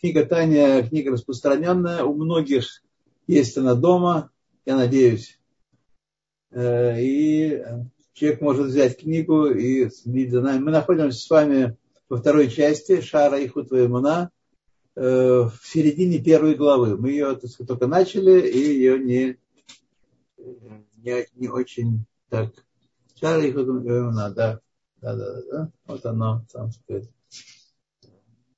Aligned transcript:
Книга 0.00 0.26
Таня, 0.26 0.86
книга 0.86 1.12
распространенная, 1.12 2.04
у 2.04 2.14
многих 2.14 2.82
есть 3.26 3.56
она 3.56 3.74
дома, 3.74 4.30
я 4.66 4.76
надеюсь. 4.76 5.40
Э, 6.50 7.00
и 7.00 7.64
человек 8.12 8.40
может 8.42 8.66
взять 8.66 8.98
книгу 8.98 9.46
и 9.46 9.88
следить 9.88 10.32
за 10.32 10.42
нами. 10.42 10.58
Мы 10.58 10.70
находимся 10.70 11.18
с 11.18 11.30
вами 11.30 11.76
во 12.10 12.18
второй 12.18 12.50
части 12.50 13.00
Шара 13.00 13.38
и 13.38 13.48
Хутваймуна 13.48 14.30
э, 14.96 15.00
в 15.00 15.60
середине 15.64 16.18
первой 16.18 16.56
главы. 16.56 16.98
Мы 16.98 17.12
ее 17.12 17.34
так 17.34 17.50
сказать, 17.50 17.68
только 17.68 17.86
начали 17.86 18.46
и 18.46 18.58
ее 18.58 18.98
не, 18.98 19.38
не, 20.96 21.26
не 21.34 21.48
очень 21.48 22.04
так. 22.28 22.52
Шара 23.18 23.42
и 23.42 23.50
Хутваймуна, 23.50 24.30
да. 24.30 24.60
Да, 25.00 25.14
да, 25.14 25.42
да. 25.50 25.70
Вот 25.86 26.04
оно, 26.04 26.44
там 26.52 26.70
сказать. 26.70 27.08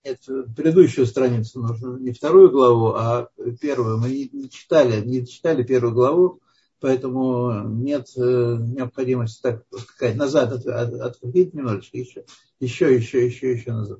Нет, 0.04 0.20
предыдущую 0.56 1.06
страницу 1.06 1.60
нужно, 1.60 1.98
не 1.98 2.12
вторую 2.12 2.50
главу, 2.50 2.94
а 2.94 3.30
первую. 3.60 3.98
Мы 3.98 4.10
не, 4.10 4.28
не 4.32 4.50
читали, 4.50 5.04
не 5.04 5.26
читали 5.26 5.62
первую 5.64 5.92
главу, 5.92 6.40
поэтому 6.80 7.68
нет 7.68 8.08
э, 8.16 8.20
необходимости 8.20 9.42
так 9.42 9.64
сказать 9.76 10.16
назад 10.16 10.52
от, 10.52 10.66
от, 10.66 10.94
отходить 10.94 11.52
немножечко, 11.52 11.98
еще, 11.98 12.24
еще, 12.60 12.94
еще, 12.94 13.26
еще, 13.26 13.52
еще 13.52 13.72
назад. 13.72 13.98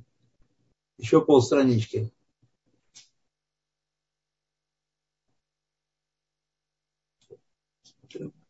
Еще 0.98 1.20
полстранички. 1.20 2.12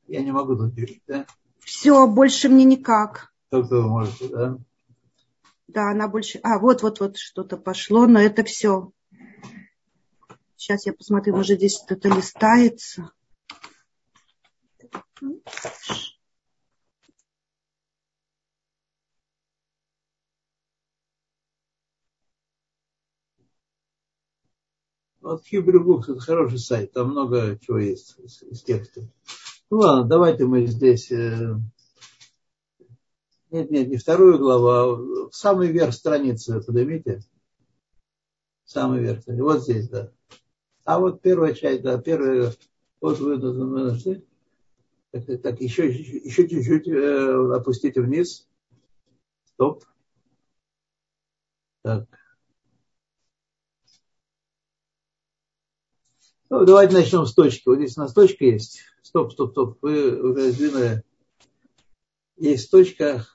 Я 0.06 0.23
не 0.23 0.33
могу 0.33 0.56
тут 0.56 0.73
да? 1.06 1.27
Все, 1.59 2.06
больше 2.06 2.48
мне 2.48 2.65
никак. 2.65 3.33
Только 3.51 3.75
вы 3.75 3.89
можете, 3.89 4.28
да? 4.28 4.59
Да, 5.68 5.90
она 5.90 6.08
больше... 6.08 6.40
А, 6.42 6.58
вот-вот-вот 6.58 7.18
что-то 7.18 7.58
пошло, 7.58 8.06
но 8.06 8.20
это 8.20 8.42
все. 8.42 8.90
Сейчас 10.56 10.86
я 10.86 10.94
посмотрю, 10.94 11.36
может 11.36 11.58
здесь 11.58 11.77
что-то 11.77 12.08
листается. 12.08 13.12
Вот 25.20 25.42
Hebrew 25.53 25.84
Books 25.84 26.10
это 26.10 26.20
хороший 26.20 26.58
сайт, 26.58 26.92
там 26.92 27.10
много 27.10 27.58
чего 27.60 27.78
есть 27.78 28.19
из, 28.19 28.42
из 28.42 28.62
текста. 28.62 29.03
Ну 29.70 29.78
ладно, 29.78 30.08
давайте 30.08 30.47
мы 30.47 30.64
здесь... 30.66 31.12
Э, 31.12 31.56
нет, 33.50 33.70
нет, 33.70 33.88
не 33.88 33.96
вторую 33.96 34.38
главу, 34.38 35.27
а 35.27 35.30
самый 35.32 35.68
верх 35.68 35.94
страницы 35.94 36.60
поднимите. 36.60 37.20
Самый 38.64 39.00
верх. 39.00 39.22
Вот 39.27 39.62
здесь, 39.62 39.88
да. 39.88 40.12
А 40.84 40.98
вот 40.98 41.22
первая 41.22 41.54
часть, 41.54 41.82
да, 41.82 41.98
первая... 41.98 42.52
Вот 43.00 43.19
вы 43.19 43.38
нашли. 43.38 44.24
Так, 45.12 45.42
так 45.42 45.60
еще, 45.60 45.91
еще 45.91 46.48
чуть-чуть 46.48 46.88
э, 46.88 47.54
опустите 47.54 48.02
вниз. 48.02 48.46
Стоп. 49.44 49.84
Так. 51.82 52.06
Ну, 56.50 56.64
давайте 56.64 56.94
начнем 56.94 57.24
с 57.24 57.34
точки. 57.34 57.69
Вот 57.69 57.76
здесь 57.76 57.96
у 57.96 58.00
нас 58.00 58.12
точка 58.12 58.44
есть. 58.44 58.80
Стоп, 59.02 59.32
стоп, 59.32 59.52
стоп. 59.52 59.78
Вы 59.82 60.20
уже 60.20 60.52
сдвинули. 60.52 61.02
Есть 62.36 62.70
точка. 62.70 63.26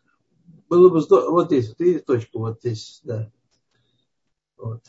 Было 0.74 0.90
бы 0.90 1.02
здорово. 1.02 1.30
Вот 1.30 1.46
здесь, 1.50 1.70
вот 1.70 1.80
видите 1.80 2.04
точку, 2.04 2.40
вот 2.40 2.58
здесь, 2.62 3.00
да. 3.04 3.30
Вот. 4.58 4.82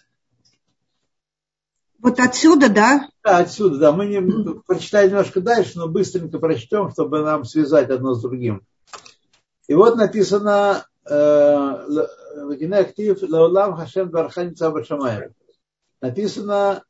Вот 1.98 2.18
отсюда, 2.18 2.70
да? 2.70 3.10
Да, 3.22 3.36
отсюда, 3.36 3.76
да. 3.76 3.92
Мы 3.92 4.06
не 4.06 4.62
прочитаем 4.62 5.10
немножко 5.10 5.42
дальше, 5.42 5.72
но 5.76 5.86
быстренько 5.86 6.38
прочтем, 6.38 6.90
чтобы 6.90 7.20
нам 7.20 7.44
связать 7.44 7.90
одно 7.90 8.14
с 8.14 8.22
другим. 8.22 8.66
И 9.68 9.74
вот 9.74 9.96
написано 9.96 10.86
э, 11.04 11.12
Написано 16.00 16.82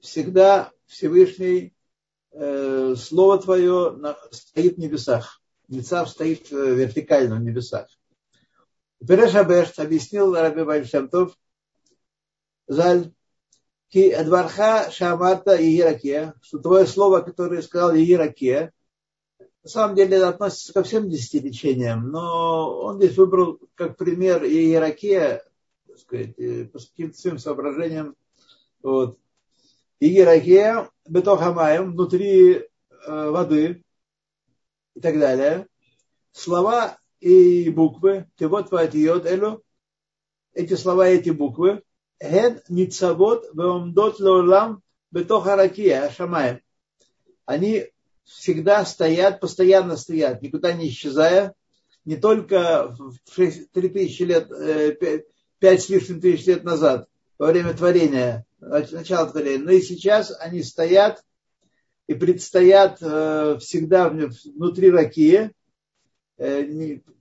всегда 0.00 0.70
Всевышний 0.86 1.74
э, 2.30 2.94
Слово 2.96 3.38
Твое 3.38 4.16
стоит 4.30 4.76
в 4.76 4.78
небесах. 4.78 5.40
Ницав 5.66 6.08
стоит 6.08 6.52
э, 6.52 6.74
вертикально 6.76 7.34
в 7.34 7.40
небесах. 7.40 7.88
Переш 9.04 9.34
Абеш 9.34 9.78
объяснил 9.78 10.34
Раби 10.34 10.64
Бальшамтов, 10.64 11.36
Заль, 12.66 13.12
Ки 13.88 14.10
Эдварха 14.10 14.90
Шамата 14.90 15.54
и 15.56 15.78
Иракия, 15.78 16.34
что 16.42 16.58
твое 16.58 16.86
слово, 16.86 17.20
которое 17.20 17.62
сказал 17.62 17.94
Иракия, 17.94 18.72
на 19.66 19.70
самом 19.70 19.96
деле 19.96 20.18
это 20.18 20.28
относится 20.28 20.72
ко 20.72 20.84
всем 20.84 21.10
десяти 21.10 21.40
лечениям, 21.40 22.10
но 22.10 22.82
он 22.82 22.98
здесь 22.98 23.16
выбрал 23.16 23.58
как 23.74 23.96
пример 23.96 24.44
Иеракия, 24.44 25.42
так 25.88 25.98
сказать, 25.98 26.38
э, 26.38 26.66
по 26.66 26.78
каким-то 26.78 27.18
своим 27.18 27.38
соображениям. 27.38 28.14
Вот. 28.80 29.18
Иеракия, 29.98 30.88
Бетохамаем, 31.08 31.90
внутри 31.92 32.54
э, 32.54 33.30
воды 33.30 33.82
и 34.94 35.00
так 35.00 35.18
далее. 35.18 35.66
Слова 36.30 36.96
и 37.26 37.70
буквы, 37.70 38.26
Тевот 38.36 38.70
Ватиот 38.70 39.26
Элю, 39.26 39.64
эти 40.54 40.74
слова, 40.74 41.08
эти 41.08 41.30
буквы, 41.30 41.82
Ген 42.20 42.60
Ницавот 42.68 43.46
Веомдот 43.52 44.20
Леолам 44.20 44.82
Бетохаракия 45.10 46.06
э, 46.06 46.12
Шамая. 46.12 46.62
Они 47.44 47.86
всегда 48.22 48.84
стоят, 48.84 49.40
постоянно 49.40 49.96
стоят, 49.96 50.40
никуда 50.40 50.72
не 50.72 50.88
исчезая, 50.88 51.54
не 52.04 52.16
только 52.16 52.96
три 53.34 53.88
тысячи 53.88 54.22
лет, 54.22 54.48
э, 54.52 54.96
пять 55.58 55.82
с 55.82 55.88
лишним 55.88 56.20
тысяч 56.20 56.46
лет 56.46 56.62
назад, 56.62 57.08
во 57.38 57.48
время 57.48 57.74
творения, 57.74 58.46
начала 58.60 59.28
творения, 59.28 59.64
но 59.64 59.72
и 59.72 59.80
сейчас 59.80 60.32
они 60.38 60.62
стоят 60.62 61.24
и 62.06 62.14
предстоят 62.14 62.98
э, 63.00 63.58
всегда 63.58 64.10
внутри 64.10 64.92
Ракии, 64.92 65.50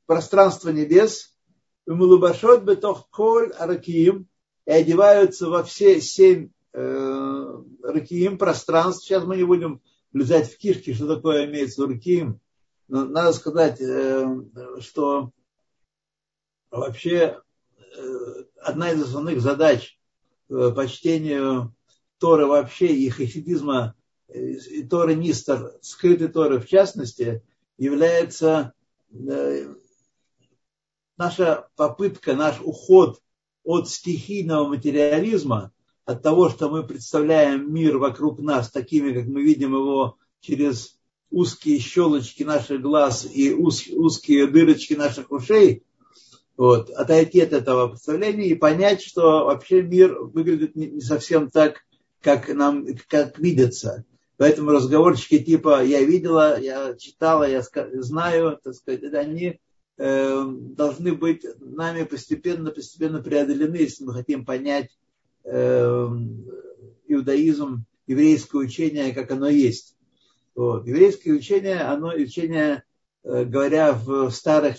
пространство 0.05 0.69
небес, 0.69 1.35
Мулубашот 1.87 2.63
бетох 2.63 3.09
коль 3.09 3.51
аракиим, 3.51 4.27
и 4.65 4.71
одеваются 4.71 5.49
во 5.49 5.63
все 5.63 6.01
семь 6.01 6.49
э, 6.73 7.63
ракиим 7.83 8.37
пространств. 8.37 9.05
Сейчас 9.05 9.23
мы 9.23 9.37
не 9.37 9.43
будем 9.43 9.81
влезать 10.11 10.51
в 10.51 10.57
кишки, 10.57 10.93
что 10.93 11.13
такое 11.13 11.45
имеется 11.45 11.83
в 11.83 11.89
ракиим. 11.89 12.39
Но 12.87 13.05
надо 13.05 13.33
сказать, 13.33 13.79
э, 13.79 14.25
что 14.79 15.31
вообще 16.71 17.39
э, 17.77 18.43
одна 18.61 18.91
из 18.91 19.03
основных 19.03 19.41
задач 19.41 19.99
э, 20.49 20.71
по 20.75 20.87
чтению 20.87 21.75
Торы 22.17 22.47
вообще 22.47 22.87
и 22.87 23.09
хасидизма, 23.09 23.95
э, 24.27 24.39
и 24.39 24.83
Торы 24.83 25.13
Нистер, 25.13 25.73
скрытой 25.81 26.29
Торы 26.29 26.59
в 26.59 26.67
частности, 26.67 27.43
является 27.77 28.73
э, 29.11 29.73
наша 31.17 31.67
попытка, 31.75 32.35
наш 32.35 32.59
уход 32.61 33.21
от 33.63 33.89
стихийного 33.89 34.67
материализма, 34.67 35.71
от 36.05 36.21
того, 36.21 36.49
что 36.49 36.69
мы 36.69 36.83
представляем 36.83 37.73
мир 37.73 37.97
вокруг 37.97 38.39
нас 38.39 38.69
такими, 38.69 39.11
как 39.11 39.25
мы 39.25 39.41
видим 39.43 39.73
его 39.73 40.17
через 40.39 40.99
узкие 41.31 41.79
щелочки 41.79 42.43
наших 42.43 42.81
глаз 42.81 43.27
и 43.31 43.53
узкие 43.53 44.47
дырочки 44.47 44.93
наших 44.93 45.31
ушей, 45.31 45.83
вот, 46.57 46.89
отойти 46.91 47.41
от 47.41 47.53
этого 47.53 47.89
представления 47.89 48.47
и 48.47 48.55
понять, 48.55 49.01
что 49.01 49.45
вообще 49.45 49.81
мир 49.81 50.17
выглядит 50.19 50.75
не 50.75 51.01
совсем 51.01 51.49
так, 51.49 51.81
как 52.21 52.47
нам 52.53 52.85
как 53.07 53.37
видится. 53.39 54.05
Поэтому 54.37 54.71
разговорчики 54.71 55.39
типа 55.39 55.83
«я 55.83 56.01
видела», 56.01 56.59
«я 56.59 56.95
читала», 56.95 57.49
«я 57.49 57.63
знаю», 58.01 58.59
так 58.63 58.73
сказать, 58.73 59.03
они 59.13 59.59
должны 59.97 61.13
быть 61.13 61.45
нами 61.59 62.03
постепенно, 62.03 62.71
постепенно 62.71 63.21
преодолены, 63.21 63.77
если 63.77 64.03
мы 64.03 64.13
хотим 64.13 64.45
понять 64.45 64.89
э, 65.45 66.07
иудаизм, 67.07 67.85
еврейское 68.05 68.57
учение, 68.57 69.13
как 69.13 69.31
оно 69.31 69.47
есть. 69.47 69.95
Вот. 70.53 70.85
Еврейское 70.85 71.31
учение, 71.31 71.79
оно 71.79 72.09
учение, 72.09 72.83
э, 73.23 73.45
говоря 73.45 73.93
в 73.93 74.31
старых 74.31 74.77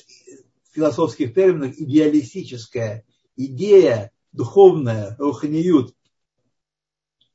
философских 0.73 1.33
терминах, 1.35 1.79
идеалистическое. 1.79 3.05
Идея 3.37 4.13
духовная, 4.33 5.17
руханиют, 5.19 5.95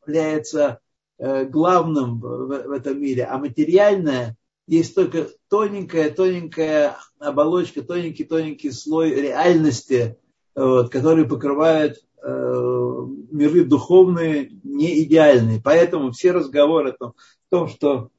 является 0.05 0.79
главным 1.17 2.19
в 2.19 2.71
этом 2.71 2.99
мире, 2.99 3.25
а 3.25 3.37
материальное 3.37 4.35
есть 4.71 4.95
только 4.95 5.27
тоненькая-тоненькая 5.49 6.95
оболочка, 7.19 7.81
тоненький-тоненький 7.81 8.71
слой 8.71 9.13
реальности, 9.13 10.17
вот, 10.55 10.89
который 10.89 11.27
покрывает 11.27 12.01
э, 12.23 12.27
миры 12.29 13.65
духовные 13.65 14.49
не 14.63 15.03
идеальные. 15.03 15.61
Поэтому 15.61 16.11
все 16.11 16.31
разговоры 16.31 16.91
о 16.91 16.97
том, 16.97 17.09
о 17.09 17.49
том 17.49 17.67
что 17.67 18.11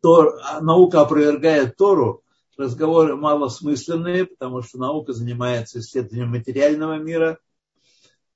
Тор, 0.00 0.38
наука 0.60 1.00
опровергает 1.00 1.76
Тору, 1.76 2.22
разговоры 2.56 3.16
малосмысленные, 3.16 4.26
потому 4.26 4.62
что 4.62 4.78
наука 4.78 5.12
занимается 5.14 5.80
исследованием 5.80 6.28
материального 6.28 6.98
мира, 6.98 7.40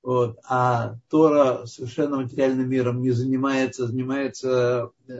вот, 0.03 0.37
а 0.45 0.95
Тора 1.09 1.65
совершенно 1.65 2.17
материальным 2.17 2.69
миром 2.69 3.01
не 3.01 3.11
занимается, 3.11 3.87
занимается 3.87 4.91
э, 5.07 5.13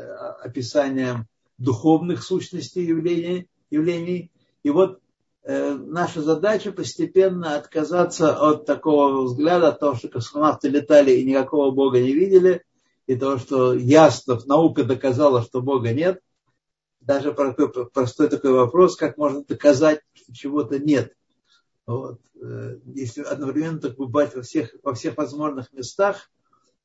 описанием 0.44 1.26
духовных 1.60 2.24
сущностей 2.24 2.84
явлений. 2.86 3.48
явлений. 3.70 4.32
И 4.64 4.70
вот 4.72 5.00
э, 5.44 5.74
наша 5.74 6.22
задача 6.22 6.72
постепенно 6.72 7.56
отказаться 7.56 8.36
от 8.36 8.66
такого 8.66 9.24
взгляда, 9.24 9.70
от 9.70 9.80
того, 9.80 9.96
что 9.96 10.08
космонавты 10.08 10.70
летали 10.70 11.12
и 11.12 11.26
никакого 11.26 11.72
Бога 11.72 12.02
не 12.02 12.14
видели, 12.14 12.64
и 13.06 13.16
того, 13.16 13.38
что 13.38 13.74
ясно, 13.74 14.40
наука 14.46 14.84
доказала, 14.84 15.44
что 15.44 15.62
Бога 15.62 15.94
нет, 15.94 16.22
даже 17.02 17.34
простой 17.34 18.30
такой 18.30 18.52
вопрос, 18.52 18.96
как 18.96 19.18
можно 19.18 19.44
доказать, 19.44 20.02
что 20.14 20.34
чего-то 20.34 20.80
нет. 20.80 21.14
Вот. 21.86 22.20
Э, 22.42 22.78
если 22.86 23.22
одновременно 23.22 23.80
так 23.80 23.98
бывать 23.98 24.36
во 24.36 24.42
всех, 24.42 24.76
во 24.84 24.94
всех 24.94 25.18
возможных 25.18 25.74
местах, 25.74 26.30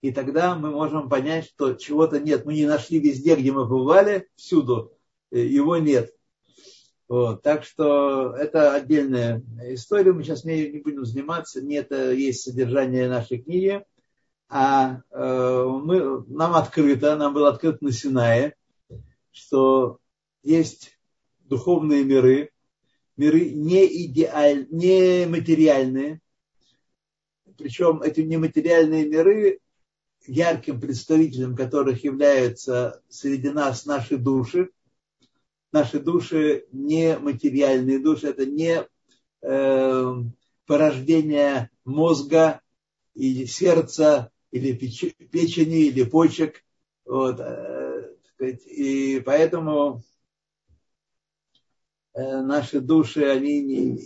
и 0.05 0.13
тогда 0.13 0.55
мы 0.55 0.71
можем 0.71 1.09
понять, 1.09 1.47
что 1.47 1.73
чего-то 1.73 2.21
нет. 2.21 2.45
Мы 2.45 2.53
не 2.53 2.67
нашли 2.67 3.01
везде, 3.01 3.37
где 3.37 3.53
мы 3.53 3.65
бывали, 3.65 4.29
всюду, 4.37 4.93
э, 5.31 5.39
его 5.39 5.79
нет. 5.79 6.15
Вот. 7.09 7.41
Так 7.41 7.65
что 7.65 8.37
это 8.37 8.75
отдельная 8.75 9.43
история, 9.63 10.13
мы 10.13 10.23
сейчас 10.23 10.45
не, 10.45 10.69
не 10.69 10.81
будем 10.81 11.07
заниматься, 11.07 11.63
не 11.63 11.77
это 11.77 12.13
есть 12.13 12.43
содержание 12.43 13.09
нашей 13.09 13.39
книги, 13.39 13.83
а 14.51 15.01
э, 15.11 15.69
мы, 15.83 16.23
нам 16.27 16.55
открыто, 16.55 17.17
нам 17.17 17.33
было 17.33 17.49
открыто 17.49 17.79
на 17.81 17.91
Синае, 17.91 18.57
что 19.33 20.01
есть 20.43 20.99
духовные 21.49 22.05
миры, 22.05 22.51
миры 23.17 23.49
не, 23.49 23.87
идеаль, 24.05 24.67
не 24.69 25.25
материальные, 25.25 26.21
причем 27.57 28.03
эти 28.03 28.21
нематериальные 28.21 29.09
миры, 29.09 29.61
ярким 30.27 30.81
представителем 30.81 31.57
которых 31.57 32.05
являются 32.05 33.03
среди 33.09 33.51
нас 33.51 33.87
наши 33.87 34.17
души, 34.17 34.71
наши 35.73 36.01
души 36.01 36.67
не 36.73 37.19
материальные 37.19 37.99
души, 37.99 38.29
это 38.29 38.47
не 38.47 38.87
э, 39.43 40.15
порождение 40.67 41.71
мозга 41.85 42.61
и 43.15 43.47
сердца, 43.47 44.31
или 44.51 44.73
печени, 44.73 45.87
или 45.87 46.05
почек. 46.05 46.65
Вот, 47.05 47.41
э, 47.41 48.17
и 48.41 49.21
поэтому 49.21 50.03
Э, 52.15 52.43
наши 52.43 52.81
души, 52.81 53.25
они 53.25 53.61
не, 53.61 54.01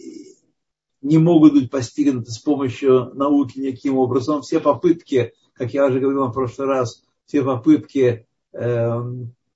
не 1.03 1.19
могут 1.19 1.53
быть 1.53 1.71
постигнуты 1.71 2.31
с 2.31 2.39
помощью 2.39 3.13
науки 3.15 3.59
никаким 3.59 3.99
образом. 3.99 4.41
Все 4.41 4.61
попытки, 4.61 5.35
как 5.59 5.75
я 5.75 5.87
уже 5.87 6.01
говорил 6.01 6.27
в 6.27 6.33
прошлый 6.33 6.69
раз, 6.69 7.03
все 7.27 7.43
попытки 7.43 8.27
э, 8.53 9.03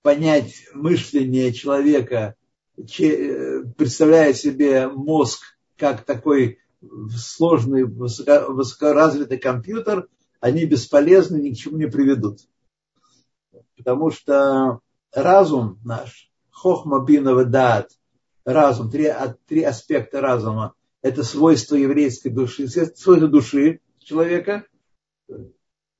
понять 0.02 0.66
мышление 0.74 1.52
человека, 1.52 2.34
че, 2.86 3.08
э, 3.08 3.64
представляя 3.76 4.32
себе 4.34 4.88
мозг 4.88 5.56
как 5.76 6.04
такой 6.04 6.58
сложный, 7.14 7.84
высоко, 7.84 8.52
высокоразвитый 8.52 9.38
компьютер, 9.38 10.08
они 10.40 10.64
бесполезны, 10.64 11.36
ни 11.36 11.54
к 11.54 11.56
чему 11.56 11.78
не 11.78 11.86
приведут. 11.86 12.40
Потому 13.76 14.10
что 14.10 14.80
разум 15.12 15.78
наш, 15.84 16.30
хохма 16.50 17.04
бинова 17.04 17.44
дат– 17.44 17.90
разум, 18.44 18.90
три, 18.90 19.10
три 19.46 19.62
аспекта 19.62 20.20
разума. 20.20 20.74
Это 21.00 21.22
свойство 21.24 21.74
еврейской 21.74 22.30
души, 22.30 22.68
свойство 22.68 23.28
души 23.28 23.80
человека, 23.98 24.66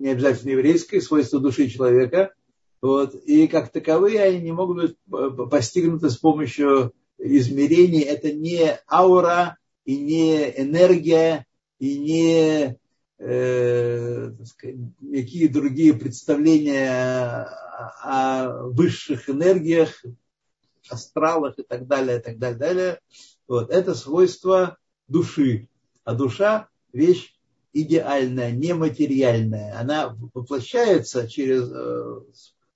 не 0.02 0.10
обязательно 0.10 0.50
еврейской, 0.50 1.00
свойство 1.00 1.40
души 1.40 1.69
человека. 1.69 2.34
Вот, 2.81 3.14
и 3.14 3.46
как 3.46 3.70
таковые 3.70 4.20
они 4.20 4.40
не 4.40 4.52
могут 4.52 4.96
быть 5.06 5.50
постигнуты 5.50 6.10
с 6.10 6.16
помощью 6.16 6.93
измерений. 7.19 8.00
Это 8.00 8.32
не 8.32 8.78
аура, 8.90 9.56
и 9.84 9.96
не 9.96 10.60
энергия, 10.60 11.46
и 11.78 11.99
не 11.99 12.76
э, 13.19 14.32
сказать, 14.44 14.76
какие 15.00 15.46
другие 15.46 15.94
представления 15.94 17.49
о 18.02 18.66
высших 18.70 19.31
энергиях, 19.31 20.04
астралах 20.88 21.58
и 21.60 21.62
так 21.62 21.87
далее, 21.87 22.19
и 22.19 22.22
так 22.22 22.38
далее, 22.38 22.58
далее. 22.58 23.00
Вот. 23.46 23.70
Это 23.70 23.94
свойство 23.94 24.76
души. 25.06 25.69
А 26.02 26.14
душа– 26.14 26.69
вещь 26.93 27.31
идеальная, 27.72 28.50
нематериальная. 28.50 29.78
Она 29.78 30.16
воплощается 30.34 31.28
через 31.28 31.70
э, 31.72 32.20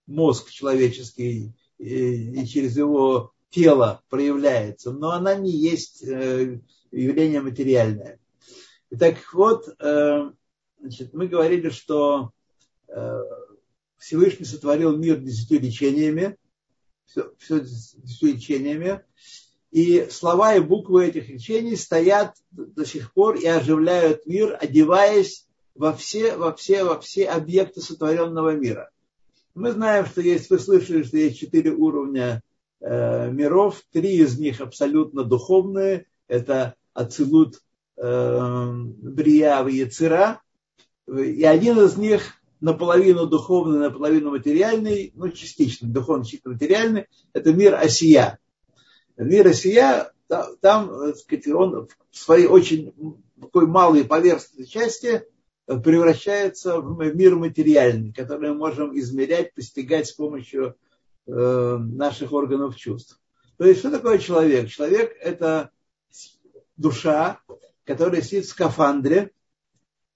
мозг 0.06 0.50
человеческий 0.50 1.52
и 1.78 2.46
через 2.46 2.76
его 2.76 3.32
тело 3.50 4.02
проявляется, 4.08 4.93
но 4.93 5.10
она 5.10 5.34
не 5.34 5.50
есть 5.50 6.02
э, 6.02 6.60
явление 6.90 7.40
материальное. 7.43 8.19
Итак, 8.90 9.16
вот, 9.32 9.69
э, 9.78 10.31
значит, 10.81 11.12
мы 11.12 11.28
говорили, 11.28 11.70
что 11.70 12.32
Всевышний 13.99 14.46
сотворил 14.46 14.96
мир 14.96 15.19
десятью 15.19 15.60
лечениями, 15.60 16.37
все, 17.04 17.32
все, 17.38 17.64
все 17.64 18.32
лечениями. 18.32 19.02
И 19.72 20.08
слова 20.10 20.54
и 20.54 20.60
буквы 20.60 21.06
этих 21.06 21.28
речений 21.28 21.76
стоят 21.76 22.34
до 22.50 22.84
сих 22.84 23.12
пор 23.12 23.36
и 23.36 23.46
оживляют 23.46 24.26
мир, 24.26 24.56
одеваясь 24.60 25.46
во 25.74 25.92
все, 25.92 26.36
во 26.36 26.52
все, 26.54 26.84
во 26.84 26.98
все 27.00 27.26
объекты 27.26 27.80
сотворенного 27.80 28.54
мира. 28.54 28.90
Мы 29.54 29.72
знаем, 29.72 30.06
что 30.06 30.20
есть, 30.20 30.50
вы 30.50 30.58
слышали, 30.58 31.02
что 31.02 31.16
есть 31.16 31.38
четыре 31.38 31.72
уровня 31.72 32.42
э, 32.80 33.30
миров, 33.30 33.82
три 33.92 34.18
из 34.18 34.38
них 34.38 34.60
абсолютно 34.60 35.24
духовные, 35.24 36.06
это 36.28 36.74
Ацилут, 36.94 37.60
э, 37.96 38.70
Брия 38.72 39.66
и 39.66 39.76
Яцера, 39.76 40.40
и 41.08 41.44
один 41.44 41.80
из 41.80 41.96
них 41.96 42.34
наполовину 42.60 43.26
духовный, 43.26 43.78
наполовину 43.78 44.30
материальный, 44.30 45.12
ну, 45.14 45.28
частично 45.30 45.88
духовный, 45.88 46.25
частично 46.25 46.52
материальный, 46.52 47.06
это 47.32 47.52
мир 47.52 47.75
Осия. 47.75 48.38
Мир 49.16 49.46
Осия, 49.46 50.12
там, 50.28 50.52
так 50.61 51.16
сказать, 51.16 51.49
он 51.49 51.88
в 52.11 52.16
своей 52.16 52.46
очень 52.46 52.92
такой 53.40 53.66
малой 53.66 54.04
поверхностной 54.04 54.66
части 54.66 55.25
превращается 55.66 56.80
в 56.80 57.02
мир 57.14 57.37
материальный, 57.37 58.12
который 58.12 58.50
мы 58.50 58.56
можем 58.56 58.96
измерять, 58.99 59.54
постигать 59.54 60.06
с 60.06 60.12
помощью 60.12 60.76
э, 61.26 61.76
наших 61.78 62.32
органов 62.32 62.76
чувств. 62.76 63.20
То 63.56 63.64
есть, 63.64 63.80
что 63.80 63.90
такое 63.90 64.18
человек? 64.18 64.68
Человек– 64.68 65.16
это 65.20 65.70
душа, 66.76 67.40
которая 67.85 68.23
сидит 68.23 68.44
в 68.44 68.50
скафандре, 68.50 69.32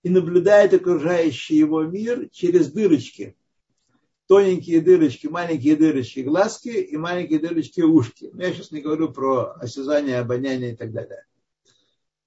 и 0.02 0.09
наблюдает 0.09 0.73
окружающий 0.73 1.57
его 1.57 1.83
мир 1.83 2.28
через 2.30 2.73
дырочки. 2.73 3.37
Тоненькие 4.31 4.81
дырочки, 4.81 5.27
маленькие 5.27 5.75
дырочки 5.75 6.21
глазки 6.21 6.69
и 6.69 6.97
маленькие 6.97 7.41
дырочки 7.41 7.81
ушки. 7.81 8.31
Но 8.33 8.45
я 8.45 8.53
сейчас 8.53 8.71
не 8.71 8.81
говорю 8.81 9.13
про 9.13 9.55
осязание, 9.55 10.21
обоняние 10.21 10.75
и 10.75 10.77
так 10.77 10.93
далее. 10.93 11.25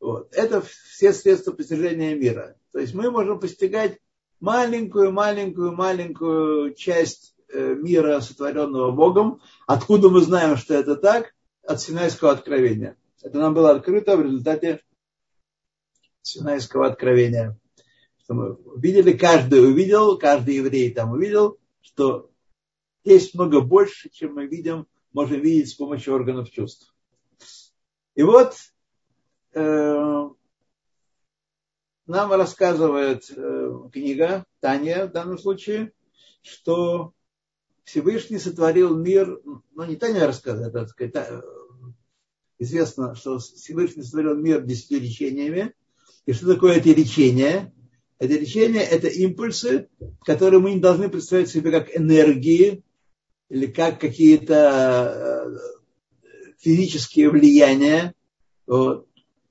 Вот. 0.02 0.28
Это 0.34 0.62
все 0.62 1.14
средства 1.14 1.54
постижения 1.54 2.14
мира. 2.14 2.58
То 2.74 2.80
есть 2.80 2.94
мы 2.94 3.10
можем 3.10 3.40
постигать 3.40 4.00
маленькую, 4.42 5.14
маленькую, 5.14 5.72
маленькую 5.72 6.74
часть 6.74 7.38
э, 7.48 7.74
мира, 7.74 8.20
сотворенного 8.20 8.92
Богом. 8.92 9.40
Откуда 9.66 10.10
мы 10.10 10.20
знаем, 10.20 10.58
что 10.58 10.74
это 10.74 10.98
так? 10.98 11.34
От 11.66 11.80
Синайского 11.80 12.32
откровения. 12.32 12.98
Это 13.22 13.40
нам 13.40 13.54
было 13.54 13.72
открыто 13.72 14.18
в 14.18 14.22
результате 14.24 14.82
Синайского 16.22 16.86
откровения 16.88 17.58
что 18.24 18.34
мы 18.36 18.54
увидели, 18.54 19.12
каждый 19.12 19.66
увидел, 19.66 20.18
каждый 20.18 20.56
еврей 20.56 20.94
там 20.94 21.12
увидел, 21.12 21.60
что 21.84 22.32
есть 23.04 23.36
много 23.36 23.62
больше, 23.62 24.10
чем 24.10 24.36
мы 24.36 24.48
видим, 24.48 24.88
можем 25.12 25.42
видеть 25.42 25.70
с 25.70 25.76
помощью 25.76 26.16
органов 26.16 26.50
чувств. 26.50 26.96
И 28.16 28.24
вот 28.24 28.56
э, 29.54 30.30
нам 32.08 32.32
рассказывает 32.32 33.30
э, 33.30 33.90
книга 33.92 34.46
Таня 34.60 35.08
в 35.08 35.12
данном 35.12 35.38
случае, 35.38 35.92
что 36.42 37.14
Всевышний 37.84 38.40
сотворил 38.40 38.98
мир, 38.98 39.42
ну 39.44 39.84
не 39.86 39.96
Таня 39.98 40.26
рассказывает, 40.26 40.74
это 40.74 40.88
сказать, 40.88 41.16
э, 41.16 41.42
известно, 42.60 43.16
что 43.16 43.40
Всевышний 43.40 44.04
сотворил 44.04 44.36
мир 44.36 44.64
десятью 44.64 45.02
речениями, 45.02 45.76
и 46.26 46.32
что 46.32 46.54
такое 46.54 46.78
эти 46.78 46.90
речения? 46.90 47.74
Это 48.24 48.36
речение, 48.36 48.84
это 48.84 49.08
импульсы, 49.08 49.90
которые 50.24 50.62
мы 50.62 50.76
не 50.76 50.80
должны 50.80 51.10
представлять 51.10 51.50
себе 51.50 51.72
как 51.72 51.94
энергии 51.94 52.82
или 53.50 53.66
как 53.66 54.00
какие-то 54.00 55.52
э, 56.26 56.54
физические 56.58 57.30
влияния. 57.30 58.14
Вот. 58.66 59.10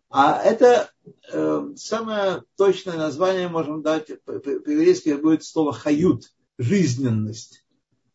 А 0.08 0.42
это 0.42 0.90
э, 1.30 1.68
самое 1.76 2.44
точное 2.56 2.96
название, 2.96 3.48
можем 3.48 3.82
дать, 3.82 4.06
по-еврейски 4.24 5.16
будет 5.20 5.44
слово 5.44 5.74
хают, 5.74 6.32
жизненность. 6.56 7.66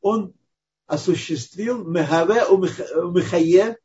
Он 0.01 0.33
осуществил 0.87 1.87
мехаве 1.87 2.45
у 2.45 2.57
мехае, 2.57 3.77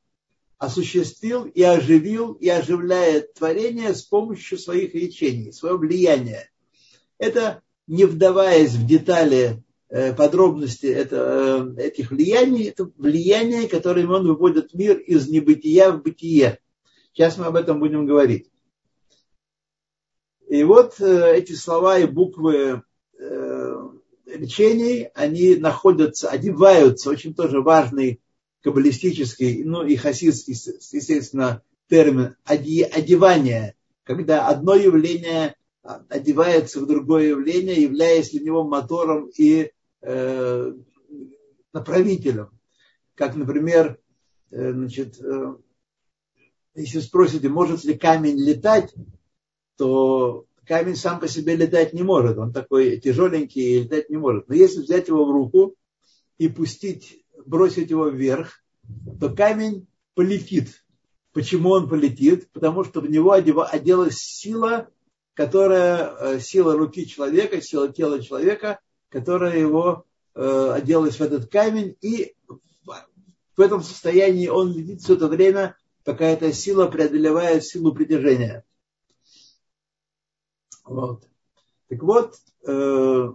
осуществил 0.57 1.45
и 1.45 1.61
оживил 1.61 2.33
и 2.33 2.49
оживляет 2.49 3.35
творение 3.35 3.95
с 3.95 4.05
помощью 4.05 4.57
своих 4.57 4.95
речений, 4.95 5.53
своего 5.53 5.77
влияния. 5.77 6.49
Это 7.23 7.63
не 7.87 8.05
вдаваясь 8.05 8.73
в 8.73 8.85
детали, 8.85 9.63
э, 9.89 10.13
подробности 10.13 10.87
это, 10.87 11.77
э, 11.79 11.83
этих 11.85 12.11
влияний, 12.11 12.65
это 12.65 12.91
влияние, 12.97 13.69
которым 13.69 14.11
он 14.11 14.27
выводит 14.27 14.75
мир 14.75 14.99
из 14.99 15.29
небытия 15.29 15.93
в 15.93 16.03
бытие. 16.03 16.59
Сейчас 17.13 17.39
мы 17.39 17.47
об 17.47 17.55
этом 17.55 17.79
будем 17.79 18.07
говорить. 18.07 18.51
И 20.49 20.65
вот 20.65 21.01
э, 21.01 21.37
эти 21.37 21.53
слова 21.53 21.97
и 21.99 22.07
буквы 22.07 22.83
речений, 24.27 25.09
они 25.15 25.55
находятся, 25.55 26.29
одеваются, 26.29 27.09
очень 27.09 27.35
тоже 27.35 27.61
важный 27.61 28.21
каббалистический, 28.63 29.63
ну 29.63 29.85
и 29.85 29.95
хасидский, 29.95 30.55
естественно, 30.55 31.63
термин 31.89 32.35
одевание, 32.45 33.77
когда 34.03 34.49
одно 34.49 34.75
явление 34.75 35.55
одевается 35.83 36.81
в 36.81 36.87
другое 36.87 37.31
явление, 37.31 37.83
являясь 37.83 38.31
для 38.31 38.41
него 38.41 38.65
мотором 38.65 39.31
и 39.37 39.73
э, 40.01 40.73
направителем. 41.73 42.51
Как, 43.15 43.35
например, 43.35 43.99
э, 44.51 44.73
значит, 44.73 45.21
э, 45.21 45.57
если 46.75 47.01
спросите, 47.01 47.49
может 47.49 47.85
ли 47.85 47.95
камень 47.95 48.39
летать, 48.39 48.95
то 49.77 50.47
камень 50.67 50.97
сам 50.97 51.21
по 51.21 51.29
себе 51.29 51.57
летать 51.57 51.93
не 51.93 52.03
может. 52.03 52.39
Он 52.39 52.53
такой 52.53 52.99
тяжеленький 52.99 53.63
и 53.63 53.83
летать 53.83 54.09
не 54.09 54.17
может. 54.17 54.49
Но 54.49 54.55
если 54.55 54.81
взять 54.81 55.09
его 55.09 55.25
в 55.25 55.31
руку 55.31 55.75
и 56.39 56.49
пустить, 56.49 57.25
бросить 57.45 57.91
его 57.91 58.09
вверх, 58.09 58.63
то 59.21 59.35
камень 59.35 59.87
полетит. 60.15 60.85
Почему 61.33 61.71
он 61.71 61.89
полетит? 61.89 62.51
Потому 62.53 62.85
что 62.85 63.01
в 63.01 63.11
него 63.11 63.33
оделась 63.33 64.19
сила, 64.19 64.89
которая, 65.35 66.15
э, 66.19 66.41
сила 66.41 66.77
руки 66.77 67.07
человека, 67.07 67.61
сила 67.61 67.93
тела 67.93 68.23
человека, 68.23 68.81
которая 69.09 69.59
его 69.59 70.05
э, 70.35 70.73
оделась 70.75 71.17
в 71.17 71.23
этот 71.23 71.51
камень, 71.51 71.97
и 72.01 72.35
в 73.57 73.61
этом 73.61 73.83
состоянии 73.83 74.49
он 74.49 74.73
летит 74.73 75.03
все 75.03 75.15
это 75.15 75.29
время, 75.29 75.77
пока 76.05 76.27
эта 76.27 76.53
сила 76.53 76.87
преодолевает 76.87 77.65
силу 77.65 77.95
притяжения. 77.95 78.65
Вот. 80.85 81.25
Так 81.89 82.03
вот, 82.03 82.37
э, 82.67 83.33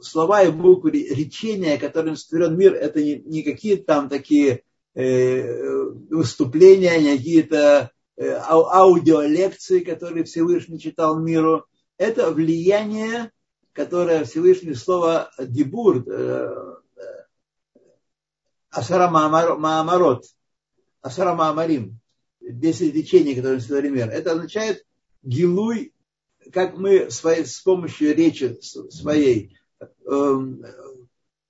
слова 0.00 0.42
и 0.42 0.50
буквы 0.50 0.90
речения, 0.90 1.78
которым 1.78 2.16
сотворен 2.16 2.56
мир, 2.56 2.74
это 2.74 3.02
не, 3.02 3.16
не 3.16 3.42
какие-то 3.42 3.84
там 3.84 4.08
такие 4.08 4.62
э, 4.94 5.90
выступления, 6.10 6.98
не 6.98 7.16
какие-то 7.16 7.56
э, 7.56 7.95
аудиолекции, 8.18 9.80
которые 9.80 10.24
Всевышний 10.24 10.78
читал 10.78 11.18
миру. 11.18 11.66
Это 11.98 12.30
влияние, 12.30 13.30
которое 13.72 14.24
Всевышний 14.24 14.74
слово 14.74 15.30
дебур, 15.38 16.04
э, 16.08 16.76
э 16.96 17.80
асара 18.70 19.08
маамарот, 19.08 20.24
асара 21.00 21.34
маамарим, 21.34 21.98
10 22.40 22.94
речений, 22.94 23.34
которые 23.34 23.60
сотворен 23.60 23.94
мир. 23.94 24.08
Это 24.08 24.32
означает 24.32 24.84
гилуй 25.22 25.92
как 26.52 26.76
мы 26.76 27.10
своей, 27.10 27.44
с 27.44 27.60
помощью 27.60 28.14
речи 28.14 28.58
своей 28.60 29.56
э, 29.80 30.40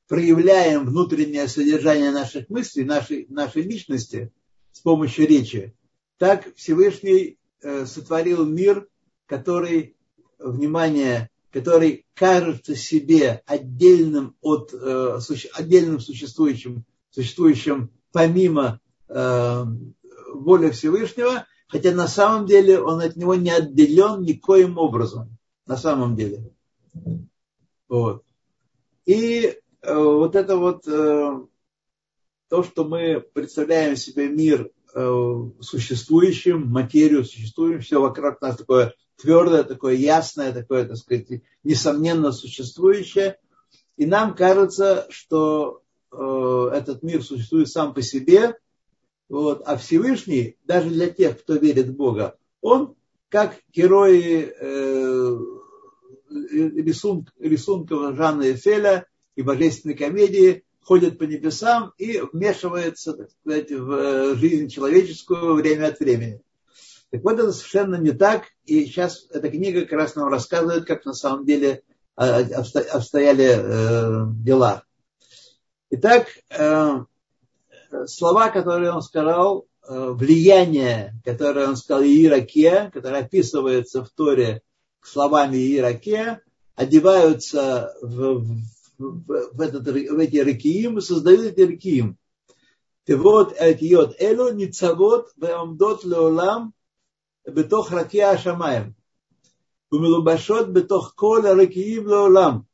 проявляем 0.08 0.86
внутреннее 0.86 1.48
содержание 1.48 2.10
наших 2.10 2.48
мыслей, 2.48 2.84
нашей, 2.84 3.26
нашей 3.28 3.62
личности 3.62 4.32
с 4.72 4.80
помощью 4.80 5.26
речи, 5.26 5.74
так 6.18 6.54
Всевышний 6.56 7.38
э, 7.62 7.86
сотворил 7.86 8.46
мир, 8.46 8.88
который, 9.26 9.96
внимание, 10.38 11.30
который 11.50 12.06
кажется 12.14 12.74
себе 12.74 13.42
отдельным 13.46 14.34
от 14.40 14.72
э, 14.72 15.18
отдельным 15.54 16.00
существующим, 16.00 16.84
существующим 17.10 17.90
помимо 18.12 18.80
э, 19.08 19.64
воли 20.32 20.70
Всевышнего, 20.70 21.46
хотя 21.68 21.92
на 21.92 22.08
самом 22.08 22.46
деле 22.46 22.80
он 22.80 23.00
от 23.00 23.16
него 23.16 23.34
не 23.34 23.50
отделен 23.50 24.22
никоим 24.22 24.78
образом, 24.78 25.36
на 25.66 25.76
самом 25.76 26.16
деле. 26.16 26.50
Вот. 27.88 28.24
И 29.04 29.58
вот 29.82 30.34
это 30.34 30.56
вот 30.56 30.82
то, 30.82 32.62
что 32.62 32.84
мы 32.84 33.20
представляем 33.20 33.96
себе 33.96 34.28
мир 34.28 34.70
существующим, 35.60 36.68
материю 36.68 37.24
существующим, 37.24 37.80
все 37.80 38.00
вокруг 38.00 38.40
нас 38.40 38.56
такое 38.56 38.94
твердое, 39.16 39.62
такое 39.64 39.94
ясное, 39.94 40.52
такое, 40.52 40.86
так 40.86 40.96
сказать, 40.96 41.42
несомненно 41.64 42.32
существующее. 42.32 43.38
И 43.96 44.06
нам 44.06 44.34
кажется, 44.34 45.06
что 45.10 45.82
э, 46.12 46.70
этот 46.74 47.02
мир 47.02 47.22
существует 47.22 47.68
сам 47.68 47.94
по 47.94 48.02
себе, 48.02 48.56
вот. 49.28 49.62
А 49.66 49.76
Всевышний, 49.76 50.56
даже 50.64 50.90
для 50.90 51.08
тех, 51.08 51.40
кто 51.40 51.54
верит 51.54 51.88
в 51.88 51.96
Бога, 51.96 52.36
он 52.60 52.94
как 53.28 53.56
герои 53.72 54.52
э, 54.58 55.38
рисунок, 56.30 57.32
рисунков 57.38 58.16
Жанна 58.16 58.52
Эфеля 58.52 59.06
и 59.34 59.42
божественной 59.42 59.94
комедии 59.94 60.64
ходят 60.86 61.18
по 61.18 61.24
небесам 61.24 61.92
и 61.98 62.22
вмешивается, 62.32 63.14
так 63.14 63.28
сказать, 63.30 63.72
в 63.72 63.90
э, 63.92 64.34
жизнь 64.36 64.68
человеческую 64.68 65.54
время 65.54 65.88
от 65.88 65.98
времени. 65.98 66.40
Так 67.10 67.24
вот, 67.24 67.34
это 67.34 67.52
совершенно 67.52 67.96
не 67.96 68.12
так. 68.12 68.44
И 68.66 68.84
сейчас 68.84 69.26
эта 69.30 69.48
книга 69.50 69.80
как 69.82 69.92
раз 69.92 70.14
нам 70.14 70.28
рассказывает, 70.28 70.86
как 70.86 71.04
на 71.04 71.12
самом 71.12 71.44
деле 71.44 71.82
э, 72.16 72.22
обстояли 72.22 73.56
э, 73.58 74.26
дела. 74.44 74.84
Итак, 75.90 76.26
слова, 78.06 78.50
которые 78.50 78.92
он 78.92 79.02
сказал, 79.02 79.66
э, 79.88 80.10
влияние, 80.10 81.14
которое 81.24 81.68
он 81.68 81.76
сказал 81.76 82.04
Иеракия, 82.04 82.90
которое 82.92 83.24
описывается 83.24 84.04
в 84.04 84.10
Торе 84.10 84.62
словами 85.02 85.56
Иеракия, 85.56 86.42
одеваются 86.76 87.94
в, 88.02 88.44
в, 88.98 89.60
этот, 89.60 89.86
в 89.86 90.18
эти 90.18 90.36
рекиим 90.36 90.98
и 90.98 91.00
создают 91.00 91.42
эти 91.42 91.60
рекиим. 91.60 92.16
Тевот 93.06 93.54
этиот 93.56 94.16
эло 94.20 94.52
ницавот 94.52 95.32
веамдот 95.36 96.04
леолам 96.04 96.74
бетох 97.46 97.92
ракия 97.92 98.30
ашамаем. 98.30 98.96
Умилубашот 99.90 100.68
бетох 100.70 101.14
кола 101.14 101.54
ракиим 101.54 102.08
леолам. 102.08 102.66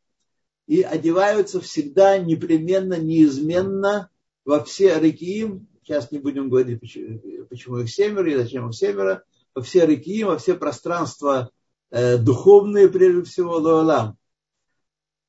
И 0.67 0.81
одеваются 0.83 1.61
всегда 1.61 2.19
непременно, 2.19 2.99
неизменно 2.99 4.11
во 4.45 4.65
все 4.65 4.99
рекиим. 4.99 5.69
Сейчас 5.83 6.11
не 6.13 6.19
будем 6.19 6.49
говорить, 6.49 6.81
почему 6.81 7.79
их 7.79 7.91
семеро 7.91 8.31
и 8.31 8.37
зачем 8.37 8.69
их 8.69 8.75
семеро. 8.75 9.25
Во 9.55 9.61
все 9.61 9.85
рекиим, 9.85 10.29
во 10.29 10.39
все 10.39 10.55
пространства 10.55 11.51
э, 11.91 12.17
духовные, 12.17 12.89
прежде 12.89 13.23
всего, 13.25 13.59
леолам. 13.59 14.17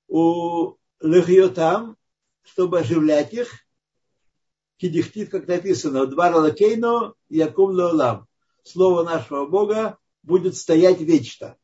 У 0.08 0.76
Лехиотам, 1.04 1.98
чтобы 2.44 2.80
оживлять 2.80 3.34
их, 3.34 3.50
кидихтит, 4.78 5.30
как 5.30 5.48
написано, 5.48 6.08
Двар 6.08 6.36
Лакейно, 6.36 7.14
Якум 7.30 7.72
Лоалам. 7.72 8.28
Слово 8.64 9.04
нашего 9.04 9.46
Бога 9.46 9.98
будет 10.24 10.56
стоять 10.56 11.02
вечно. 11.02 11.58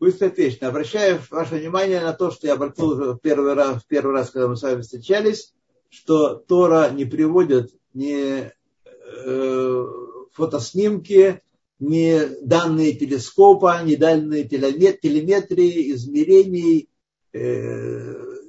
Будет 0.00 0.16
стоять. 0.16 0.62
Обращаю 0.62 1.20
ваше 1.30 1.56
внимание 1.56 2.00
на 2.00 2.12
то, 2.14 2.30
что 2.30 2.46
я 2.46 2.54
обратил 2.54 2.90
уже 2.90 3.12
в 3.12 3.18
первый 3.18 3.54
раз, 3.54 3.82
в 3.82 3.86
первый 3.86 4.14
раз 4.14 4.30
когда 4.30 4.48
мы 4.48 4.56
с 4.56 4.62
вами 4.62 4.80
встречались, 4.80 5.54
что 5.90 6.34
Тора 6.34 6.90
не 6.90 7.04
приводит 7.04 7.74
ни 7.94 8.50
э, 8.50 9.86
фотоснимки, 10.32 11.42
ни 11.78 12.20
данные 12.42 12.94
телескопа, 12.94 13.82
ни 13.84 13.94
данные 13.94 14.44
телеметрии, 14.44 15.92
измерений, 15.92 16.88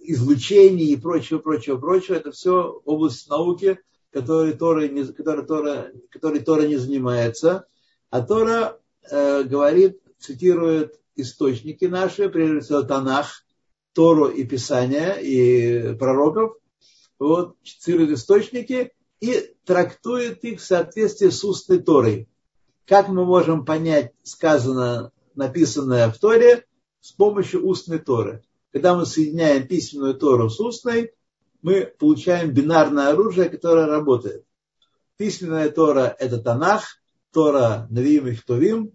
излучений 0.03 0.93
и 0.93 0.97
прочего, 0.97 1.39
прочего, 1.39 1.77
прочего. 1.77 2.15
Это 2.15 2.31
все 2.31 2.81
область 2.85 3.29
науки, 3.29 3.79
которой 4.11 4.53
Тора 4.53 4.87
не, 4.87 5.03
которой 5.05 5.45
Тора, 5.45 5.91
которой 6.09 6.39
Тора 6.39 6.67
не 6.67 6.77
занимается. 6.77 7.67
А 8.09 8.21
Тора 8.21 8.79
э, 9.09 9.43
говорит, 9.43 10.01
цитирует 10.17 10.99
источники 11.15 11.85
наши, 11.85 12.29
прежде 12.29 12.61
всего 12.61 12.83
Танах, 12.83 13.43
Тору 13.93 14.27
и 14.27 14.43
Писания, 14.43 15.13
и 15.13 15.95
пророков, 15.95 16.57
вот, 17.19 17.55
цитирует 17.63 18.11
источники 18.11 18.93
и 19.19 19.53
трактует 19.65 20.43
их 20.43 20.59
в 20.61 20.63
соответствии 20.63 21.29
с 21.29 21.43
устной 21.43 21.79
Торой. 21.79 22.29
Как 22.85 23.09
мы 23.09 23.25
можем 23.25 23.65
понять 23.65 24.13
сказанное, 24.23 25.11
написанное 25.35 26.09
в 26.09 26.17
Торе 26.17 26.65
с 27.01 27.11
помощью 27.11 27.67
устной 27.67 27.99
Торы? 27.99 28.43
Когда 28.71 28.95
мы 28.95 29.05
соединяем 29.05 29.67
письменную 29.67 30.15
Тору 30.15 30.49
с 30.49 30.59
устной, 30.59 31.13
мы 31.61 31.93
получаем 31.97 32.51
бинарное 32.51 33.09
оружие, 33.09 33.49
которое 33.49 33.87
работает. 33.87 34.45
Письменная 35.17 35.69
Тора– 35.69 36.15
это 36.19 36.37
Танах, 36.37 37.01
Тора 37.31 37.87
Навим 37.89 38.27
и 38.27 38.35
Хтовим, 38.35 38.91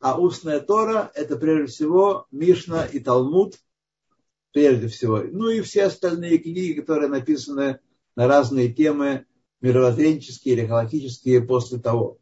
а 0.00 0.18
устная 0.18 0.60
Тора– 0.60 1.10
это 1.14 1.36
прежде 1.36 1.66
всего 1.66 2.26
Мишна 2.30 2.86
и 2.86 2.98
Талмуд, 2.98 3.56
прежде 4.52 4.88
всего. 4.88 5.18
Ну 5.18 5.50
и 5.50 5.60
все 5.60 5.84
остальные 5.84 6.38
книги, 6.38 6.80
которые 6.80 7.08
написаны 7.08 7.80
на 8.14 8.26
разные 8.26 8.72
темы, 8.72 9.26
мировоззренческие 9.60 10.54
или 10.54 10.66
галактические 10.66 11.42
после 11.42 11.78
того. 11.78 12.18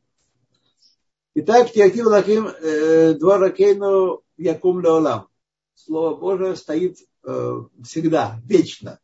Итак, 1.34 1.73
Тиактив 1.73 2.06
Лахим 2.06 2.46
э, 2.46 3.14
Дворакейну 3.14 4.23
Якум 4.37 4.80
Леолам. 4.80 5.28
Слово 5.75 6.16
Божие 6.16 6.57
стоит 6.57 6.99
э, 7.25 7.62
всегда, 7.85 8.40
вечно. 8.45 9.00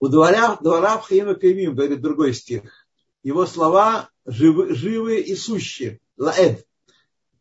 У 0.00 0.08
двора, 0.08 0.56
двора 0.56 0.98
Хаима 0.98 1.34
Каймим, 1.34 1.74
говорит 1.74 2.00
другой 2.00 2.34
стих. 2.34 2.86
Его 3.22 3.46
слова 3.46 4.10
живы, 4.24 4.74
живы 4.74 5.20
и 5.20 5.34
сущи. 5.34 6.00
Лаэд. 6.16 6.66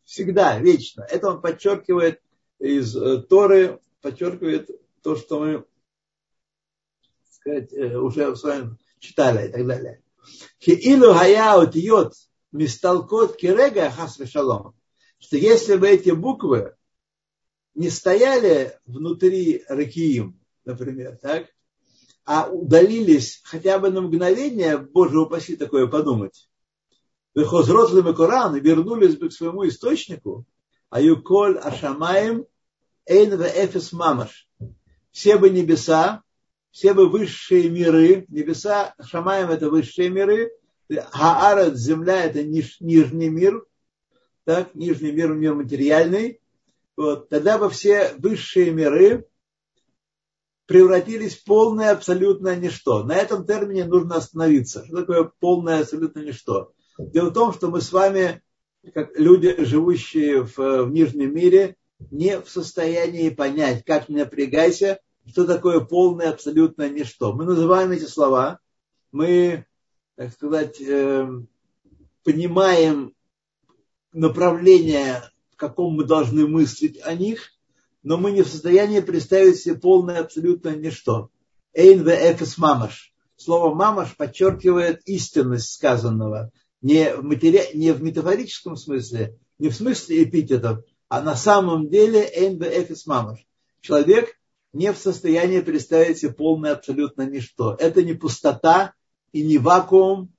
Всегда, 0.04 0.60
вечно. 0.60 1.06
Это 1.10 1.30
он 1.30 1.42
подчеркивает 1.42 2.22
из 2.60 2.96
э, 2.96 3.22
Торы, 3.24 3.80
подчеркивает 4.01 4.70
то, 5.01 5.16
что 5.16 5.39
мы 5.39 5.66
сказать, 7.30 7.74
э, 7.74 7.98
уже 7.98 8.36
с 8.36 8.44
вами 8.44 8.77
читали 9.00 9.48
и 9.48 9.51
так 9.51 9.66
далее. 9.66 10.01
Хиилу 10.62 11.13
хая 11.13 11.60
отиот 11.60 12.13
мисталкот 12.51 13.38
кирега 13.38 13.89
хас 13.92 14.18
шалом. 14.30 14.75
Что 15.20 15.38
если 15.38 15.75
бы 15.75 15.88
эти 15.88 16.12
буквы 16.12 16.75
не 17.77 17.91
стояли 17.91 18.74
внутри 18.88 19.63
ракиим, 19.69 20.39
например, 20.65 21.17
так, 21.22 21.46
а 22.25 22.50
удалились 22.50 23.39
хотя 23.43 23.77
бы 23.77 23.91
на 23.91 24.01
мгновение, 24.01 24.77
Боже 24.79 25.19
упаси 25.19 25.55
такое 25.55 25.86
подумать, 25.86 26.50
выхозротлым 27.36 28.10
и 28.10 28.15
Коран, 28.15 28.55
вернулись 28.55 29.15
бы 29.15 29.29
к 29.29 29.34
своему 29.34 29.67
источнику, 29.67 30.46
а 30.89 31.00
юколь 31.01 31.60
ашамаем 31.60 32.48
эйн 33.05 33.39
эфес 33.39 33.93
мамаш. 33.93 34.50
Все 35.12 35.38
бы 35.38 35.51
небеса, 35.51 36.24
все 36.72 36.96
бы 36.96 37.07
высшие 37.07 37.69
миры, 37.69 38.25
небеса, 38.27 38.96
Шамаем 39.00 39.51
это 39.51 39.69
высшие 39.69 40.10
миры, 40.10 40.51
Хаарат, 40.89 41.77
земля 41.77 42.25
это 42.25 42.43
ниж, 42.43 42.77
нижний 42.79 43.29
мир, 43.29 43.63
так, 44.46 44.74
нижний 44.74 45.12
мир, 45.12 45.34
мир 45.34 45.53
материальный, 45.53 46.41
вот, 46.98 47.30
тогда 47.30 47.60
бы 47.60 47.70
все 47.70 48.16
высшие 48.18 48.72
миры 48.72 49.27
превратились 50.66 51.38
в 51.38 51.46
полное 51.46 51.92
абсолютное 51.92 52.56
ничто. 52.56 53.04
На 53.04 53.16
этом 53.16 53.46
термине 53.46 53.86
нужно 53.86 54.16
остановиться. 54.16 54.84
Что 54.86 54.98
такое 54.98 55.32
полное 55.39 55.82
абсолютное 55.82 56.25
ничто? 56.25 56.74
Дело 56.98 57.30
в 57.30 57.34
том, 57.34 57.54
что 57.54 57.70
мы 57.70 57.82
с 57.82 57.94
вами, 57.94 58.42
как 58.94 59.18
люди, 59.18 59.63
живущие 59.63 60.44
в, 60.44 60.58
в 60.58 60.92
нижнем 60.92 61.34
мире, 61.34 61.77
не 62.12 62.39
в 62.42 62.50
состоянии 62.50 63.30
понять, 63.30 63.86
как 63.86 64.10
не 64.10 64.18
напрягайся, 64.18 65.00
что 65.25 65.46
такое 65.46 65.80
полное 65.80 66.32
абсолютное 66.32 66.89
ничто. 66.89 67.33
Мы 67.33 67.46
называем 67.46 67.92
эти 67.92 68.05
слова, 68.05 68.60
мы, 69.12 69.66
так 70.16 70.31
сказать, 70.33 70.81
э, 70.81 71.27
понимаем 72.24 73.14
направление, 74.14 75.24
каком 75.57 75.96
мы 75.96 76.05
должны 76.05 76.48
мыслить 76.48 77.00
о 77.03 77.13
них, 77.13 77.51
но 78.03 78.17
мы 78.17 78.31
не 78.31 78.43
в 78.43 78.48
состоянии 78.48 79.01
представить 79.01 79.57
себе 79.57 79.75
полное 79.75 80.22
абсолютное 80.22 80.75
ничто. 80.75 81.29
Эйн 81.74 82.03
ве 82.03 82.31
эфес 82.31 82.57
мамаш. 82.57 83.13
Слово 83.35 83.74
мамаш 83.75 84.15
подчеркивает 84.15 85.01
истинность 85.05 85.72
сказанного. 85.74 86.51
Не 86.81 87.15
в, 87.15 87.24
матери... 87.24 87.61
не 87.74 87.91
в 87.91 88.01
метафорическом 88.01 88.77
смысле, 88.77 89.37
не 89.59 89.70
в 89.70 89.75
смысле 89.75 90.24
эпитетов, 90.24 90.85
а 91.09 91.22
на 91.22 91.35
самом 91.35 91.89
деле 91.89 92.22
эйн 92.33 92.57
ве 92.57 92.81
эфес 92.81 93.05
мамаш. 93.05 93.46
Человек 93.81 94.29
не 94.74 94.93
в 94.93 94.98
состоянии 94.98 95.59
представить 95.59 96.20
себе 96.20 96.33
полное 96.33 96.74
абсолютно 96.74 97.24
ничто. 97.24 97.75
Это 97.79 98.03
не 98.03 98.13
пустота 98.13 98.93
и 99.31 99.43
не 99.43 99.57
вакуум, 99.57 100.31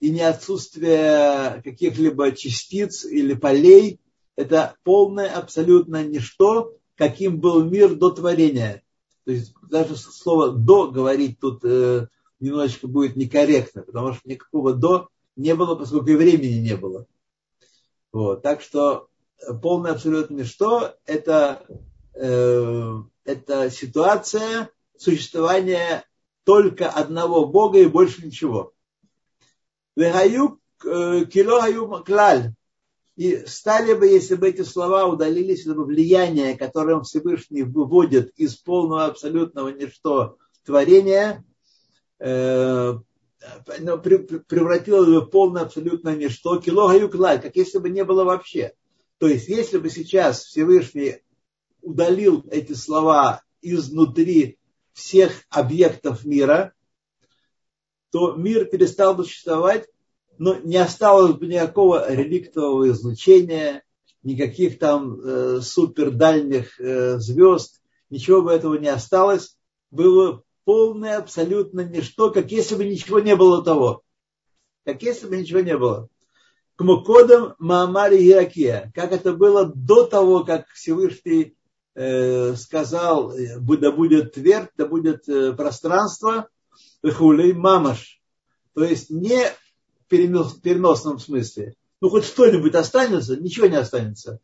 и 0.00 0.10
не 0.10 0.22
отсутствие 0.22 1.60
каких-либо 1.64 2.32
частиц 2.32 3.04
или 3.04 3.34
полей. 3.34 4.00
Это 4.38 4.76
полное 4.84 5.36
абсолютно 5.36 6.04
ничто, 6.04 6.76
каким 6.94 7.40
был 7.40 7.64
мир 7.64 7.96
до 7.96 8.10
творения. 8.10 8.84
То 9.24 9.32
есть 9.32 9.52
даже 9.68 9.96
слово 9.96 10.52
«до» 10.52 10.86
говорить 10.92 11.40
тут 11.40 11.64
э, 11.64 12.06
немножечко 12.38 12.86
будет 12.86 13.16
некорректно, 13.16 13.82
потому 13.82 14.12
что 14.12 14.28
никакого 14.28 14.74
«до» 14.74 15.08
не 15.34 15.56
было, 15.56 15.74
поскольку 15.74 16.10
и 16.10 16.14
времени 16.14 16.60
не 16.60 16.76
было. 16.76 17.06
Вот. 18.12 18.42
Так 18.42 18.60
что 18.60 19.08
полное 19.60 19.90
абсолютно 19.90 20.36
ничто– 20.36 20.94
это 21.04 21.66
э, 22.14 22.94
это 23.24 23.70
ситуация 23.72 24.70
существования 24.96 26.04
только 26.44 26.88
одного 26.88 27.44
Бога 27.44 27.80
и 27.80 27.86
больше 27.86 28.24
ничего. 28.24 28.72
Э, 29.96 31.24
кило. 31.24 31.60
И 33.18 33.46
стали 33.46 33.94
бы, 33.94 34.06
если 34.06 34.36
бы 34.36 34.48
эти 34.48 34.62
слова 34.62 35.08
удалились, 35.08 35.62
это 35.62 35.74
бы 35.74 35.86
влияние, 35.86 36.56
которое 36.56 37.00
Всевышний 37.00 37.64
выводит 37.64 38.30
из 38.36 38.54
полного 38.54 39.06
абсолютного 39.06 39.70
ничто 39.70 40.38
творения, 40.64 41.44
э, 42.20 42.94
превратилось 43.40 45.08
бы 45.08 45.20
в 45.22 45.30
полное 45.30 45.62
абсолютное 45.62 46.14
ничто, 46.14 46.60
кило 46.60 46.92
клаль, 47.08 47.42
как 47.42 47.56
если 47.56 47.78
бы 47.78 47.90
не 47.90 48.04
было 48.04 48.22
вообще. 48.22 48.74
То 49.18 49.26
есть, 49.26 49.48
если 49.48 49.78
бы 49.78 49.90
сейчас 49.90 50.44
Всевышний 50.44 51.16
удалил 51.82 52.44
эти 52.52 52.74
слова 52.74 53.42
изнутри 53.62 54.60
всех 54.92 55.32
объектов 55.50 56.24
мира, 56.24 56.72
то 58.12 58.34
мир 58.36 58.66
перестал 58.66 59.16
бы 59.16 59.24
существовать, 59.24 59.88
но 60.38 60.56
не 60.56 60.76
осталось 60.76 61.34
бы 61.34 61.46
никакого 61.46 62.12
реликтового 62.12 62.90
излучения, 62.90 63.82
никаких 64.22 64.78
там 64.78 65.20
э, 65.20 65.60
супердальних 65.60 66.80
э, 66.80 67.18
звезд, 67.18 67.80
ничего 68.10 68.42
бы 68.42 68.52
этого 68.52 68.74
не 68.74 68.88
осталось. 68.88 69.56
Было 69.90 70.42
полное 70.64 71.18
абсолютно 71.18 71.80
ничто, 71.80 72.30
как 72.30 72.50
если 72.50 72.74
бы 72.74 72.84
ничего 72.84 73.20
не 73.20 73.36
было 73.36 73.62
того. 73.62 74.02
Как 74.84 75.02
если 75.02 75.26
бы 75.26 75.36
ничего 75.36 75.60
не 75.60 75.76
было. 75.76 76.08
К 76.76 76.82
мукодам 76.82 77.54
Маамари 77.58 78.30
Иракия, 78.30 78.92
как 78.94 79.12
это 79.12 79.32
было 79.32 79.66
до 79.66 80.04
того, 80.06 80.44
как 80.44 80.68
Всевышний 80.68 81.56
Э, 82.00 82.54
сказал, 82.54 83.32
э, 83.32 83.58
да 83.58 83.90
будет 83.90 84.34
твердь, 84.34 84.70
да 84.76 84.86
будет 84.86 85.28
э, 85.28 85.52
пространство, 85.52 86.48
хулей 87.02 87.54
мамаш. 87.54 88.22
То 88.74 88.84
есть 88.84 89.10
не 89.10 89.46
в 90.08 90.60
переносном 90.60 91.18
смысле. 91.18 91.74
Ну, 92.00 92.10
хоть 92.10 92.24
что-нибудь 92.24 92.74
останется, 92.74 93.36
ничего 93.36 93.66
не 93.66 93.76
останется. 93.76 94.40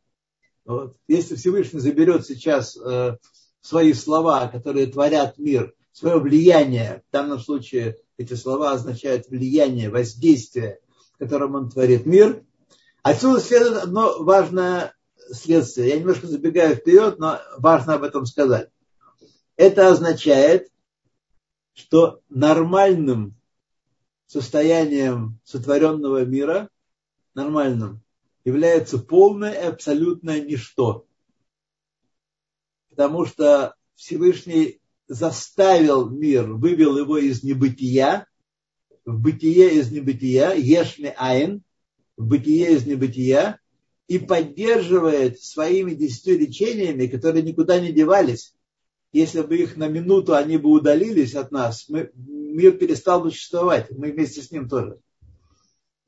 Вот. 0.64 0.96
Если 1.08 1.36
Всевышний 1.36 1.80
заберет 1.80 2.26
сейчас 2.26 2.76
э, 2.76 3.16
свои 3.60 3.92
слова, 3.92 4.48
которые 4.48 4.86
творят 4.86 5.38
мир, 5.38 5.74
свое 5.92 6.18
влияние, 6.18 7.02
в 7.08 7.12
данном 7.12 7.38
случае 7.38 7.98
эти 8.16 8.34
слова 8.34 8.72
означают 8.72 9.28
влияние, 9.28 9.90
воздействие, 9.90 10.80
которым 11.18 11.54
он 11.54 11.70
творит 11.70 12.06
мир, 12.06 12.42
отсюда 13.02 13.40
следует 13.40 13.76
одно 13.76 14.22
важное 14.22 14.94
следствие. 15.30 15.90
Я 15.90 15.98
немножко 15.98 16.26
забегаю 16.26 16.76
вперед, 16.76 17.18
но 17.18 17.40
важно 17.58 17.94
об 17.94 18.02
этом 18.02 18.26
сказать. 18.26 18.70
Это 19.56 19.88
означает, 19.88 20.68
что 21.74 22.20
нормальным 22.28 23.36
состоянием 24.26 25.38
сотворенного 25.44 26.24
мира, 26.24 26.68
нормальным, 27.34 28.02
является 28.44 28.98
полное 28.98 29.52
и 29.52 29.66
абсолютное 29.66 30.40
ничто. 30.40 31.06
Потому 32.90 33.26
что 33.26 33.74
Всевышний 33.94 34.80
заставил 35.08 36.08
мир, 36.08 36.52
вывел 36.52 36.96
его 36.98 37.18
из 37.18 37.42
небытия, 37.42 38.26
в 39.04 39.20
бытие 39.20 39.74
из 39.74 39.90
небытия, 39.90 40.52
ешми 40.54 41.12
айн, 41.16 41.62
в 42.16 42.26
бытие 42.26 42.74
из 42.74 42.86
небытия, 42.86 43.60
и 44.06 44.18
поддерживает 44.18 45.40
своими 45.40 45.94
десятью 45.94 46.38
речениями, 46.38 47.06
которые 47.06 47.42
никуда 47.42 47.80
не 47.80 47.92
девались. 47.92 48.54
Если 49.14 49.42
бы 49.42 49.56
их 49.56 49.76
на 49.76 49.86
минуту 49.86 50.34
они 50.34 50.56
бы 50.56 50.70
удалились 50.70 51.36
от 51.36 51.52
нас, 51.52 51.88
мы, 51.88 52.10
мир 52.16 52.76
перестал 52.76 53.22
бы 53.22 53.30
существовать. 53.30 53.88
Мы 53.92 54.10
вместе 54.10 54.42
с 54.42 54.50
ним 54.50 54.68
тоже. 54.68 54.98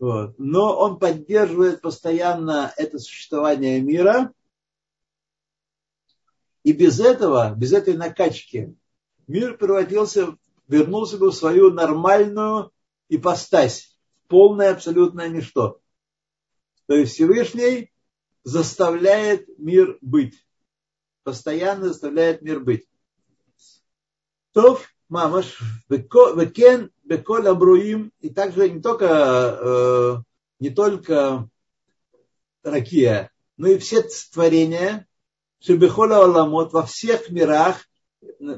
Вот. 0.00 0.36
Но 0.40 0.76
он 0.76 0.98
поддерживает 0.98 1.80
постоянно 1.80 2.74
это 2.76 2.98
существование 2.98 3.80
мира. 3.80 4.32
И 6.64 6.72
без 6.72 6.98
этого, 6.98 7.54
без 7.56 7.72
этой 7.72 7.96
накачки, 7.96 8.74
мир 9.28 9.56
превратился, 9.56 10.36
вернулся 10.66 11.16
бы 11.16 11.30
в 11.30 11.36
свою 11.36 11.70
нормальную 11.70 12.72
ипостась, 13.08 13.96
полное 14.26 14.72
абсолютное 14.72 15.28
ничто. 15.28 15.80
То 16.86 16.96
есть 16.96 17.12
Всевышний 17.12 17.92
заставляет 18.42 19.46
мир 19.60 19.96
быть. 20.00 20.44
Постоянно 21.22 21.90
заставляет 21.90 22.42
мир 22.42 22.58
быть. 22.58 22.88
Тов, 24.56 24.88
мамаш, 25.10 25.58
векен, 25.90 26.90
беколь 27.04 27.46
абруим, 27.46 28.10
и 28.22 28.30
также 28.30 28.70
не 28.70 28.80
только, 28.80 30.24
не 30.60 30.70
только 30.70 31.50
ракия, 32.62 33.30
но 33.58 33.68
и 33.68 33.76
все 33.76 34.02
творения, 34.32 35.06
шебехола 35.60 36.24
аламот, 36.24 36.72
во 36.72 36.86
всех 36.86 37.28
мирах, 37.28 37.86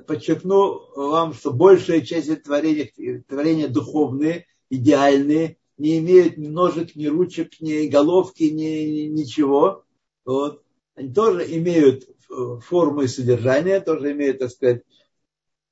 подчеркну 0.06 0.82
вам, 0.94 1.34
что 1.34 1.52
большая 1.52 2.02
часть 2.02 2.44
творения, 2.44 2.92
творения 3.26 3.66
духовные, 3.66 4.46
идеальные, 4.70 5.56
не 5.78 5.98
имеют 5.98 6.36
ни 6.36 6.46
ножек, 6.46 6.94
ни 6.94 7.06
ручек, 7.06 7.60
ни 7.60 7.88
головки, 7.88 8.44
ни 8.44 9.08
ничего. 9.08 9.82
Вот. 10.24 10.62
Они 10.94 11.12
тоже 11.12 11.44
имеют 11.56 12.04
э, 12.04 12.60
форму 12.60 13.02
и 13.02 13.08
содержание, 13.08 13.80
тоже 13.80 14.12
имеют, 14.12 14.38
так 14.38 14.52
сказать, 14.52 14.84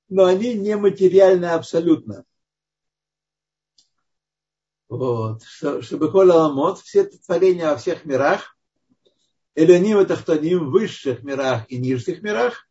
но 0.09 0.25
они 0.25 0.55
нематериальны 0.55 1.47
абсолютно. 1.47 2.25
Вот. 4.89 5.43
Чтобы 5.43 6.11
Холамот, 6.11 6.81
все 6.81 7.05
творения 7.05 7.71
во 7.71 7.77
всех 7.77 8.05
мирах, 8.05 8.57
Элюним 9.55 10.01
и 10.01 10.05
Тахтаним 10.05 10.67
в 10.67 10.71
высших 10.71 11.23
мирах 11.23 11.65
и 11.69 11.79
нижних 11.79 12.23
мирах, 12.23 12.69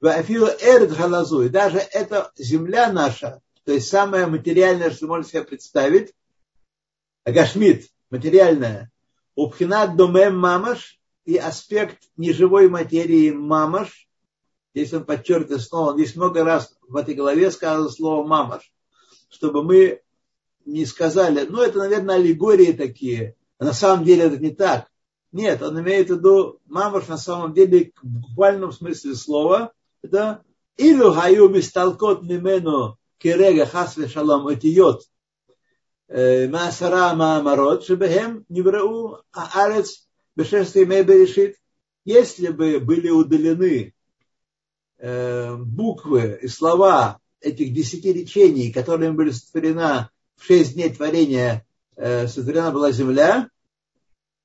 в 0.00 0.08
Афила 0.08 0.54
Эрд 0.60 0.96
Галазу, 0.96 1.42
и 1.42 1.48
даже 1.48 1.78
эта 1.78 2.32
земля 2.36 2.92
наша, 2.92 3.40
то 3.64 3.72
есть 3.72 3.88
самое 3.88 4.26
материальное, 4.26 4.90
что 4.90 5.06
можно 5.06 5.28
себе 5.28 5.44
представить, 5.44 6.14
Агашмит, 7.24 7.90
материальное, 8.10 8.90
Упхинат 9.34 9.96
Домем 9.96 10.38
Мамаш 10.38 10.98
и 11.24 11.36
аспект 11.36 11.98
неживой 12.16 12.68
материи 12.68 13.30
Мамаш, 13.30 14.05
Здесь 14.76 14.92
он 14.92 15.06
подчеркивает 15.06 15.62
снова, 15.62 15.94
здесь 15.94 16.16
много 16.16 16.44
раз 16.44 16.76
в 16.86 16.96
этой 16.96 17.14
главе 17.14 17.50
сказано 17.50 17.88
слово 17.88 18.26
«мамаш», 18.26 18.70
чтобы 19.30 19.62
мы 19.62 20.02
не 20.66 20.84
сказали, 20.84 21.46
ну, 21.48 21.62
это, 21.62 21.78
наверное, 21.78 22.16
аллегории 22.16 22.72
такие, 22.72 23.36
а 23.58 23.64
на 23.64 23.72
самом 23.72 24.04
деле 24.04 24.24
это 24.24 24.36
не 24.36 24.50
так. 24.50 24.88
Нет, 25.32 25.62
он 25.62 25.80
имеет 25.80 26.08
в 26.08 26.16
виду 26.16 26.60
мамаш 26.66 27.08
на 27.08 27.16
самом 27.16 27.54
деле 27.54 27.92
в 28.02 28.06
буквальном 28.06 28.70
смысле 28.70 29.14
слова. 29.14 29.72
Это 30.02 30.42
«Илю 30.76 31.10
хаю 31.10 31.48
бисталкот 31.48 32.24
мимену 32.24 32.98
кирега 33.16 33.64
хасве 33.64 34.08
шалам 34.08 34.46
отиот. 34.46 35.04
Э, 36.08 36.50
а 36.52 36.70
Если 42.04 42.48
бы 42.48 42.78
были 42.78 43.08
удалены 43.08 43.95
буквы 44.98 46.38
и 46.42 46.48
слова 46.48 47.18
этих 47.40 47.72
десяти 47.72 48.12
речений, 48.12 48.72
которыми 48.72 49.10
были 49.10 49.30
сотворена 49.30 50.10
в 50.36 50.44
шесть 50.44 50.74
дней 50.74 50.90
творения, 50.90 51.66
сотворена 51.96 52.70
была 52.70 52.92
земля, 52.92 53.48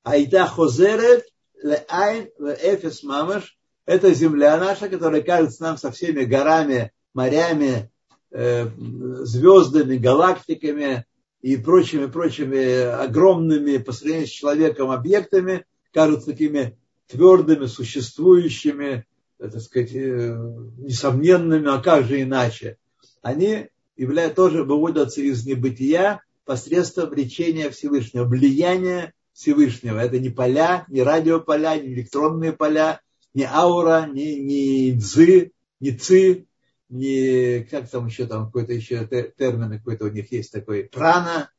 Айта 0.04 0.46
Хозерет 0.48 1.26
Леайн 1.64 2.30
Эфес 2.38 3.04
Мамаш, 3.04 3.58
это 3.86 4.14
земля 4.14 4.58
наша, 4.58 4.90
которая 4.90 5.22
кажется 5.22 5.64
нам 5.64 5.78
со 5.78 5.92
всеми 5.92 6.26
горами, 6.26 6.92
морями, 7.14 7.90
звездами, 8.30 9.98
галактиками, 9.98 11.06
и 11.42 11.58
прочими, 11.58 12.06
прочими 12.06 12.82
огромными 12.82 13.78
по 13.78 13.92
сравнению 13.92 14.28
с 14.28 14.32
человеком 14.32 14.92
объектами, 14.92 15.66
кажутся 15.92 16.28
такими 16.28 16.78
твердыми, 17.08 17.66
существующими, 17.66 18.86
э, 18.94 19.04
так 19.50 19.62
сказать, 19.62 19.92
э, 19.94 20.36
несомненными, 20.78 21.68
а 21.68 21.82
как 21.82 22.06
же 22.06 22.22
иначе? 22.22 22.78
Они 23.22 23.68
являются, 23.96 24.36
тоже 24.36 24.64
выводятся 24.64 25.22
из 25.22 25.46
небытия 25.46 26.22
посредством 26.46 27.14
речения 27.14 27.70
Всевышнего, 27.70 28.26
влияния 28.26 29.14
Всевышнего. 29.34 30.00
Это 30.00 30.20
не 30.20 30.30
поля, 30.30 30.86
не 30.90 31.02
радиополя, 31.02 31.80
не 31.80 31.94
электронные 31.94 32.54
поля, 32.54 33.02
не 33.34 33.44
аура, 33.44 34.08
не, 34.12 34.40
не 34.42 34.92
дзы, 34.94 35.52
не 35.80 35.92
ци, 35.92 36.46
не, 36.90 37.66
как 37.72 37.90
там 37.90 38.08
еще 38.08 38.28
там 38.28 38.48
какой-то 38.48 38.74
еще 38.74 39.08
термин 39.08 39.72
какой-то 39.72 40.06
у 40.06 40.10
них 40.10 40.32
есть 40.32 40.52
такой, 40.52 40.84
прана, 40.84 41.50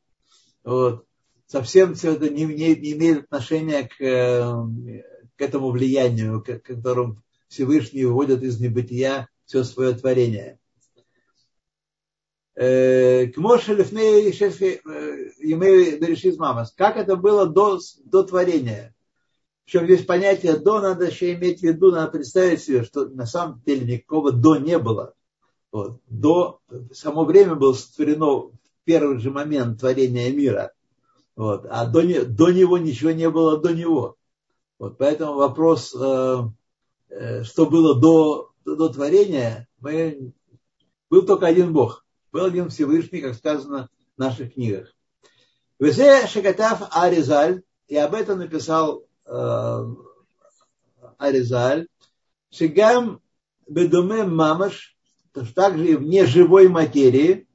вот, 0.63 1.05
совсем 1.47 1.95
все 1.95 2.13
это 2.13 2.29
не, 2.29 2.45
не, 2.45 2.75
не 2.75 2.93
имеет 2.93 3.23
отношения 3.23 3.83
к, 3.83 3.97
к 3.97 5.41
этому 5.41 5.71
влиянию, 5.71 6.41
к, 6.41 6.59
к 6.59 6.61
которому 6.61 7.22
Всевышний 7.53 8.03
выводит 8.03 8.41
из 8.41 8.59
небытия 8.59 9.29
все 9.45 9.63
свое 9.63 9.93
творение. 9.93 10.59
Э, 12.55 13.27
Мамас. 16.37 16.73
Как 16.75 16.97
это 16.97 17.15
было 17.15 17.45
до, 17.45 17.79
до 18.05 18.23
творения? 18.23 18.95
Причем 19.65 19.85
здесь 19.85 20.05
понятие 20.05 20.57
до 20.57 20.81
надо 20.81 21.05
еще 21.05 21.33
иметь 21.33 21.59
в 21.59 21.63
виду, 21.63 21.91
надо 21.91 22.11
представить 22.11 22.61
себе, 22.61 22.83
что 22.83 23.05
на 23.05 23.25
самом 23.25 23.61
деле 23.65 23.97
никакого 23.97 24.31
до 24.31 24.57
не 24.57 24.79
было. 24.79 25.13
Вот. 25.71 26.01
До, 26.07 26.59
само 26.91 27.23
время 27.23 27.55
было 27.55 27.73
сотворено 27.73 28.25
в 28.25 28.51
первый 28.83 29.19
же 29.19 29.29
момент 29.31 29.79
творения 29.79 30.31
мира. 30.31 30.73
Вот. 31.35 31.65
А 31.69 31.85
до, 31.85 32.01
до 32.25 32.51
него 32.51 32.77
ничего 32.77 33.11
не 33.11 33.29
было 33.29 33.57
до 33.57 33.73
него. 33.73 34.15
Вот. 34.79 34.97
Поэтому 34.97 35.35
вопрос, 35.35 35.95
э, 35.95 35.99
э, 35.99 36.41
что 37.43 37.65
было 37.65 37.99
до, 37.99 38.51
до 38.65 38.89
творения, 38.89 39.67
мы, 39.79 40.33
был 41.09 41.25
только 41.25 41.47
один 41.47 41.73
Бог. 41.73 42.05
Был 42.31 42.45
один 42.45 42.69
Всевышний, 42.69 43.21
как 43.21 43.35
сказано 43.35 43.89
в 44.15 44.19
наших 44.19 44.53
книгах. 44.53 44.93
Везе 45.79 46.25
Шакатав 46.27 46.87
Аризаль, 46.91 47.61
и 47.87 47.95
об 47.97 48.15
этом 48.15 48.39
написал 48.39 49.05
э, 49.25 49.85
Аризаль, 51.17 51.87
Шигам 52.49 53.21
Бедуме 53.67 54.23
Мамаш, 54.23 54.95
также 55.55 55.87
и 55.87 55.95
в 55.95 56.03
неживой 56.03 56.67
материи, 56.67 57.47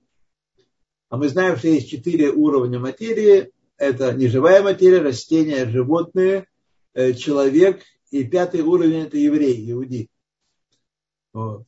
а 1.08 1.16
мы 1.16 1.28
знаем, 1.28 1.56
что 1.56 1.68
есть 1.68 1.88
четыре 1.88 2.30
уровня 2.30 2.78
материи, 2.78 3.52
это 3.78 4.12
неживая 4.12 4.62
материя, 4.62 5.00
растения, 5.00 5.66
животные, 5.66 6.46
э, 6.94 7.14
человек, 7.14 7.82
и 8.10 8.24
пятый 8.24 8.62
уровень 8.62 9.06
это 9.06 9.16
еврей, 9.16 9.70
иуди. 9.70 10.10
Вот. 11.32 11.66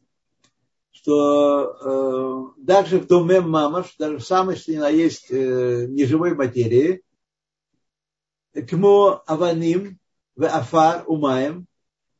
Что 0.90 2.54
э, 2.56 2.62
даже 2.62 2.98
в 2.98 3.06
доме 3.06 3.40
мамаш, 3.40 3.96
даже 3.98 4.18
в 4.18 4.24
самой, 4.24 4.56
что 4.56 4.72
есть 4.88 5.30
э, 5.30 5.86
неживой 5.88 6.34
материи, 6.34 7.02
кмо 8.68 9.22
аваним 9.26 9.98
в 10.36 10.46
афар 10.46 11.04
умаем, 11.06 11.66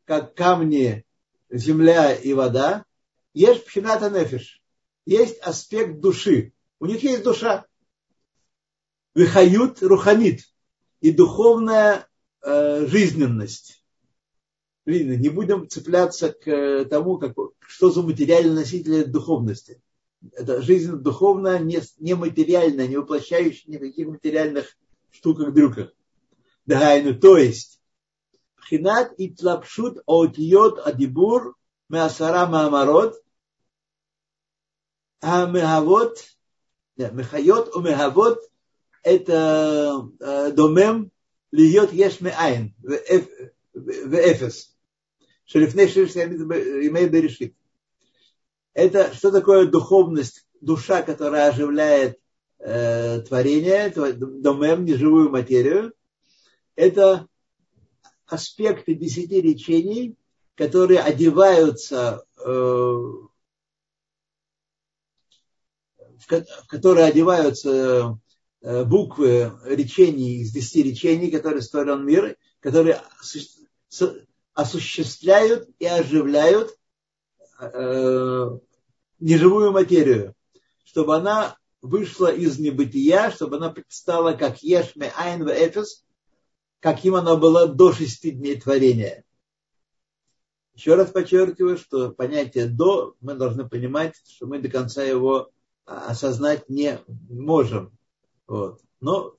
как 0.05 0.35
камни, 0.35 1.05
земля 1.51 2.15
и 2.15 2.33
вода, 2.33 2.85
есть 3.35 3.67
пхината 3.67 4.11
нефиш, 4.11 4.63
есть 5.07 5.39
аспект 5.41 6.01
души. 6.01 6.53
У 6.79 6.87
них 6.87 7.03
есть 7.03 7.23
душа. 7.23 7.67
Вихают 9.15 9.83
руханит 9.83 10.41
и 11.01 11.11
духовная 11.11 12.09
э, 12.43 12.87
жизненность. 12.87 13.80
Лина, 14.87 15.17
не 15.17 15.29
будем 15.29 15.69
цепляться 15.69 16.33
к 16.33 16.49
э, 16.49 16.85
тому, 16.87 17.19
как, 17.19 17.35
что 17.61 17.91
за 17.91 18.03
материальный 18.03 18.55
носитель 18.55 19.07
духовности. 19.07 19.81
Это 20.33 20.61
жизнь 20.63 20.93
духовная, 20.93 21.59
не, 21.59 21.81
не 21.99 22.15
материальная, 22.15 22.87
не 22.87 22.97
воплощающая 22.97 23.73
никаких 23.73 24.09
материальных 24.09 24.77
штуках-дрюках. 25.11 25.93
ну 26.67 27.15
то 27.19 27.37
есть, 27.37 27.81
хинат 28.69 29.13
и 29.19 29.31
тлапшут 29.31 30.03
отиот 30.07 30.79
адибур 30.79 31.57
меасара 31.89 32.47
маамарот, 32.47 33.21
а 35.21 35.47
мехавот, 35.47 36.25
мехайот, 36.97 37.75
у 37.75 37.81
мехавот, 37.81 38.41
это 39.03 40.09
э, 40.21 40.53
домем 40.53 41.11
льет 41.51 41.93
ешмеайн. 41.93 42.75
Э, 42.85 43.23
эфес. 43.87 44.77
Шерифней 45.45 45.89
шериф 45.89 46.15
имеет 46.17 47.13
решить. 47.13 47.55
Это 48.73 49.13
что 49.15 49.31
такое 49.31 49.67
духовность, 49.67 50.47
душа, 50.61 51.03
которая 51.03 51.49
оживляет 51.49 52.21
э, 52.59 53.21
творение, 53.23 53.91
домем, 53.91 54.85
неживую 54.85 55.31
материю. 55.31 55.93
Это 56.77 57.27
аспекты 58.27 58.95
десяти 58.95 59.41
речений, 59.41 60.17
которые 60.55 61.01
одеваются 61.01 62.25
э, 62.39 62.49
в 66.21 66.69
которые 66.69 67.07
одеваются 67.07 68.19
э, 68.61 68.85
буквы 68.85 69.53
речений 69.65 70.43
из 70.43 70.53
десяти 70.53 70.83
речений, 70.83 71.31
которые 71.31 71.63
створен 71.63 72.05
мир, 72.05 72.37
которые 72.61 73.01
осуществляют 74.55 75.69
и 75.79 75.87
оживляют 75.87 76.77
э, 77.61 78.59
неживую 79.19 79.73
материю, 79.73 80.35
чтобы 80.85 81.17
она 81.17 81.57
вышла 81.83 82.33
из 82.33 82.59
небытия, 82.59 83.31
чтобы 83.31 83.57
она 83.57 83.71
предстала 83.71 84.33
как 84.33 84.63
Ешме 84.63 85.13
Айн 85.17 85.43
Эфес, 85.49 86.05
каким 86.81 87.15
она 87.15 87.37
была 87.37 87.67
до 87.67 87.93
шести 87.93 88.31
дней 88.31 88.61
творения. 88.61 89.25
Еще 90.75 90.95
раз 90.95 91.11
подчеркиваю, 91.11 91.77
что 91.77 92.11
понятие 92.11 92.67
«до» 92.67 93.15
мы 93.21 93.35
должны 93.35 93.69
понимать, 93.69 94.15
что 94.27 94.47
мы 94.47 94.61
до 94.61 94.69
конца 94.69 95.03
его 95.03 95.51
осознать 95.85 96.69
не 96.69 97.01
можем. 97.29 97.93
Вот. 98.47 98.81
Но 99.01 99.37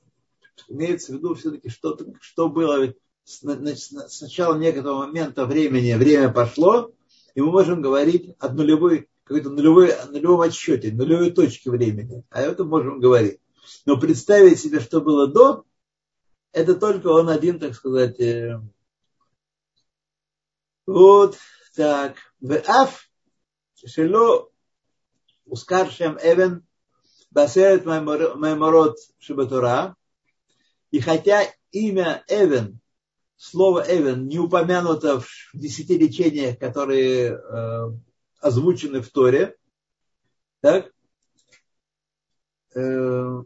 имеется 0.68 1.14
в 1.14 1.16
виду 1.16 1.34
все-таки, 1.36 1.70
что, 1.70 1.98
что 2.20 2.50
было 2.50 2.94
с, 3.32 4.22
начала 4.22 4.58
некоторого 4.58 5.06
момента 5.06 5.46
времени 5.46 5.94
время 5.94 6.32
пошло, 6.32 6.92
и 7.34 7.42
мы 7.42 7.52
можем 7.52 7.82
говорить 7.82 8.36
о 8.40 8.50
нулевой, 8.50 9.10
какой-то 9.24 9.50
нулевой, 9.50 9.94
нулевом 10.10 10.42
отсчете, 10.42 10.92
нулевой 10.92 11.32
точке 11.32 11.72
времени. 11.72 12.24
а 12.30 12.42
это 12.42 12.64
можем 12.64 13.00
говорить. 13.00 13.40
Но 13.86 13.98
представить 13.98 14.60
себе, 14.60 14.80
что 14.80 15.02
было 15.02 15.28
до, 15.28 15.64
это 16.52 16.76
только 16.76 17.08
он 17.08 17.30
один, 17.30 17.60
так 17.60 17.74
сказать. 17.74 18.20
Э, 18.20 18.60
вот 20.86 21.38
так. 21.76 22.18
В 22.42 22.62
аф 22.68 23.10
шело 23.86 24.50
ускаршем 25.46 26.18
эвен 26.22 26.66
басерет 27.30 27.86
маймород 27.86 28.98
шибатура. 29.20 29.96
И 30.92 31.00
хотя 31.00 31.46
имя 31.72 32.24
Эвен 32.28 32.81
слово 33.42 33.84
Эвен 33.88 34.28
не 34.28 34.38
упомянуто 34.38 35.20
в 35.20 35.28
десяти 35.54 35.98
речениях, 35.98 36.60
которые 36.60 37.34
э, 37.34 37.92
озвучены 38.40 39.02
в 39.02 39.10
Торе, 39.10 39.56
так, 40.62 40.92
э, 42.76 43.44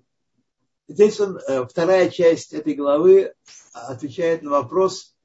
здесь 0.89 1.19
он, 1.21 1.38
э, 1.38 1.65
вторая 1.65 2.10
часть 2.10 2.53
этой 2.53 2.73
главы 2.73 3.34
отвечает 3.73 4.41
на 4.41 4.51
вопрос, 4.51 5.15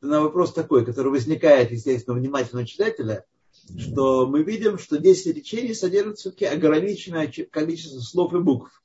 на 0.00 0.20
вопрос 0.22 0.52
такой, 0.52 0.84
который 0.84 1.12
возникает, 1.12 1.70
естественно, 1.70 2.16
у 2.16 2.20
внимательного 2.20 2.66
читателя– 2.66 3.24
что 3.78 4.26
мы 4.26 4.42
видим, 4.42 4.78
что 4.78 4.98
10 4.98 5.34
речений 5.34 5.74
содержат 5.74 6.18
все-таки 6.18 6.44
ограниченное 6.44 7.32
количество 7.50 8.00
слов 8.00 8.32
и 8.34 8.38
букв. 8.38 8.82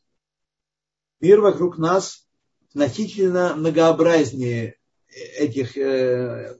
Мир 1.20 1.42
вокруг 1.42 1.78
нас 1.78 2.28
значительно 2.74 3.56
многообразнее 3.56 4.78
этих 5.12 5.78
э, 5.78 6.58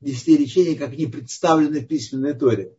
10 0.00 0.40
речений, 0.40 0.74
как 0.76 0.92
они 0.92 1.06
представлены 1.06 1.80
в 1.80 1.86
письменной 1.86 2.34
торе. 2.34 2.74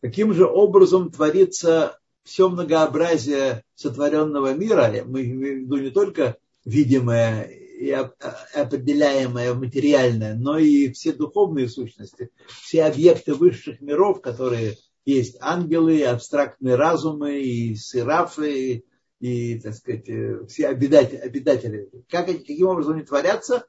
Каким 0.00 0.34
же 0.34 0.46
образом 0.46 1.10
творится 1.10 1.98
все 2.24 2.48
многообразие 2.48 3.62
сотворенного 3.74 4.54
мира, 4.54 4.92
мы 5.06 5.24
имеем 5.24 5.58
в 5.58 5.62
виду 5.62 5.76
не 5.76 5.90
только 5.90 6.36
видимое 6.64 7.44
и 7.44 7.90
определяемое 7.90 9.52
материальное, 9.54 10.34
но 10.34 10.58
и 10.58 10.90
все 10.92 11.12
духовные 11.12 11.68
сущности, 11.68 12.30
все 12.62 12.84
объекты 12.84 13.34
высших 13.34 13.80
миров, 13.80 14.20
которые 14.20 14.76
есть 15.04 15.36
ангелы, 15.40 16.02
абстрактные 16.02 16.76
разумы, 16.76 17.40
и 17.40 17.74
серафы, 17.74 18.84
и, 19.20 19.58
так 19.60 19.74
сказать, 19.74 20.08
все 20.48 20.68
обитатели. 20.68 21.16
обитатели. 21.18 21.90
Как, 22.08 22.26
каким 22.26 22.68
образом 22.68 22.94
они 22.94 23.02
творятся, 23.02 23.66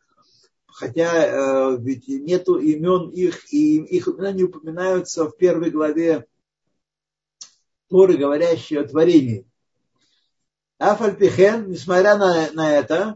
хотя 0.76 1.26
э, 1.26 1.78
ведь 1.80 2.10
нету 2.10 2.58
имен 2.58 3.10
их, 3.10 3.54
и 3.54 3.78
их 3.78 4.10
имена 4.10 4.34
не 4.34 4.44
упоминаются 4.44 5.24
в 5.24 5.38
первой 5.38 5.70
главе 5.70 6.28
Торы, 7.88 8.18
говорящей 8.18 8.82
о 8.82 8.88
творении. 8.88 9.48
Афальпихен, 10.78 11.70
несмотря 11.70 12.18
на, 12.18 12.52
на 12.52 12.74
это, 12.74 13.16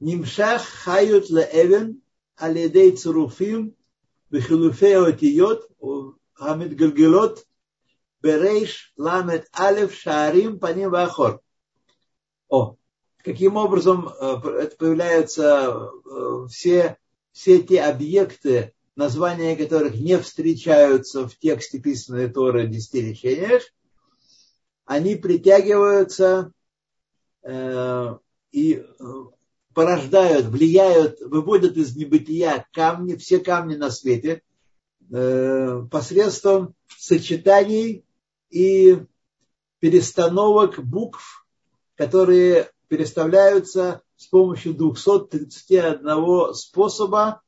Нимшах 0.00 0.64
хают 0.64 1.28
леэвен 1.28 2.00
алидей 2.36 2.96
цуруфим 2.96 3.76
бихилуфе 4.30 4.96
отиот 4.96 5.68
хамид 6.32 6.74
гальгелот 6.74 7.44
берейш 8.22 8.94
ламет 8.96 9.46
алев 9.52 9.92
шарим 9.94 10.58
паним 10.58 10.90
вахор. 10.90 11.42
О, 12.48 12.77
каким 13.22 13.56
образом 13.56 14.08
это 14.08 14.76
появляются 14.76 15.90
все, 16.50 16.96
все 17.32 17.62
те 17.62 17.82
объекты, 17.82 18.72
названия 18.96 19.56
которых 19.56 19.94
не 19.94 20.18
встречаются 20.18 21.28
в 21.28 21.36
тексте 21.38 21.78
писанной 21.78 22.28
Торы 22.28 22.66
в 22.66 22.70
десяти 22.70 23.00
речениях, 23.00 23.62
они 24.84 25.16
притягиваются 25.16 26.52
э, 27.42 28.16
и 28.52 28.84
порождают, 29.74 30.46
влияют, 30.46 31.20
выводят 31.20 31.76
из 31.76 31.94
небытия 31.94 32.66
камни, 32.72 33.14
все 33.14 33.38
камни 33.38 33.76
на 33.76 33.92
свете 33.92 34.42
э, 35.12 35.82
посредством 35.90 36.74
сочетаний 36.88 38.04
и 38.50 38.98
перестановок 39.78 40.82
букв, 40.82 41.46
которые 41.94 42.70
переставляются 42.88 44.02
с 44.16 44.26
помощью 44.26 44.74
231 44.74 46.54
способа 46.54 47.42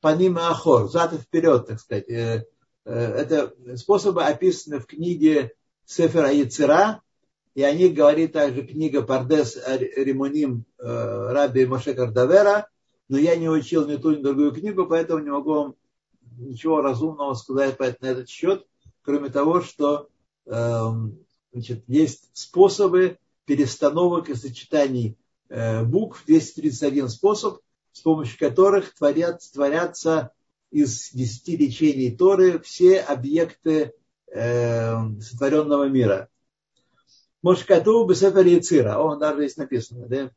по 0.00 0.14
ним 0.14 0.38
и 0.38 0.40
ахор, 0.42 0.88
зад 0.88 1.12
и 1.12 1.18
вперед, 1.18 1.66
так 1.66 1.80
сказать. 1.80 2.08
Э, 2.08 2.44
э, 2.84 2.94
это 2.94 3.54
способы 3.76 4.24
описаны 4.24 4.80
в 4.80 4.86
книге 4.86 5.52
Сефера 5.84 6.32
Яцера, 6.32 7.02
и 7.54 7.62
о 7.62 7.72
них 7.72 7.94
говорит 7.94 8.32
также 8.32 8.62
книга 8.62 9.02
Пардес 9.02 9.58
Римоним 9.66 10.64
э, 10.78 10.84
Раби 10.84 11.66
Моше 11.66 11.94
Кардавера, 11.94 12.68
но 13.08 13.18
я 13.18 13.36
не 13.36 13.48
учил 13.48 13.86
ни 13.86 13.96
ту, 13.96 14.12
ни 14.12 14.22
другую 14.22 14.52
книгу, 14.52 14.86
поэтому 14.86 15.22
не 15.22 15.30
могу 15.30 15.52
вам 15.52 15.74
ничего 16.38 16.80
разумного 16.80 17.34
сказать 17.34 17.78
на 17.78 18.06
этот 18.06 18.28
счет, 18.28 18.64
кроме 19.02 19.30
того, 19.30 19.60
что 19.60 20.08
эм, 20.46 21.18
значит, 21.52 21.82
есть 21.88 22.30
способы 22.32 23.18
перестановок 23.46 24.28
и 24.28 24.34
сочетаний 24.34 25.16
э, 25.48 25.84
букв, 25.84 26.24
231 26.26 27.08
способ, 27.08 27.60
с 27.92 28.00
помощью 28.00 28.38
которых 28.38 28.94
творят, 28.94 29.40
творятся 29.52 30.32
из 30.70 31.10
десяти 31.12 31.56
речений 31.56 32.10
Торы 32.16 32.60
все 32.60 33.00
объекты 33.00 33.92
э, 34.32 34.94
сотворенного 35.20 35.88
мира. 35.88 36.28
Мошкату 37.42 38.04
Бесефер 38.04 38.46
Яцира. 38.46 38.98
О, 38.98 39.16
даже 39.16 39.40
здесь 39.40 39.56
написано, 39.56 40.06
да? 40.06 40.30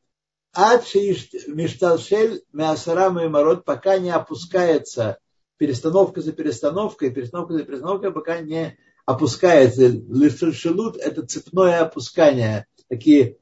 Ад 0.55 0.85
Мишталшель 0.93 2.43
Мясара 2.53 3.09
Маймарот, 3.09 3.65
пока 3.65 3.97
не 3.97 4.11
опускается 4.11 5.17
перестановка 5.57 6.21
за 6.21 6.31
перестановкой, 6.31 7.11
перестановка 7.11 7.53
за 7.53 7.63
перестановкой, 7.63 8.11
пока 8.11 8.39
не 8.39 8.77
опускается. 9.05 9.87
Лишелут– 9.87 10.97
это 10.97 11.25
цепное 11.25 11.81
опускание. 11.81 12.67
Такие 12.87 13.37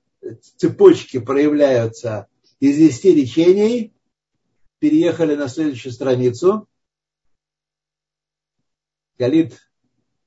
цепочки 0.57 1.19
проявляются 1.19 2.27
из 2.59 2.77
десяти 2.77 3.13
речений. 3.13 3.93
Переехали 4.79 5.35
на 5.35 5.47
следующую 5.47 5.91
страницу. 5.91 6.67
Галит 9.17 9.59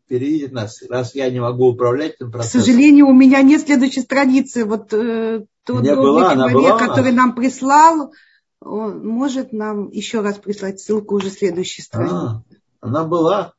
переведет 0.07 0.53
нас, 0.53 0.83
раз 0.88 1.14
я 1.14 1.31
не 1.31 1.40
могу 1.40 1.68
управлять 1.68 2.14
этим 2.14 2.31
процессом. 2.31 2.61
К 2.61 2.64
сожалению, 2.64 3.09
у 3.09 3.12
меня 3.12 3.42
нет 3.42 3.62
следующей 3.62 4.03
страницы. 4.03 4.64
Вот 4.64 4.92
э, 4.92 5.44
тот 5.64 5.83
была, 5.83 6.35
человек, 6.35 6.55
была 6.55 6.79
который 6.79 7.12
нам 7.12 7.35
прислал, 7.35 8.12
он 8.61 9.07
может 9.07 9.53
нам 9.53 9.90
еще 9.90 10.20
раз 10.20 10.38
прислать 10.38 10.81
ссылку 10.81 11.16
уже 11.16 11.31
следующей 11.31 11.83
страницы. 11.83 12.14
А, 12.14 12.44
она 12.81 13.05
была. 13.05 13.55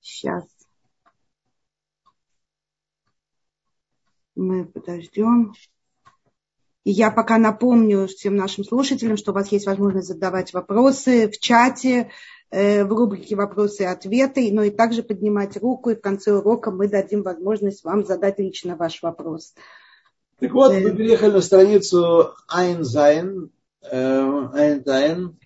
Сейчас. 0.00 0.44
Мы 4.40 4.64
подождем. 4.64 5.52
И 6.84 6.90
я 6.90 7.10
пока 7.10 7.36
напомню 7.36 8.06
всем 8.06 8.36
нашим 8.36 8.64
слушателям, 8.64 9.18
что 9.18 9.32
у 9.32 9.34
вас 9.34 9.52
есть 9.52 9.66
возможность 9.66 10.08
задавать 10.08 10.54
вопросы 10.54 11.28
в 11.28 11.38
чате, 11.38 12.10
э, 12.50 12.84
в 12.84 12.88
рубрике 12.88 13.36
«Вопросы 13.36 13.82
и 13.82 13.86
ответы», 13.86 14.48
но 14.50 14.62
и 14.62 14.70
также 14.70 15.02
поднимать 15.02 15.58
руку, 15.58 15.90
и 15.90 15.94
в 15.94 16.00
конце 16.00 16.32
урока 16.32 16.70
мы 16.70 16.88
дадим 16.88 17.22
возможность 17.22 17.84
вам 17.84 18.06
задать 18.06 18.38
лично 18.38 18.76
ваш 18.76 19.02
вопрос. 19.02 19.52
Так 20.38 20.52
вот, 20.52 20.72
мы 20.72 20.96
переехали 20.96 21.32
на 21.32 21.42
страницу 21.42 22.30
Айнзайн, 22.48 23.50
Айнзайн, 23.82 25.36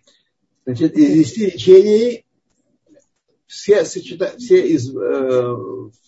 значит, 0.65 0.97
из 0.97 1.33
десяти 1.33 1.47
речений 1.47 2.27
все, 3.49 3.85
сочета, 3.85 4.35
все 4.39 4.65
из, 4.69 4.95
э, 4.95 5.57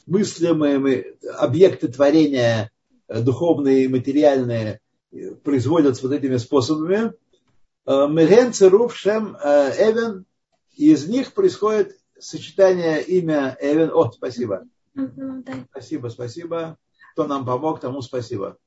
мыслимые 0.07 1.17
объекты 1.37 1.89
творения, 1.89 2.71
э, 3.09 3.23
духовные 3.23 3.85
и 3.85 3.89
материальные, 3.89 4.81
э, 5.13 5.35
производятся 5.37 6.07
вот 6.07 6.15
этими 6.15 6.37
способами. 6.37 7.13
Э, 7.87 8.07
Меген, 8.09 8.53
Церуф, 8.53 8.97
Шем, 8.97 9.37
Эвен, 9.37 10.25
из 10.77 11.09
них 11.09 11.33
происходит 11.33 11.97
сочетание 12.19 13.03
имя 13.03 13.57
Эвен. 13.61 13.91
О, 13.93 14.11
спасибо. 14.11 14.65
Спасибо, 15.71 16.09
спасибо. 16.09 16.79
Кто 17.13 17.27
нам 17.27 17.47
помог, 17.47 17.81
тому 17.81 18.03
спасибо. 18.03 18.59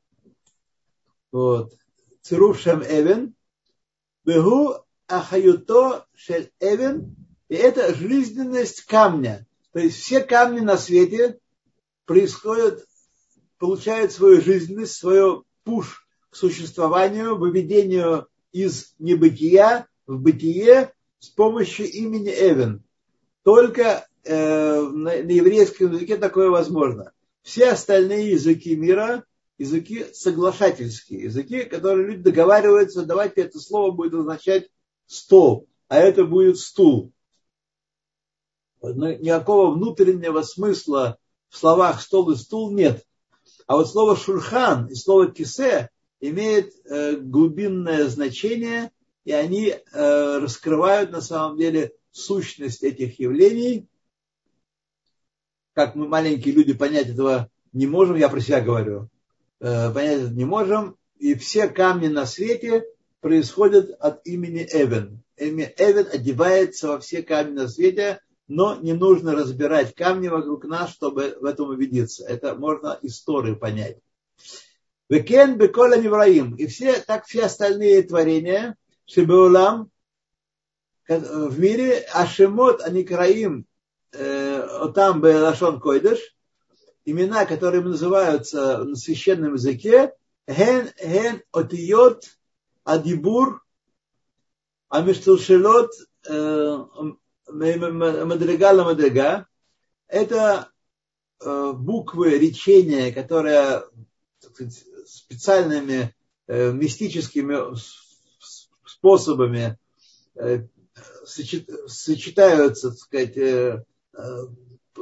Вот. 1.32 1.74
Цируф 2.22 2.60
Шем 2.60 2.84
Эвен. 2.84 3.36
Бегу 4.26 4.76
Ахаюто 5.08 6.06
Шель 6.16 6.52
Эвен. 6.60 7.16
И 7.48 7.56
это 7.56 7.94
жизненность 7.94 8.84
камня. 8.86 9.46
То 9.72 9.80
есть 9.80 10.00
все 10.00 10.22
камни 10.22 10.60
на 10.60 10.78
свете 10.78 11.40
происходят, 12.06 12.86
получают 13.60 14.12
свою 14.12 14.42
жизненность, 14.42 14.96
свою 14.96 15.46
пуш 15.64 16.08
к 16.30 16.36
существованию, 16.36 17.38
выведению 17.38 18.28
из 18.52 18.96
небытия 18.98 19.88
в 20.08 20.20
бытие 20.20 20.94
с 21.20 21.30
помощью 21.30 21.92
имени 21.92 22.30
Эвен. 22.30 22.84
Только 23.44 24.08
э, 24.24 24.82
на, 24.82 25.12
на 25.12 25.32
еврейском 25.32 25.92
языке 25.92 26.18
такое 26.18 26.50
возможно. 26.50 27.12
Все 27.44 27.70
остальные 27.70 28.32
языки 28.32 28.76
мира 28.76 29.24
языки 29.60 30.06
соглашательские, 30.14 31.24
языки, 31.24 31.66
которые 31.66 32.08
люди 32.08 32.24
договариваются, 32.24 33.06
давайте 33.06 33.42
это 33.42 33.60
слово 33.60 33.92
будет 33.92 34.14
означать 34.14 34.70
стол, 35.06 35.68
а 35.90 35.98
это 35.98 36.24
будет 36.24 36.58
стул. 36.58 37.12
Никакого 38.82 39.72
внутреннего 39.72 40.42
смысла 40.42 41.20
в 41.50 41.58
словах 41.58 42.02
стол 42.02 42.32
и 42.32 42.38
стул 42.38 42.72
нет. 42.72 43.06
А 43.70 43.76
вот 43.76 43.88
слово 43.88 44.16
шурхан 44.16 44.88
и 44.88 44.96
слово 44.96 45.32
кисе 45.32 45.92
имеет 46.20 46.74
э, 46.86 47.18
глубинное 47.18 48.08
значение, 48.08 48.90
и 49.26 49.32
они 49.32 49.68
э, 49.68 50.38
раскрывают 50.40 51.12
на 51.12 51.22
самом 51.22 51.56
деле 51.56 51.94
сущность 52.10 52.84
этих 52.84 53.20
явлений. 53.20 53.88
Как 55.76 55.94
мы 55.94 56.08
маленькие 56.08 56.56
люди 56.56 56.74
понять 56.74 57.10
этого 57.10 57.52
не 57.72 57.86
можем, 57.86 58.16
я 58.16 58.30
про 58.30 58.40
себя 58.40 58.60
говорю, 58.60 59.08
э, 59.60 59.94
понять 59.94 60.22
это 60.22 60.34
не 60.34 60.46
можем. 60.46 60.98
И 61.20 61.36
все 61.36 61.68
камни 61.68 62.08
на 62.08 62.26
свете 62.26 62.86
происходят 63.22 63.92
от 64.00 64.26
имени 64.26 64.68
Эвен. 64.68 65.22
Эвен 65.38 66.08
одевается 66.12 66.88
во 66.88 67.00
все 67.00 67.22
камни 67.22 67.54
на 67.54 67.68
свете, 67.68 68.20
но 68.50 68.76
не 68.76 68.94
нужно 68.94 69.34
разбирать 69.34 69.94
камни 69.94 70.28
вокруг 70.28 70.66
нас, 70.66 70.92
чтобы 70.92 71.38
в 71.40 71.46
этом 71.46 71.70
убедиться. 71.70 72.26
Это 72.28 72.56
можно 72.56 72.98
историю 73.04 73.58
понять. 73.58 74.00
Векен 75.08 75.58
бекола 75.58 75.98
невраим. 75.98 76.56
И 76.56 76.66
все, 76.66 77.00
так 77.00 77.26
все 77.26 77.46
остальные 77.46 78.04
творения, 78.04 78.76
шебеулам, 79.06 79.92
в 81.08 81.60
мире, 81.60 82.06
ашемот 82.14 82.82
аникраим, 82.82 83.66
э, 84.12 84.90
там 84.94 85.24
лашон 85.24 85.80
койдыш, 85.80 86.20
имена, 87.06 87.46
которые 87.46 87.84
называются 87.84 88.84
на 88.84 88.96
священном 88.96 89.54
языке, 89.54 90.14
ген, 90.48 90.90
ген, 91.04 91.42
отиот, 91.52 92.26
адибур, 92.84 93.64
амиштулшелот, 94.90 95.92
э, 96.28 96.78
мадрига 97.52 98.72
ла 98.72 98.84
мадрига, 98.86 99.48
это 100.08 100.72
э, 101.40 101.74
буквы 101.74 102.38
речения, 102.38 103.12
которые 103.12 103.84
сказать, 104.40 104.84
специальными 105.06 106.16
э, 106.48 106.72
мистическими 106.72 107.76
способами 108.86 109.78
э, 110.36 110.66
сочетаются, 111.26 112.90
так 112.90 113.00
сказать, 113.00 113.86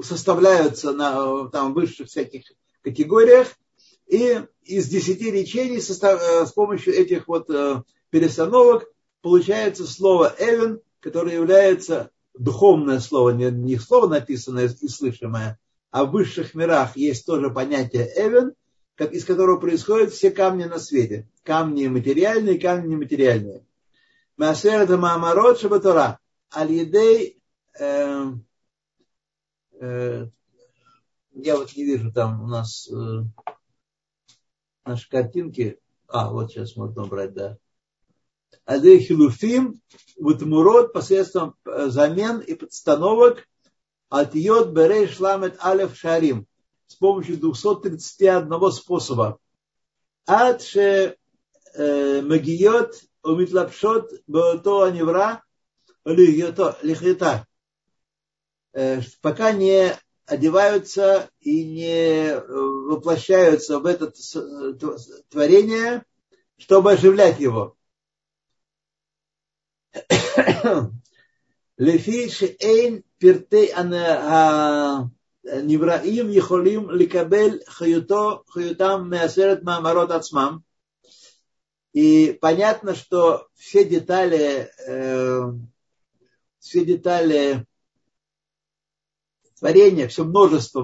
составляются 0.03 0.91
на 0.91 1.49
там, 1.49 1.73
высших 1.73 2.07
всяких 2.07 2.43
категориях, 2.81 3.47
и 4.05 4.41
из 4.61 4.87
десяти 4.89 5.31
речений 5.31 5.79
с 5.79 6.51
помощью 6.51 6.93
этих 6.93 7.27
вот 7.27 7.47
перестановок 8.11 8.87
получается 9.21 9.87
слово 9.87 10.35
«эвен», 10.37 10.81
которое 10.99 11.35
является 11.35 12.11
духовное 12.39 12.99
слово, 12.99 13.31
не, 13.31 13.51
не 13.51 13.77
слово 13.77 14.07
написанное 14.07 14.69
и 14.69 14.87
слышимое, 14.87 15.59
а 15.91 16.05
в 16.05 16.11
высших 16.11 16.53
мирах 16.55 16.97
есть 16.97 17.25
тоже 17.25 17.49
понятие 17.49 18.09
эвен, 18.15 18.53
как, 18.95 19.13
из 19.13 19.25
которого 19.25 19.59
происходят 19.59 20.11
все 20.11 20.31
камни 20.31 20.63
на 20.63 20.79
свете. 20.79 21.29
Камни 21.43 21.87
материальные, 21.87 22.59
камни 22.59 22.93
нематериальные. 22.93 23.63
Масер 24.37 24.81
это 24.81 24.97
Маамарот 24.97 25.59
Шабатора. 25.59 26.19
Аль-Едей 26.55 27.41
э, 27.79 28.25
э, 29.79 30.27
я 31.33 31.57
вот 31.57 31.75
не 31.75 31.83
вижу 31.83 32.11
там 32.11 32.43
у 32.43 32.47
нас 32.47 32.89
э, 32.89 33.23
наши 34.85 35.09
картинки. 35.09 35.79
А, 36.07 36.31
вот 36.31 36.51
сейчас 36.51 36.75
можно 36.75 37.05
брать, 37.05 37.33
да. 37.33 37.57
Адей 38.67 38.99
Хилуфим, 38.99 39.81
Вутмурот 40.17 40.91
посредством 40.91 41.55
э, 41.65 41.87
замен 41.87 42.39
и 42.39 42.53
подстановок 42.53 43.47
от 44.09 44.35
Йод 44.35 44.71
Берей 44.71 45.07
Шламет 45.07 45.55
Алев 45.59 45.95
Шарим 45.95 46.47
с 46.85 46.95
помощью 46.95 47.37
231 47.37 48.71
способа. 48.73 49.39
Ад 50.25 50.61
ше 50.61 51.15
э, 51.75 52.21
Магиот 52.21 52.95
Умитлапшот 53.23 54.11
Бото 54.27 54.83
Аневра 54.83 55.43
Лихита. 56.03 57.47
Э, 58.73 59.01
пока 59.21 59.53
не 59.53 59.95
одеваются 60.25 61.29
и 61.39 61.63
не 61.63 62.37
воплощаются 62.37 63.79
в 63.79 63.85
это 63.85 64.11
творение, 65.29 66.03
чтобы 66.57 66.91
оживлять 66.91 67.39
его. 67.39 67.76
לפי 71.78 72.28
שאין 72.28 73.00
פרטי 73.18 73.68
הנבראים 75.52 76.26
יכולים 76.30 76.90
לקבל 76.90 77.58
חיותו, 77.68 78.42
חיותם 78.50 79.06
מעשרת 79.10 79.62
מאמרות 79.62 80.10
עצמם. 80.10 80.56
И 81.94 82.38
понятно, 82.40 82.94
что 82.94 83.46
все 83.54 83.84
детали, 83.84 84.70
э, 84.86 85.40
все 86.58 86.84
детали 86.86 87.66
творения, 89.58 90.08
все 90.08 90.24
множество, 90.24 90.82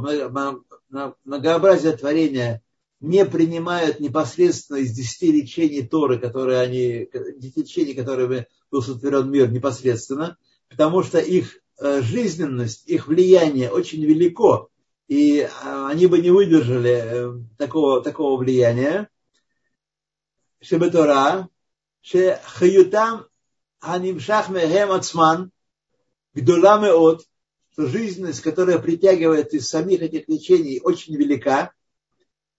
многообразие 1.25 1.97
творения 1.97 2.63
не 3.04 3.26
принимают 3.26 4.00
непосредственно 4.00 4.78
из 4.78 4.94
десяти 4.94 5.34
речений 5.34 5.86
Торы, 5.86 6.18
которые 6.18 6.62
они, 6.62 7.10
десяти 7.38 7.62
речений, 7.62 7.94
которыми 7.94 8.48
был 8.72 8.82
сотворен 8.82 9.30
мир 9.30 9.52
непосредственно, 9.52 10.38
потому 10.70 11.04
что 11.04 11.20
их 11.20 11.60
э, 11.80 12.02
жизненность, 12.02 12.88
их 12.88 13.08
влияние 13.08 13.70
очень 13.72 14.06
велико, 14.06 14.70
и 15.10 15.40
э, 15.40 15.48
они 15.62 16.08
бы 16.08 16.20
не 16.20 16.32
выдержали 16.32 17.02
э, 17.04 17.34
такого, 17.58 18.02
такого 18.02 18.40
влияния. 18.40 19.10
Шебетора, 20.62 21.50
шехаютам 22.00 23.26
ханимшах 23.80 24.48
мехем 24.48 24.92
ацман, 24.94 25.52
гдула 26.34 26.80
меот, 26.80 27.26
что 27.74 27.86
жизненность, 27.86 28.40
которая 28.40 28.80
притягивает 28.80 29.54
из 29.54 29.68
самих 29.68 30.02
этих 30.02 30.30
лечений, 30.30 30.80
очень 30.82 31.18
велика. 31.18 31.74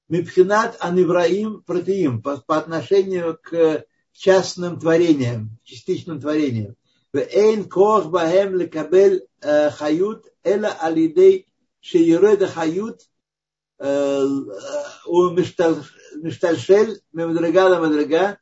Мипхинат 0.08 0.76
аневраим 0.80 1.62
протеим 1.62 2.20
по, 2.20 2.36
по 2.36 2.58
отношению 2.58 3.38
к 3.42 3.52
э, 3.54 3.84
частным 4.12 4.78
творениям, 4.78 5.58
частичным 5.64 6.20
творениям. 6.20 6.76
Эйн 7.12 7.68
кох 7.68 8.06
бахем 8.06 8.56
лекабель 8.56 9.26
э, 9.40 9.70
хают 9.70 10.26
эла 10.42 10.68
алидей 10.68 11.46
шиереда 11.80 12.48
хают 12.48 13.00
э, 13.78 14.24
у 15.06 15.30
мештальшель 15.30 17.00
мемдрага 17.12 17.68
на 17.70 17.80
мемдрага. 17.80 18.38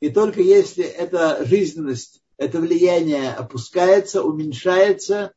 И 0.00 0.10
только 0.10 0.42
если 0.42 0.84
эта 0.84 1.44
жизненность, 1.46 2.22
это 2.36 2.60
влияние 2.60 3.32
опускается, 3.32 4.22
уменьшается, 4.22 5.32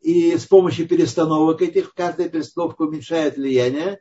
и 0.00 0.36
с 0.36 0.44
помощью 0.44 0.86
перестановок 0.86 1.62
этих, 1.62 1.94
каждая 1.94 2.28
перестановка 2.28 2.82
уменьшает 2.82 3.36
влияние, 3.36 4.00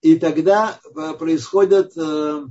и 0.00 0.16
тогда 0.16 0.78
э, 0.84 1.14
происходят, 1.14 1.96
э, 1.96 2.46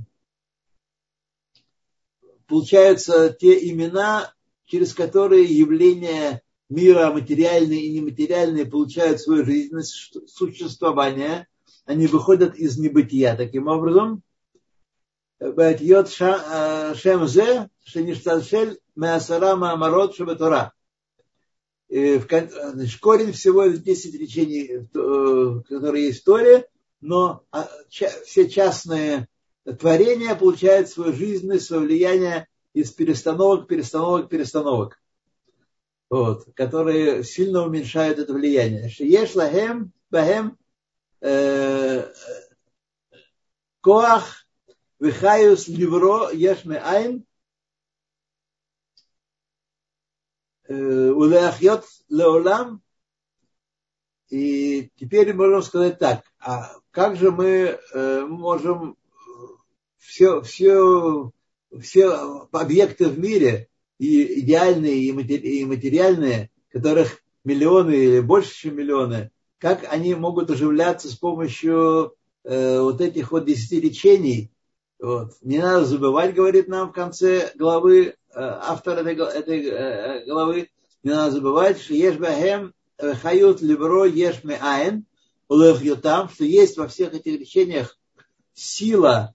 получаются 2.46 3.30
те 3.30 3.70
имена, 3.70 4.32
через 4.66 4.92
которые 4.92 5.44
явления 5.44 6.42
мира 6.68 7.10
материальные 7.10 7.86
и 7.86 7.98
нематериальные 7.98 8.66
получают 8.66 9.20
свою 9.20 9.44
жизненность, 9.44 10.16
существование, 10.28 11.48
они 11.86 12.06
выходят 12.06 12.54
из 12.56 12.78
небытия. 12.78 13.34
Таким 13.34 13.68
образом, 13.68 14.22
Бетьот 15.40 16.10
Шемзе, 16.10 17.70
Шеништалшель, 17.84 18.78
Меасара 18.94 19.56
Маамарот 19.56 20.14
Шабатура. 20.14 20.74
Корень 21.88 23.32
всего 23.32 23.66
10 23.66 24.20
речений, 24.20 24.86
которые 24.92 26.08
есть 26.08 26.20
в 26.20 26.24
Торе, 26.24 26.68
но 27.00 27.44
а, 27.50 27.68
все 27.88 28.48
частные 28.48 29.28
творения 29.78 30.34
получают 30.34 30.88
свою 30.88 31.12
жизненность, 31.12 31.66
свое 31.66 31.82
влияние 31.82 32.48
из 32.72 32.92
перестановок, 32.92 33.68
перестановок, 33.68 34.28
перестановок, 34.28 35.00
вот, 36.10 36.46
которые 36.54 37.24
сильно 37.24 37.64
уменьшают 37.64 38.18
это 38.18 38.32
влияние. 38.32 38.90
Бахем, 40.10 40.56
э, 41.20 42.10
коах, 43.82 44.46
вихаюс 44.98 45.68
ливро, 45.68 46.30
еш 46.32 46.64
айн, 46.64 47.26
э, 50.66 51.10
улеахьот 51.10 51.84
леолам, 52.08 52.82
и 54.30 54.90
теперь 54.96 55.34
можем 55.34 55.62
сказать 55.62 55.98
так, 55.98 56.24
а 56.40 56.72
как 56.90 57.16
же 57.16 57.30
мы 57.30 57.78
э, 57.92 58.26
можем 58.26 58.96
все, 59.98 60.40
все, 60.42 61.32
все 61.80 62.46
объекты 62.52 63.08
в 63.08 63.18
мире, 63.18 63.68
и 63.98 64.40
идеальные, 64.40 65.00
и 65.00 65.64
материальные, 65.64 66.50
которых 66.70 67.20
миллионы 67.44 67.92
или 67.92 68.20
больше, 68.20 68.54
чем 68.54 68.76
миллионы, 68.76 69.30
как 69.58 69.84
они 69.92 70.14
могут 70.14 70.50
оживляться 70.50 71.08
с 71.08 71.16
помощью 71.16 72.14
э, 72.44 72.80
вот 72.80 73.00
этих 73.00 73.32
вот 73.32 73.44
десяти 73.44 73.80
речений. 73.80 74.52
Вот. 75.00 75.32
Не 75.42 75.58
надо 75.58 75.84
забывать, 75.84 76.34
говорит 76.34 76.68
нам 76.68 76.90
в 76.90 76.92
конце 76.92 77.52
главы, 77.56 78.06
э, 78.06 78.14
автор 78.34 78.98
этой, 78.98 79.16
этой 79.16 80.24
главы, 80.24 80.70
не 81.02 81.10
надо 81.10 81.32
забывать, 81.32 81.80
что 81.80 81.94
ешбахем 81.94 82.72
хают 82.98 83.62
либро 83.62 84.04
ешме 84.04 84.58
айн, 84.60 85.04
улехьютам, 85.48 86.28
что 86.28 86.44
есть 86.44 86.76
во 86.76 86.88
всех 86.88 87.14
этих 87.14 87.40
речениях 87.40 87.98
сила 88.54 89.34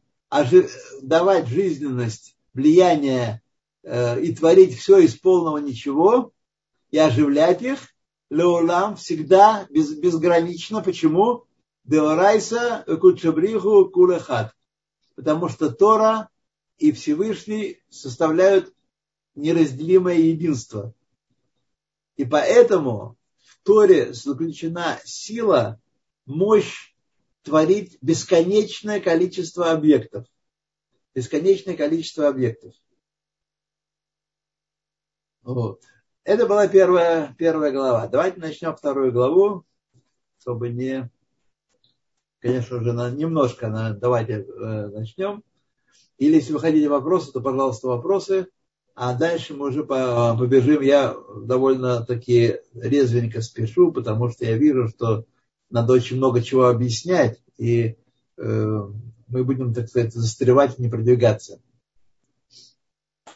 давать 1.02 1.48
жизненность, 1.48 2.36
влияние 2.54 3.42
э, 3.84 4.22
и 4.22 4.34
творить 4.36 4.78
все 4.78 5.00
из 5.00 5.16
полного 5.16 5.58
ничего, 5.58 6.32
и 6.92 6.98
оживлять 6.98 7.62
их, 7.62 7.80
леулам 8.30 8.96
всегда 8.96 9.68
без, 9.70 9.94
безгранично. 9.94 10.82
Почему? 10.82 11.46
Деорайса 11.84 12.86
кучабриху 13.02 13.90
кулехат. 13.90 14.54
Потому 15.16 15.50
что 15.50 15.70
Тора 15.70 16.30
и 16.78 16.92
Всевышний 16.92 17.80
составляют 17.90 18.74
неразделимое 19.36 20.18
единство. 20.18 20.94
И 22.16 22.26
поэтому 22.26 23.18
в 23.40 23.64
Торе 23.64 24.14
заключена 24.14 25.00
сила 25.04 25.80
мощь 26.26 26.96
творить 27.44 27.98
бесконечное 28.02 29.00
количество 29.00 29.72
объектов. 29.72 30.26
Бесконечное 31.14 31.76
количество 31.76 32.28
объектов. 32.28 32.74
Вот. 35.44 35.84
Это 36.24 36.48
была 36.48 36.68
первая, 36.68 37.36
первая 37.38 37.72
глава. 37.72 38.08
Давайте 38.08 38.40
начнем 38.40 38.76
вторую 38.76 39.12
главу, 39.12 39.66
чтобы 40.40 40.70
не... 40.70 41.12
Конечно, 42.40 42.78
уже 42.78 42.94
на, 42.94 43.10
немножко 43.10 43.68
на, 43.68 43.94
давайте 43.94 44.42
э, 44.42 44.88
начнем. 44.88 45.44
Или 46.18 46.36
если 46.36 46.54
вы 46.54 46.60
хотите 46.60 46.88
вопросы, 46.90 47.32
то, 47.32 47.42
пожалуйста, 47.42 47.88
вопросы. 47.88 48.48
А 48.96 49.16
дальше 49.16 49.54
мы 49.54 49.70
уже 49.70 49.84
побежим. 49.84 50.82
Я 50.82 51.16
довольно 51.36 52.06
таки 52.06 52.60
резвенько 52.74 53.42
спешу, 53.42 53.92
потому 53.92 54.30
что 54.30 54.46
я 54.46 54.58
вижу, 54.58 54.88
что 54.88 55.26
надо 55.74 55.94
очень 55.94 56.18
много 56.18 56.42
чего 56.42 56.68
объяснять, 56.68 57.42
и 57.58 57.98
э, 58.38 58.82
мы 59.28 59.44
будем, 59.44 59.74
так 59.74 59.90
сказать, 59.90 60.14
застревать 60.14 60.78
и 60.78 60.84
не 60.84 60.88
продвигаться. 60.88 61.60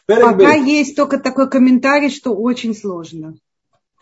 Пока 0.05 0.53
есть 0.53 0.95
только 0.95 1.19
такой 1.19 1.49
комментарий, 1.49 2.09
что 2.09 2.35
очень 2.35 2.75
сложно. 2.75 3.37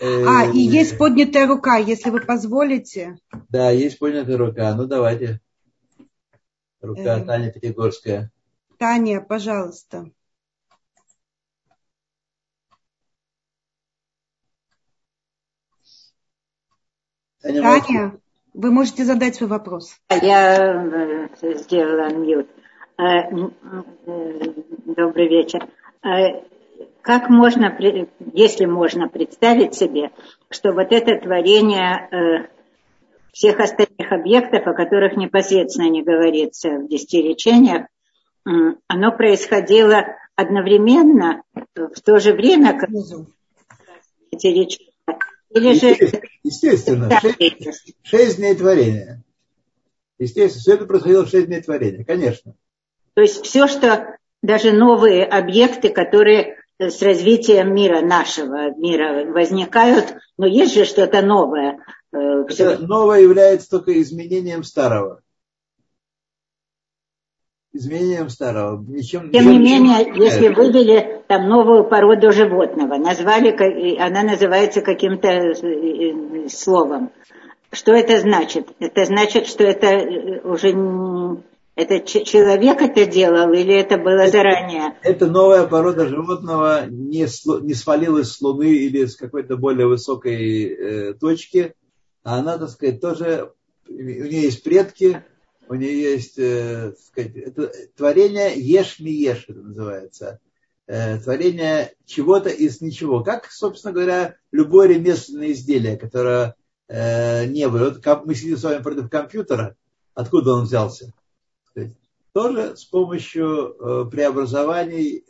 А, 0.02 0.46
и 0.46 0.60
есть 0.60 0.94
э, 0.94 0.98
поднятая 0.98 1.48
рука, 1.48 1.78
если 1.78 2.10
вы 2.10 2.20
позволите. 2.20 3.18
Да, 3.48 3.72
есть 3.72 3.98
поднятая 3.98 4.38
рука. 4.38 4.76
Ну, 4.76 4.86
давайте. 4.86 5.40
Рука 6.82 7.20
э, 7.20 7.26
Таня 7.26 7.54
Пятигорская. 7.54 8.32
Таня, 8.78 9.22
пожалуйста. 9.22 10.12
Таня, 17.42 17.62
Таня 17.62 18.20
вы 18.56 18.72
можете 18.72 19.04
задать 19.04 19.36
свой 19.36 19.50
вопрос. 19.50 19.98
Я 20.10 21.28
э, 21.42 21.56
сделала 21.56 22.10
мьют. 22.10 22.48
Э, 22.98 23.04
э, 24.06 24.54
добрый 24.86 25.28
вечер. 25.28 25.68
Как 27.02 27.30
можно, 27.30 27.76
если 28.34 28.66
можно 28.66 29.08
представить 29.08 29.76
себе, 29.76 30.12
что 30.50 30.72
вот 30.72 30.92
это 30.92 31.20
творение 31.20 32.48
всех 33.32 33.60
остальных 33.60 34.12
объектов, 34.12 34.68
о 34.68 34.74
которых 34.74 35.16
непосредственно 35.18 35.90
не 35.90 36.04
говорится 36.04 36.70
в 36.70 36.88
десяти 36.88 37.22
речениях, 37.24 37.88
оно 38.44 39.12
происходило 39.12 40.06
одновременно, 40.36 41.42
в 41.76 42.02
то 42.02 42.20
же 42.20 42.34
время, 42.34 42.78
как 42.78 42.90
эти 44.32 44.48
речения 44.48 44.85
или 45.56 45.74
же... 45.74 46.22
Естественно, 46.44 47.10
шесть, 47.20 47.96
шесть 48.04 48.38
дней 48.38 48.56
творения. 48.56 49.24
Естественно, 50.20 50.62
все 50.62 50.74
это 50.76 50.86
происходило 50.86 51.26
в 51.26 51.30
шесть 51.30 51.48
дней 51.48 51.62
творения, 51.62 52.06
конечно. 52.06 52.54
То 53.16 53.22
есть 53.22 53.44
все, 53.44 53.68
что 53.68 54.18
даже 54.44 54.72
новые 54.72 55.26
объекты, 55.26 55.90
которые 55.90 56.58
с 56.78 57.02
развитием 57.02 57.74
мира 57.74 58.02
нашего 58.02 58.76
мира 58.76 59.26
возникают, 59.32 60.16
но 60.38 60.46
есть 60.46 60.76
же 60.76 60.86
что-то 60.86 61.22
новое. 61.22 61.80
Э, 62.14 62.44
это 62.48 62.78
новое 62.80 63.22
является 63.22 63.70
только 63.70 64.00
изменением 64.02 64.64
старого 64.64 65.22
изменением 67.76 68.30
старого. 68.30 68.84
Ничем, 68.88 69.32
Тем 69.32 69.50
не 69.50 69.60
менее, 69.60 70.06
не 70.06 70.26
если 70.26 70.48
вывели 70.50 71.22
там 71.28 71.48
новую 71.48 71.86
породу 71.86 72.32
животного, 72.32 72.96
назвали, 72.96 73.52
она 74.00 74.24
называется 74.24 74.82
каким-то 74.82 75.28
э, 75.28 75.54
э, 75.54 76.50
словом. 76.50 77.12
Что 77.72 77.92
это 77.92 78.20
значит? 78.20 78.70
Это 78.80 79.06
значит, 79.06 79.48
что 79.48 79.64
это 79.64 79.88
э, 79.88 80.42
уже 80.44 80.74
это 81.76 82.00
человек 82.00 82.82
это 82.82 83.06
делал 83.06 83.52
или 83.52 83.74
это 83.74 83.98
было 83.98 84.22
это, 84.22 84.32
заранее? 84.32 84.96
Это 85.04 85.28
новая 85.28 85.68
порода 85.68 86.08
животного 86.08 86.86
не, 86.90 87.28
не 87.66 87.74
свалилась 87.74 88.32
с 88.32 88.42
Луны 88.42 88.70
или 88.70 89.06
с 89.06 89.18
какой-то 89.18 89.58
более 89.58 89.88
высокой 89.88 90.64
э, 90.64 91.14
точки, 91.16 91.74
а 92.24 92.40
она, 92.40 92.58
так 92.58 92.70
сказать, 92.70 93.02
тоже, 93.02 93.52
у 93.90 93.94
нее 93.94 94.44
есть 94.44 94.64
предки, 94.64 95.22
у 95.68 95.76
нее 95.76 96.14
есть, 96.14 96.38
э, 96.38 96.94
сказать, 97.00 97.36
это 97.36 97.72
творение 97.96 98.54
ешь 98.60 99.00
ми 99.00 99.12
ешь, 99.12 99.46
это 99.48 99.60
называется. 99.60 100.40
Э, 100.88 101.18
творение 101.20 101.94
чего-то 102.06 102.50
из 102.50 102.82
ничего. 102.82 103.24
Как, 103.24 103.52
собственно 103.52 103.94
говоря, 103.94 104.36
любое 104.52 104.88
ремесленное 104.90 105.52
изделие, 105.52 105.98
которое 105.98 106.56
э, 106.88 107.46
не 107.48 107.68
было. 107.68 107.90
Вот 107.90 108.26
мы 108.26 108.36
сидим 108.36 108.58
с 108.58 108.64
вами 108.64 108.84
против 108.84 109.10
компьютера, 109.10 109.76
откуда 110.14 110.54
он 110.54 110.64
взялся? 110.66 111.14
Сказать, 111.66 111.94
тоже 112.34 112.76
с 112.78 112.86
помощью 112.86 114.10
преобразований, 114.12 115.24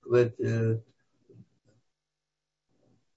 сказать, 0.00 0.34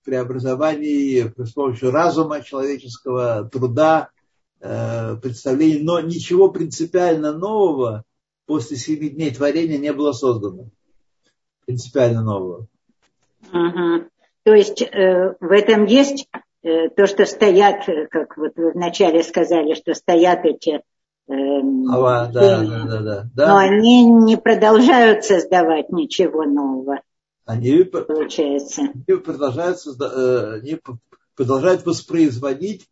преобразований 0.03 1.33
с 1.37 1.51
помощью 1.53 1.91
разума 1.91 2.41
человеческого, 2.41 3.49
труда, 3.51 4.11
представлений, 4.59 5.83
но 5.83 5.99
ничего 5.99 6.49
принципиально 6.49 7.33
нового 7.33 8.03
после 8.45 8.77
семи 8.77 9.09
дней 9.09 9.33
творения 9.33 9.77
не 9.77 9.93
было 9.93 10.13
создано. 10.13 10.69
Принципиально 11.65 12.23
нового. 12.23 12.67
Угу. 13.51 14.09
То 14.43 14.53
есть 14.53 14.81
э, 14.81 15.35
в 15.39 15.51
этом 15.51 15.85
есть 15.85 16.27
э, 16.63 16.89
то, 16.89 17.05
что 17.05 17.25
стоят, 17.25 17.87
э, 17.89 18.07
как 18.07 18.37
вот 18.37 18.53
вы 18.55 18.71
вначале 18.71 19.21
сказали, 19.21 19.73
что 19.73 19.93
стоят 19.93 20.45
эти 20.45 20.81
Эм, 21.29 21.89
Ава, 21.91 22.29
да, 22.33 22.63
да, 22.63 22.85
да, 22.85 23.01
да, 23.01 23.29
да. 23.35 23.47
Но 23.49 23.57
они 23.57 24.05
не 24.05 24.37
продолжают 24.37 25.25
создавать 25.25 25.89
ничего 25.89 26.45
нового. 26.45 27.01
Они, 27.45 27.83
получается. 27.83 28.83
они 28.83 29.19
продолжают, 29.19 29.79
созда, 29.79 30.05
э, 30.05 30.59
они 30.59 30.79
продолжают 31.35 31.85
воспроизводить 31.85 32.87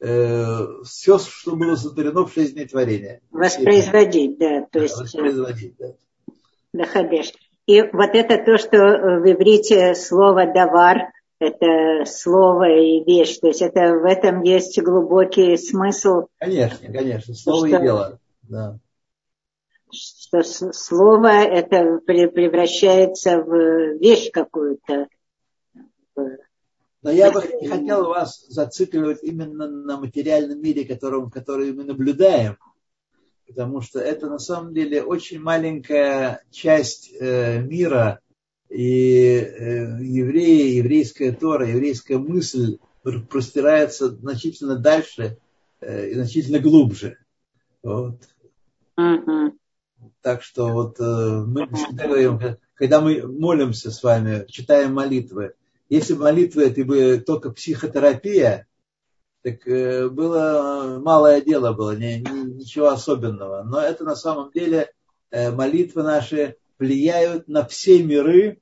э, 0.00 0.66
все, 0.84 1.18
что 1.18 1.56
было 1.56 1.76
сотворено 1.76 2.26
в 2.26 2.32
шесть 2.32 2.54
дней 2.54 2.66
творения. 2.66 3.20
Воспроизводить, 3.30 4.38
да. 4.38 4.66
То 4.70 4.80
есть, 4.80 4.96
воспроизводить, 4.96 5.76
да. 5.78 5.94
Дахадеш. 6.72 7.32
И 7.66 7.82
вот 7.82 8.10
это 8.14 8.42
то, 8.44 8.58
что 8.58 8.78
в 8.78 9.30
иврите 9.30 9.94
слово 9.94 10.46
«давар» 10.46 11.12
это 11.40 12.04
слово 12.04 12.68
и 12.78 13.04
вещь. 13.04 13.38
То 13.38 13.48
есть 13.48 13.62
это 13.62 13.94
в 13.94 14.04
этом 14.04 14.42
есть 14.42 14.80
глубокий 14.80 15.56
смысл. 15.56 16.26
Конечно, 16.38 16.92
конечно, 16.92 17.34
слово 17.34 17.68
что, 17.68 17.76
и 17.76 17.80
дело. 17.80 18.20
Да. 18.42 18.78
Что 19.90 20.42
слово 20.42 21.28
это 21.28 22.00
превращается 22.04 23.42
в 23.42 23.98
вещь 23.98 24.30
какую-то. 24.32 25.08
Но 27.02 27.10
я 27.10 27.30
бы 27.30 27.42
не 27.60 27.68
хотел 27.68 28.08
вас 28.08 28.44
зацикливать 28.48 29.22
именно 29.22 29.68
на 29.68 29.98
материальном 29.98 30.60
мире, 30.60 30.84
которым, 30.84 31.30
который 31.30 31.72
мы 31.72 31.84
наблюдаем, 31.84 32.56
потому 33.46 33.80
что 33.80 34.00
это 34.00 34.28
на 34.28 34.38
самом 34.38 34.74
деле 34.74 35.02
очень 35.02 35.40
маленькая 35.40 36.42
часть 36.50 37.12
э, 37.20 37.60
мира, 37.62 38.20
и 38.68 39.34
э, 39.36 40.02
евреи, 40.02 40.76
еврейская 40.76 41.32
Тора, 41.32 41.68
еврейская 41.68 42.18
мысль 42.18 42.78
простирается 43.30 44.10
значительно 44.10 44.76
дальше 44.76 45.38
э, 45.80 46.10
и 46.10 46.14
значительно 46.14 46.58
глубже. 46.58 47.18
Вот. 47.82 48.20
Mm-hmm. 48.98 49.52
Так 50.20 50.42
что 50.42 50.68
вот 50.68 51.00
э, 51.00 51.44
мы 51.46 51.66
всегда 51.68 52.06
говорим, 52.06 52.40
когда 52.74 53.00
мы 53.00 53.26
молимся 53.26 53.90
с 53.90 54.02
вами, 54.02 54.44
читаем 54.48 54.94
молитвы, 54.94 55.54
если 55.88 56.14
молитвы 56.14 56.64
это 56.64 56.84
бы 56.84 57.18
только 57.18 57.50
психотерапия, 57.50 58.66
так 59.42 59.64
было 59.64 61.00
малое 61.02 61.40
дело 61.40 61.72
было, 61.72 61.96
не, 61.96 62.20
не, 62.20 62.54
ничего 62.54 62.88
особенного. 62.88 63.62
Но 63.62 63.80
это 63.80 64.04
на 64.04 64.16
самом 64.16 64.50
деле 64.50 64.92
молитвы 65.30 66.02
наши 66.02 66.56
влияют 66.78 67.48
на 67.48 67.64
все 67.64 68.02
миры 68.02 68.60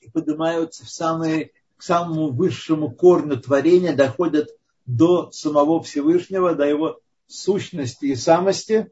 и 0.00 0.10
поднимаются 0.10 0.84
в 0.84 0.90
самые, 0.90 1.52
к 1.76 1.82
самому 1.82 2.30
высшему 2.30 2.90
корню 2.90 3.40
творения, 3.40 3.94
доходят 3.94 4.50
до 4.86 5.30
самого 5.32 5.82
Всевышнего, 5.82 6.54
до 6.54 6.64
его 6.64 7.00
сущности 7.26 8.06
и 8.06 8.16
самости. 8.16 8.90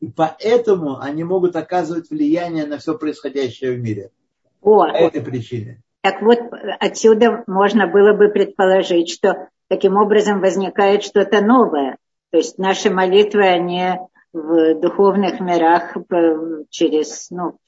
И 0.00 0.08
поэтому 0.08 0.98
они 0.98 1.22
могут 1.24 1.54
оказывать 1.56 2.10
влияние 2.10 2.66
на 2.66 2.78
все 2.78 2.98
происходящее 2.98 3.72
в 3.72 3.80
мире. 3.80 4.10
О, 4.62 4.86
По 4.86 4.96
этой 4.96 5.20
причине. 5.20 5.82
Так 6.02 6.22
вот, 6.22 6.38
отсюда 6.80 7.44
можно 7.46 7.86
было 7.86 8.12
бы 8.12 8.28
предположить, 8.28 9.10
что 9.10 9.48
таким 9.68 9.96
образом 9.96 10.40
возникает 10.40 11.02
что-то 11.02 11.40
новое. 11.40 11.98
То 12.30 12.38
есть 12.38 12.58
наши 12.58 12.90
молитвы, 12.90 13.44
они 13.44 13.98
в 14.32 14.80
духовных 14.80 15.40
мирах 15.40 15.96
через, 16.70 17.30
ну, 17.30 17.58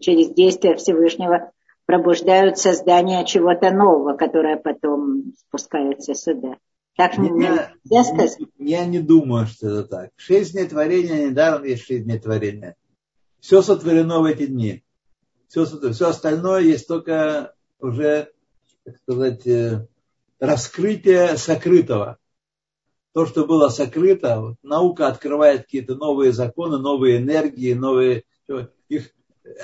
через 0.00 0.30
действие 0.34 0.76
Всевышнего 0.76 1.50
пробуждают 1.86 2.58
создание 2.58 3.24
чего-то 3.24 3.70
нового, 3.70 4.16
которое 4.16 4.56
потом 4.56 5.32
спускается 5.38 6.14
сюда. 6.14 6.56
Так 6.96 7.14
я, 7.84 8.04
сказать? 8.04 8.36
Я 8.58 8.84
не 8.84 9.00
думаю, 9.00 9.46
что 9.46 9.68
это 9.68 9.84
так. 9.88 10.10
Шесть 10.16 10.52
дней 10.52 10.66
творения, 10.66 11.28
недаром 11.28 11.64
есть 11.64 11.86
шесть 11.86 12.04
дней 12.04 12.18
творения. 12.18 12.76
Все 13.40 13.62
сотворено 13.62 14.20
в 14.20 14.24
эти 14.24 14.46
дни. 14.46 14.84
Все, 15.50 15.66
все 15.66 16.08
остальное 16.08 16.60
есть 16.60 16.88
только 16.88 17.54
уже, 17.78 18.30
так 18.84 18.96
сказать, 18.96 19.46
э, 19.46 19.86
раскрытие 20.38 21.36
сокрытого 21.36 22.18
то, 23.12 23.26
что 23.26 23.44
было 23.44 23.68
сокрыто, 23.68 24.40
вот, 24.40 24.56
наука 24.62 25.08
открывает 25.08 25.62
какие-то 25.62 25.96
новые 25.96 26.32
законы, 26.32 26.78
новые 26.78 27.18
энергии, 27.18 27.74
новые... 27.74 28.24
Их, 28.88 29.10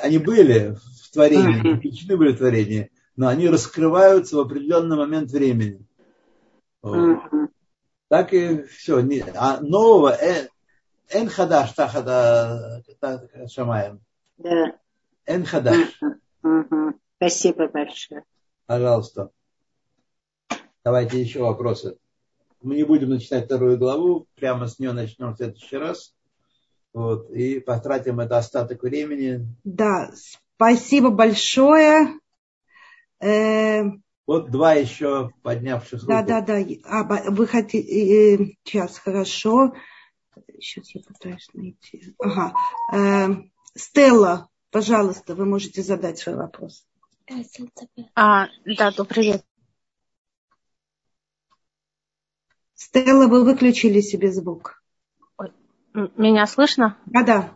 они 0.02 0.18
были 0.18 0.76
в 1.02 1.12
творении, 1.12 1.76
включены 1.78 2.16
были 2.16 2.32
в 2.32 2.38
творении, 2.38 2.90
но 3.14 3.28
они 3.28 3.48
раскрываются 3.48 4.36
в 4.36 4.40
определенный 4.40 4.96
момент 4.96 5.30
времени. 5.30 5.86
Вот. 6.82 7.18
Так 8.08 8.32
и 8.32 8.64
все. 8.64 9.04
А 9.34 9.60
нового 9.60 10.10
э, 10.10 10.48
эн 11.10 11.28
хадаш 11.28 11.72
тахада 11.72 12.82
шамаем. 13.48 14.00
Да. 14.38 14.74
Эн 15.26 15.44
хадаш. 15.44 16.00
Спасибо 17.16 17.68
большое. 17.68 18.24
Пожалуйста. 18.66 19.30
Давайте 20.84 21.20
еще 21.20 21.40
вопросы. 21.40 21.98
Мы 22.62 22.76
не 22.76 22.84
будем 22.84 23.10
начинать 23.10 23.46
вторую 23.46 23.78
главу, 23.78 24.26
прямо 24.34 24.66
с 24.66 24.78
нее 24.78 24.92
начнем 24.92 25.32
в 25.32 25.36
следующий 25.36 25.76
раз. 25.76 26.14
Вот, 26.92 27.30
и 27.30 27.60
потратим 27.60 28.20
это 28.20 28.38
остаток 28.38 28.82
времени. 28.82 29.46
Да, 29.64 30.10
спасибо 30.56 31.10
большое. 31.10 32.18
Э, 33.20 33.82
вот 34.26 34.50
два 34.50 34.74
еще 34.74 35.30
поднявших 35.42 36.02
руку. 36.02 36.06
Да, 36.06 36.22
да, 36.22 36.40
да. 36.40 36.64
А, 36.84 37.30
вы 37.30 37.46
хотите... 37.46 38.34
Э, 38.34 38.38
сейчас, 38.64 38.98
хорошо. 38.98 39.74
Сейчас 40.58 40.94
я 40.94 41.02
пытаюсь 41.02 41.48
найти. 41.52 42.14
Ага. 42.18 42.54
Э, 42.92 43.28
Стелла, 43.74 44.48
пожалуйста, 44.70 45.34
вы 45.34 45.44
можете 45.44 45.82
задать 45.82 46.18
свой 46.18 46.36
вопрос. 46.36 46.86
А, 48.14 48.46
да, 48.64 48.92
добрый 48.92 49.24
вечер. 49.24 49.40
Стелла, 52.74 53.26
вы 53.26 53.44
выключили 53.44 54.00
себе 54.00 54.30
звук. 54.30 54.82
Меня 56.16 56.46
слышно? 56.46 56.96
Да, 57.06 57.22
да. 57.22 57.52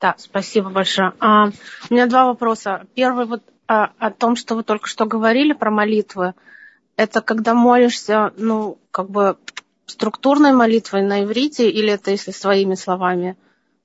Да, 0.00 0.14
спасибо 0.18 0.70
большое. 0.70 1.12
А, 1.20 1.50
у 1.90 1.94
меня 1.94 2.06
два 2.06 2.26
вопроса. 2.26 2.86
Первый 2.94 3.26
вот 3.26 3.42
а, 3.66 3.92
о 3.98 4.10
том, 4.10 4.36
что 4.36 4.54
вы 4.56 4.64
только 4.64 4.88
что 4.88 5.06
говорили 5.06 5.52
про 5.52 5.70
молитвы. 5.70 6.34
Это 6.96 7.20
когда 7.20 7.54
молишься, 7.54 8.32
ну, 8.36 8.78
как 8.90 9.10
бы 9.10 9.36
структурной 9.86 10.52
молитвой 10.52 11.02
на 11.02 11.24
иврите, 11.24 11.70
или 11.70 11.92
это 11.92 12.10
если 12.10 12.32
своими 12.32 12.74
словами 12.74 13.36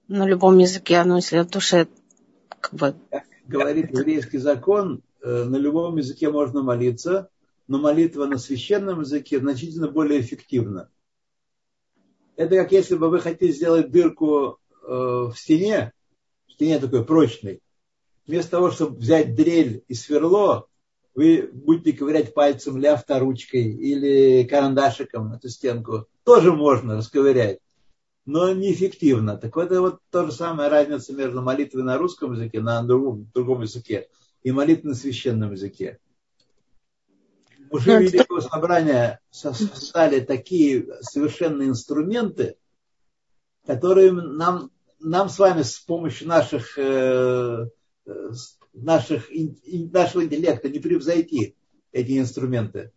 на 0.07 0.25
любом 0.25 0.57
языке, 0.57 1.03
ну, 1.03 1.17
если 1.17 1.37
от 1.37 1.49
души, 1.49 1.87
как 2.63 2.73
бы... 2.73 2.95
Говорит 3.45 3.91
еврейский 3.91 4.37
закон, 4.37 5.03
э, 5.21 5.43
на 5.43 5.57
любом 5.57 5.97
языке 5.97 6.31
можно 6.31 6.63
молиться, 6.63 7.29
но 7.67 7.77
молитва 7.77 8.25
на 8.25 8.37
священном 8.37 9.01
языке 9.01 9.39
значительно 9.39 9.89
более 9.89 10.21
эффективна. 10.21 10.89
Это 12.37 12.55
как 12.55 12.71
если 12.71 12.95
бы 12.95 13.09
вы 13.09 13.19
хотели 13.19 13.51
сделать 13.51 13.91
дырку 13.91 14.59
э, 14.81 14.87
в 14.87 15.33
стене, 15.35 15.91
в 16.47 16.53
стене 16.53 16.79
такой 16.79 17.05
прочной. 17.05 17.61
Вместо 18.25 18.51
того, 18.51 18.71
чтобы 18.71 18.95
взять 18.95 19.35
дрель 19.35 19.83
и 19.89 19.93
сверло, 19.93 20.67
вы 21.13 21.49
будете 21.51 21.97
ковырять 21.97 22.33
пальцем 22.33 22.77
или 22.77 22.87
авторучкой 22.87 23.73
или 23.73 24.45
карандашиком 24.45 25.33
эту 25.33 25.49
стенку. 25.49 26.07
Тоже 26.23 26.53
можно 26.53 26.95
расковырять, 26.95 27.59
но 28.25 28.53
неэффективно. 28.53 29.37
Так 29.37 29.55
вот, 29.55 29.65
это 29.65 29.81
вот 29.81 29.99
то 30.09 30.25
же 30.25 30.31
самое 30.31 30.69
разница 30.69 31.13
между 31.13 31.41
молитвой 31.41 31.83
на 31.83 31.97
русском 31.97 32.33
языке, 32.33 32.61
на 32.61 32.81
другом, 32.83 33.29
другом 33.33 33.61
языке, 33.61 34.07
и 34.43 34.51
молитвой 34.51 34.91
на 34.91 34.95
священном 34.95 35.51
языке. 35.51 35.99
Уже 37.69 38.03
Великого 38.03 38.39
собрания 38.39 39.19
создали 39.31 40.19
такие 40.19 40.87
совершенные 41.01 41.69
инструменты, 41.69 42.57
которые 43.65 44.11
нам, 44.11 44.69
нам 44.99 45.27
с 45.27 45.39
вами 45.39 45.63
с 45.63 45.79
помощью 45.79 46.27
наших, 46.27 46.77
э, 46.77 47.67
наших, 48.73 49.29
нашего 49.33 50.23
интеллекта 50.23 50.69
не 50.69 50.79
превзойти 50.79 51.55
эти 51.91 52.19
инструменты. 52.19 52.91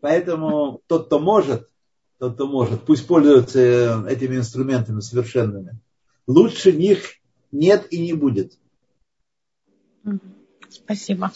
Поэтому 0.00 0.82
тот, 0.86 1.06
кто 1.06 1.18
может, 1.18 1.68
тот, 2.22 2.34
кто 2.34 2.46
может, 2.46 2.84
пусть 2.84 3.04
пользуется 3.08 4.06
этими 4.08 4.36
инструментами 4.36 5.00
совершенными. 5.00 5.80
Лучше 6.28 6.70
них 6.70 7.16
нет 7.50 7.92
и 7.92 8.00
не 8.00 8.12
будет. 8.12 8.52
Спасибо. 10.70 11.32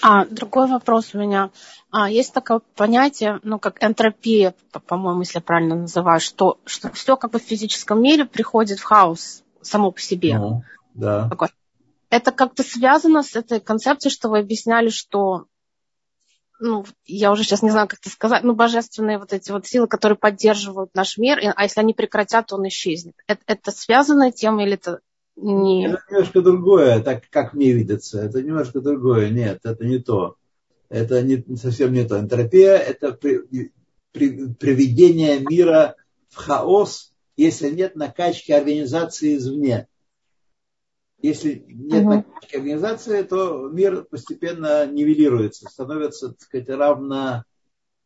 А 0.00 0.24
другой 0.24 0.66
вопрос 0.68 1.14
у 1.14 1.18
меня. 1.18 1.50
А, 1.90 2.08
есть 2.08 2.32
такое 2.32 2.62
понятие, 2.74 3.38
ну, 3.42 3.58
как 3.58 3.84
энтропия, 3.84 4.54
по-моему, 4.86 5.20
если 5.20 5.40
я 5.40 5.42
правильно 5.42 5.74
называю, 5.74 6.20
что, 6.20 6.58
что 6.64 6.90
все 6.92 7.18
как 7.18 7.32
бы 7.32 7.38
в 7.38 7.42
физическом 7.42 8.00
мире 8.00 8.24
приходит 8.24 8.78
в 8.78 8.84
хаос 8.84 9.42
само 9.60 9.90
по 9.90 10.00
себе. 10.00 10.38
Ну, 10.38 10.62
да. 10.94 11.28
Такой. 11.28 11.48
Это 12.08 12.32
как-то 12.32 12.62
связано 12.62 13.22
с 13.22 13.36
этой 13.36 13.60
концепцией, 13.60 14.10
что 14.10 14.30
вы 14.30 14.38
объясняли, 14.38 14.88
что 14.88 15.48
ну, 16.64 16.84
я 17.04 17.30
уже 17.30 17.44
сейчас 17.44 17.62
не 17.62 17.70
знаю, 17.70 17.88
как 17.88 18.00
это 18.00 18.08
сказать, 18.08 18.42
ну, 18.42 18.54
божественные 18.54 19.18
вот 19.18 19.34
эти 19.34 19.50
вот 19.50 19.66
силы, 19.66 19.86
которые 19.86 20.16
поддерживают 20.16 20.94
наш 20.94 21.18
мир, 21.18 21.38
а 21.54 21.62
если 21.62 21.80
они 21.80 21.92
прекратят, 21.92 22.52
он 22.54 22.66
исчезнет. 22.68 23.14
Это, 23.26 23.42
это 23.46 23.70
связано 23.70 24.32
тем 24.32 24.58
или 24.60 24.72
это 24.74 25.00
не... 25.36 25.86
Это 25.86 26.02
немножко 26.10 26.40
другое, 26.40 27.00
так 27.02 27.28
как 27.28 27.52
мне 27.52 27.72
видится. 27.72 28.22
Это 28.22 28.42
немножко 28.42 28.80
другое. 28.80 29.28
Нет, 29.28 29.60
это 29.62 29.84
не 29.84 29.98
то. 29.98 30.36
Это 30.88 31.22
не, 31.22 31.44
совсем 31.56 31.92
не 31.92 32.04
то. 32.04 32.18
Энтропия– 32.18 32.76
это 32.78 33.12
при, 33.12 33.72
при, 34.12 34.54
приведение 34.54 35.40
мира 35.40 35.96
в 36.30 36.36
хаос, 36.36 37.12
если 37.36 37.68
нет 37.68 37.94
накачки 37.94 38.52
организации 38.52 39.36
извне. 39.36 39.86
Если 41.24 41.64
нет 41.68 42.02
угу. 42.02 42.16
накачки 42.16 42.56
организации, 42.56 43.22
то 43.22 43.70
мир 43.70 44.04
постепенно 44.04 44.84
нивелируется, 44.84 45.70
становится, 45.70 46.28
так 46.28 46.40
сказать, 46.42 46.68
равно, 46.68 47.44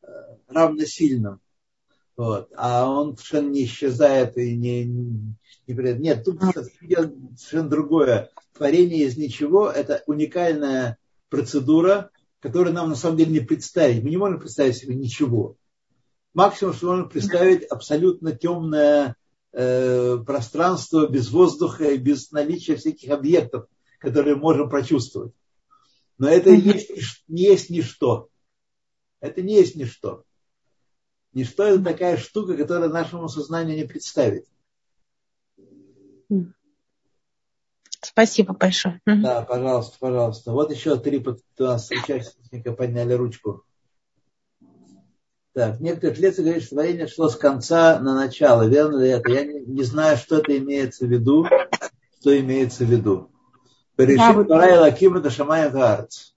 э, 0.04 0.06
равносильным. 0.46 1.40
Вот. 2.16 2.52
А 2.54 2.88
он 2.88 3.16
совершенно 3.16 3.50
не 3.50 3.64
исчезает 3.64 4.38
и 4.38 4.56
не, 4.56 4.84
не 4.84 5.34
Нет, 5.66 6.24
тут 6.24 6.40
совершенно 6.42 7.68
другое. 7.68 8.30
Творение 8.56 9.06
из 9.06 9.16
ничего– 9.16 9.68
это 9.74 10.04
уникальная 10.06 10.96
процедура, 11.28 12.10
которую 12.38 12.72
нам 12.72 12.90
на 12.90 12.94
самом 12.94 13.16
деле 13.16 13.32
не 13.32 13.40
представить. 13.40 14.04
Мы 14.04 14.10
не 14.10 14.16
можем 14.16 14.38
представить 14.38 14.76
себе 14.76 14.94
ничего. 14.94 15.56
Максимум, 16.34 16.72
что 16.72 16.86
можем 16.86 17.08
представить 17.08 17.64
абсолютно 17.64 18.30
темное 18.30 19.16
э, 19.52 20.18
пространство 20.26 21.08
без 21.08 21.30
воздуха 21.30 21.90
и 21.90 21.98
без 21.98 22.30
наличия 22.30 22.76
всяких 22.76 23.10
объектов, 23.10 23.66
которые 23.98 24.36
можем 24.36 24.68
прочувствовать. 24.68 25.32
Но 26.18 26.28
это 26.28 26.50
не 26.50 26.62
есть, 26.62 27.24
не 27.28 27.42
есть 27.42 27.70
ничто. 27.70 28.28
Это 29.20 29.42
не 29.42 29.54
есть 29.54 29.76
ничто. 29.76 30.24
Ничто 31.32 31.64
это 31.64 31.82
такая 31.82 32.16
штука, 32.16 32.56
которая 32.56 32.88
нашему 32.88 33.28
сознанию 33.28 33.76
не 33.76 33.84
представить. 33.84 34.46
Спасибо 38.00 38.54
большое. 38.54 39.00
Да, 39.06 39.42
пожалуйста, 39.42 39.96
пожалуйста. 39.98 40.52
Вот 40.52 40.70
еще 40.72 40.98
три 40.98 41.24
у 41.24 41.62
нас 41.62 41.90
участника 41.90 42.72
подняли 42.72 43.12
ручку. 43.12 43.64
Так, 45.54 45.80
некоторые 45.80 46.20
лекции 46.20 46.42
говорят, 46.42 46.62
что 46.62 46.76
творение 46.76 47.06
шло 47.08 47.28
с 47.28 47.36
конца 47.36 47.98
на 48.00 48.14
начало. 48.14 48.66
Верно 48.66 48.98
ли 48.98 49.08
это? 49.08 49.30
Я 49.30 49.44
не, 49.44 49.60
не 49.60 49.82
знаю, 49.82 50.16
что 50.16 50.38
это 50.38 50.56
имеется 50.56 51.06
в 51.06 51.08
виду, 51.08 51.46
что 52.20 52.38
имеется 52.38 52.84
в 52.84 52.88
виду. 52.88 53.30
Порешит 53.96 54.46
Парай 54.46 54.78
Лаким 54.78 55.16
это 55.16 55.30
Шамай 55.30 55.68
Гарц. 55.70 56.32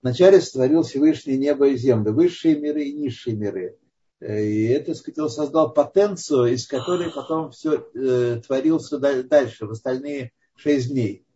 Вначале 0.00 0.40
сотворил 0.40 0.82
Всевышний 0.82 1.36
небо 1.36 1.68
и 1.68 1.76
землю, 1.76 2.12
высшие 2.12 2.56
миры 2.56 2.84
и 2.84 2.94
низшие 2.94 3.36
миры. 3.36 3.76
Э, 4.20 4.42
и 4.42 4.68
это, 4.68 4.94
сказать, 4.94 5.18
он 5.18 5.28
создал 5.28 5.74
потенцию, 5.74 6.54
из 6.54 6.66
которой 6.66 7.10
потом 7.10 7.50
все 7.50 7.84
э, 7.94 8.40
творился 8.46 8.98
дальше, 8.98 9.66
в 9.66 9.72
остальные 9.72 10.32
шесть 10.54 10.88
дней. 10.88 11.26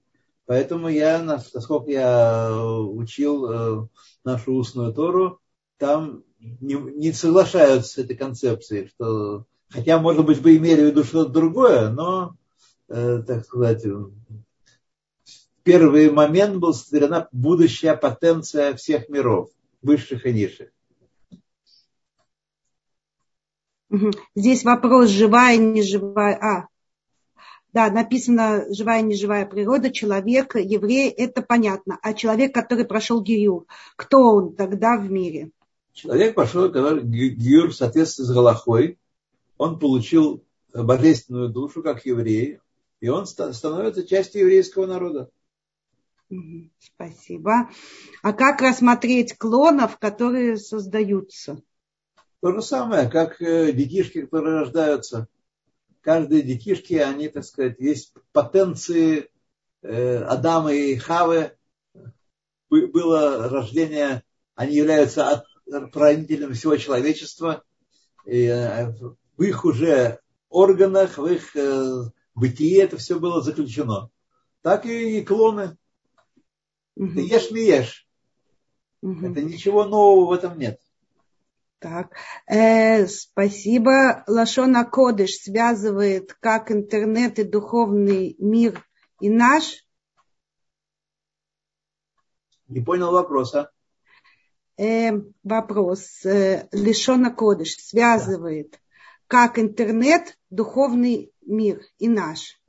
Поэтому 0.46 0.88
я, 0.88 1.22
насколько 1.22 1.90
я 1.90 2.50
учил 2.56 3.50
э, 3.50 3.88
нашу 4.24 4.54
устную 4.54 4.94
Тору, 4.94 5.41
там 5.82 6.22
не, 6.38 6.74
не 6.74 7.12
соглашаются 7.12 7.94
с 7.94 7.98
этой 7.98 8.16
концепцией, 8.16 8.86
что, 8.86 9.46
хотя, 9.68 9.98
может 9.98 10.24
быть, 10.24 10.38
вы 10.38 10.56
имели 10.56 10.80
в 10.80 10.86
виду 10.86 11.02
что-то 11.02 11.32
другое, 11.32 11.90
но, 11.90 12.36
э, 12.88 13.20
так 13.26 13.44
сказать, 13.44 13.84
первый 15.64 16.12
момент 16.12 16.58
был 16.58 16.72
сотворена 16.72 17.28
будущая 17.32 17.96
потенция 17.96 18.76
всех 18.76 19.08
миров, 19.08 19.50
высших 19.82 20.24
и 20.24 20.32
низших. 20.32 20.68
Здесь 24.36 24.62
вопрос 24.62 25.08
живая, 25.08 25.56
неживая. 25.56 26.36
А, 26.36 26.68
да, 27.72 27.90
написано 27.90 28.72
живая, 28.72 29.02
неживая 29.02 29.46
природа, 29.46 29.90
человек, 29.90 30.54
еврей, 30.54 31.10
это 31.10 31.42
понятно. 31.42 31.98
А 32.02 32.14
человек, 32.14 32.54
который 32.54 32.84
прошел 32.84 33.20
Гиюр, 33.20 33.66
кто 33.96 34.18
он 34.34 34.54
тогда 34.54 34.96
в 34.96 35.10
мире? 35.10 35.50
Человек 35.92 36.34
пошел, 36.34 36.72
который 36.72 37.02
Гиюр 37.02 37.70
в 37.70 37.74
соответствии 37.74 38.24
с 38.24 38.30
Галахой, 38.30 38.98
он 39.58 39.78
получил 39.78 40.44
божественную 40.72 41.50
душу, 41.50 41.82
как 41.82 42.06
еврей, 42.06 42.60
и 43.00 43.08
он 43.08 43.26
становится 43.26 44.06
частью 44.06 44.42
еврейского 44.42 44.86
народа. 44.86 45.30
Спасибо. 46.78 47.68
А 48.22 48.32
как 48.32 48.62
рассмотреть 48.62 49.36
клонов, 49.36 49.98
которые 49.98 50.56
создаются? 50.56 51.60
То 52.40 52.52
же 52.52 52.62
самое, 52.62 53.08
как 53.08 53.40
э, 53.42 53.70
детишки, 53.72 54.22
которые 54.22 54.60
рождаются. 54.60 55.28
Каждые 56.00 56.42
детишки, 56.42 56.94
они, 56.94 57.28
так 57.28 57.44
сказать, 57.44 57.78
есть 57.78 58.14
потенции 58.32 59.30
э, 59.82 60.16
Адама 60.24 60.72
и 60.72 60.96
Хавы. 60.96 61.52
Было 62.70 63.48
рождение, 63.50 64.24
они 64.54 64.74
являются 64.74 65.44
правителем 65.80 66.54
всего 66.54 66.76
человечества. 66.76 67.64
И 68.24 68.44
э, 68.44 68.92
в 69.36 69.42
их 69.42 69.64
уже 69.64 70.20
органах, 70.48 71.18
в 71.18 71.26
их 71.26 71.56
бытии 72.34 72.76
это 72.76 72.96
все 72.96 73.18
было 73.18 73.42
заключено. 73.42 74.10
Так 74.62 74.86
и 74.86 75.22
клоны. 75.22 75.76
Угу. 76.96 77.14
Ты 77.14 77.20
ешь 77.20 77.50
ли 77.50 77.66
ешь. 77.66 78.06
Угу. 79.02 79.26
Это 79.26 79.42
ничего 79.42 79.84
нового 79.84 80.28
в 80.28 80.32
этом 80.32 80.58
нет. 80.58 80.80
Так, 81.78 82.14
э, 82.46 83.06
спасибо. 83.08 84.22
Лашона 84.28 84.84
Кодыш 84.84 85.38
связывает 85.38 86.32
как 86.34 86.70
интернет 86.70 87.40
и 87.40 87.42
духовный 87.42 88.36
мир 88.38 88.86
и 89.20 89.28
наш. 89.28 89.84
Не 92.68 92.80
понял 92.80 93.10
вопроса. 93.10 93.72
Э, 94.82 95.12
вопрос. 95.44 96.24
Э, 96.24 96.66
Лишона 96.72 97.30
Кодыш 97.30 97.76
связывает 97.76 98.80
как 99.28 99.60
интернет, 99.60 100.36
духовный 100.50 101.32
мир 101.42 101.82
и 101.98 102.08
наш. 102.08 102.60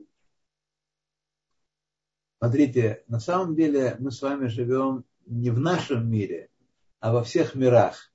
Смотрите, 2.38 3.02
на 3.08 3.18
самом 3.18 3.56
деле 3.56 3.96
мы 3.98 4.12
с 4.12 4.22
вами 4.22 4.46
живем 4.46 5.04
не 5.26 5.50
в 5.50 5.58
нашем 5.58 6.08
мире, 6.08 6.50
а 7.00 7.12
во 7.12 7.24
всех 7.24 7.56
мирах. 7.56 8.12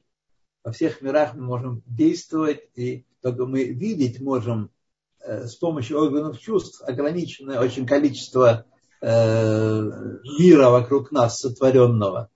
Во 0.63 0.71
всех 0.71 1.01
мирах 1.01 1.33
мы 1.35 1.41
можем 1.41 1.83
действовать, 1.85 2.69
и 2.75 3.05
только 3.21 3.45
мы 3.45 3.65
видеть 3.65 4.21
можем 4.21 4.71
э, 5.19 5.45
с 5.45 5.55
помощью 5.55 5.99
органов 5.99 6.39
чувств 6.39 6.81
ограниченное 6.87 7.59
очень 7.59 7.85
количество 7.85 8.65
э, 9.01 9.81
мира 10.39 10.69
вокруг 10.69 11.11
нас 11.11 11.39
сотворенного. 11.39 12.31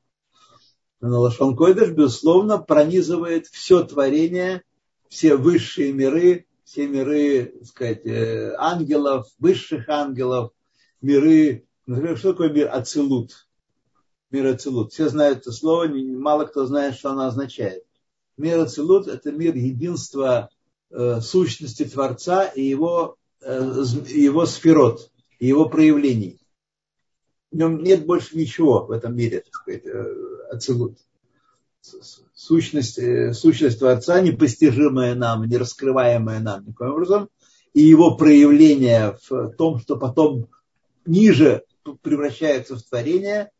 Но 1.05 1.21
Лашон 1.21 1.55
Койдыш, 1.55 1.89
безусловно, 1.89 2.57
пронизывает 2.57 3.47
все 3.47 3.83
творение, 3.83 4.63
все 5.09 5.35
высшие 5.35 5.91
миры, 5.91 6.45
все 6.63 6.87
миры, 6.87 7.53
так 7.59 7.67
сказать, 7.67 8.05
э, 8.05 8.55
ангелов, 8.57 9.27
высших 9.37 9.89
ангелов, 9.89 10.51
миры 11.01 11.65
Например, 11.85 12.17
что 12.17 12.31
такое 12.31 12.49
мир 12.49 12.69
Ацелут? 12.73 13.47
Мир 14.31 14.47
Ацелут. 14.47 14.93
Все 14.93 15.09
знают 15.09 15.39
это 15.39 15.51
слово, 15.51 15.87
мало 15.87 16.45
кто 16.45 16.65
знает, 16.65 16.95
что 16.95 17.11
оно 17.11 17.25
означает. 17.25 17.83
Мир 18.37 18.61
Ацелут– 18.61 19.07
это 19.09 19.31
мир 19.31 19.55
единства 19.55 20.49
э, 20.89 21.19
сущности 21.21 21.83
Творца 21.83 22.45
и 22.45 22.63
его, 22.63 23.17
э, 23.41 23.83
его 24.07 24.45
сферот, 24.45 25.11
его 25.39 25.67
проявлений. 25.67 26.39
Нем 27.53 27.83
нет 27.83 28.05
больше 28.05 28.37
ничего 28.37 28.85
в 28.85 28.91
этом 28.91 29.15
мире, 29.15 29.41
так 29.41 29.53
сказать, 29.53 29.85
э, 29.85 30.15
Ацелут. 30.51 30.97
Сущность, 32.33 32.97
э, 32.97 33.33
сущность 33.33 33.79
Творца, 33.79 34.19
непостижимая 34.21 35.15
нам, 35.15 35.45
не 35.45 35.57
раскрываемая 35.57 36.39
нам 36.39 36.65
никаким 36.65 36.93
образом, 36.93 37.29
и 37.73 37.81
его 37.81 38.15
проявление 38.15 39.17
в 39.29 39.51
том, 39.51 39.79
что 39.79 39.97
потом 39.97 40.47
ниже 41.05 41.63
превращается 42.01 42.75
в 42.75 42.83
творение, 42.83 43.51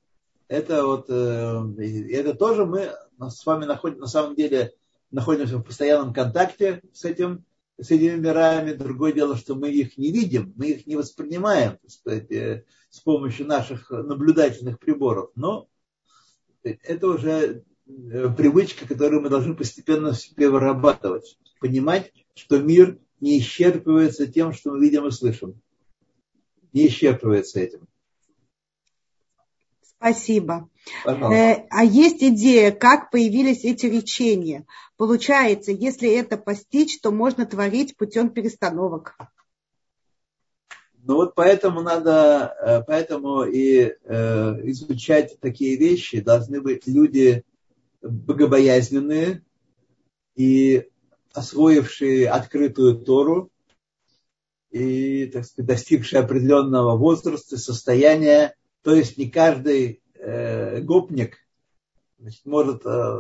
это 0.47 0.85
вот, 0.85 1.05
э, 1.09 1.63
это 2.11 2.33
тоже 2.33 2.65
мы 2.65 2.91
с 3.19 3.45
вами 3.45 3.65
находим, 3.65 3.99
на 3.99 4.07
самом 4.07 4.35
деле 4.35 4.73
находимся 5.11 5.57
в 5.57 5.63
постоянном 5.63 6.13
контакте 6.13 6.81
с 6.93 7.05
этим, 7.05 7.45
с 7.79 7.91
этими 7.91 8.15
мирами. 8.15 8.73
Другое 8.73 9.13
дело, 9.13 9.35
что 9.35 9.55
мы 9.55 9.69
их 9.69 9.97
не 9.97 10.11
видим, 10.11 10.53
мы 10.55 10.67
их 10.67 10.87
не 10.87 10.95
воспринимаем, 10.95 11.77
сказать, 11.87 12.31
э, 12.31 12.65
с 12.89 12.99
помощью 12.99 13.47
наших 13.47 13.89
наблюдательных 13.89 14.79
приборов. 14.79 15.31
Но 15.35 15.67
Это 16.63 17.07
уже 17.07 17.63
э, 17.85 18.29
привычка, 18.37 18.87
которую 18.87 19.21
мы 19.21 19.29
должны 19.29 19.55
постепенно 19.55 20.11
в 20.11 20.17
себе 20.17 20.49
вырабатывать. 20.49 21.37
Понимать, 21.59 22.11
что 22.35 22.59
мир 22.59 22.99
не 23.19 23.39
исчерпывается 23.39 24.27
тем, 24.27 24.53
что 24.53 24.71
мы 24.71 24.79
видим 24.79 25.07
и 25.07 25.11
слышим. 25.11 25.61
Не 26.71 26.87
исчерпывается 26.87 27.59
этим. 27.59 27.87
Спасибо. 30.03 30.67
Э, 31.05 31.65
а 31.69 31.85
есть 31.85 32.21
идея, 32.21 32.71
как 32.71 33.09
появились 33.09 33.63
эти 33.63 33.85
речения? 33.85 34.65
Получается, 34.97 35.71
если 35.71 36.11
это 36.11 36.35
постичь, 36.35 36.99
то 36.99 37.09
можно 37.09 37.45
творить 37.45 37.95
путем 37.95 38.29
перестановок. 38.29 39.15
Ну 41.03 41.15
вот 41.15 41.35
поэтому 41.35 41.81
надо, 41.81 42.53
э, 42.59 42.81
поэтому 42.85 43.43
и 43.43 43.93
э, 44.03 44.69
изучать 44.71 45.39
такие 45.39 45.77
вещи 45.77 46.19
должны 46.19 46.59
быть 46.59 46.85
люди 46.85 47.45
богобоязненные 48.01 49.41
и 50.35 50.85
освоившие 51.33 52.29
открытую 52.29 52.99
Тору 52.99 53.51
и, 54.69 55.27
так 55.27 55.45
сказать, 55.45 55.67
достигшие 55.67 56.21
определенного 56.21 56.97
возраста, 56.97 57.57
состояния. 57.57 58.53
То 58.83 58.93
есть 58.93 59.17
не 59.17 59.29
каждый 59.29 60.03
э, 60.15 60.81
гопник 60.81 61.37
значит, 62.19 62.45
может 62.45 62.85
э, 62.85 63.19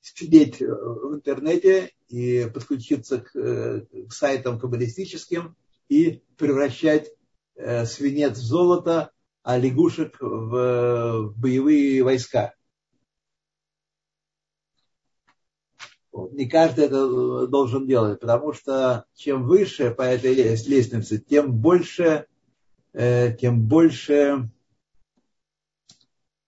сидеть 0.00 0.60
в 0.60 1.14
интернете 1.14 1.92
и 2.08 2.50
подключиться 2.52 3.18
к, 3.18 3.36
э, 3.36 3.86
к 4.08 4.12
сайтам 4.12 4.58
каббалистическим 4.58 5.56
и 5.88 6.22
превращать 6.38 7.10
э, 7.54 7.84
свинец 7.84 8.38
в 8.38 8.42
золото, 8.42 9.12
а 9.42 9.58
лягушек 9.58 10.16
в, 10.20 11.26
в 11.28 11.38
боевые 11.38 12.02
войска. 12.02 12.54
Не 16.12 16.48
каждый 16.48 16.86
это 16.86 17.46
должен 17.46 17.86
делать, 17.86 18.20
потому 18.20 18.52
что 18.52 19.04
чем 19.14 19.46
выше 19.46 19.90
по 19.90 20.02
этой 20.02 20.34
лестнице, 20.34 21.18
тем 21.18 21.52
больше, 21.52 22.26
э, 22.92 23.36
тем 23.38 23.66
больше 23.66 24.50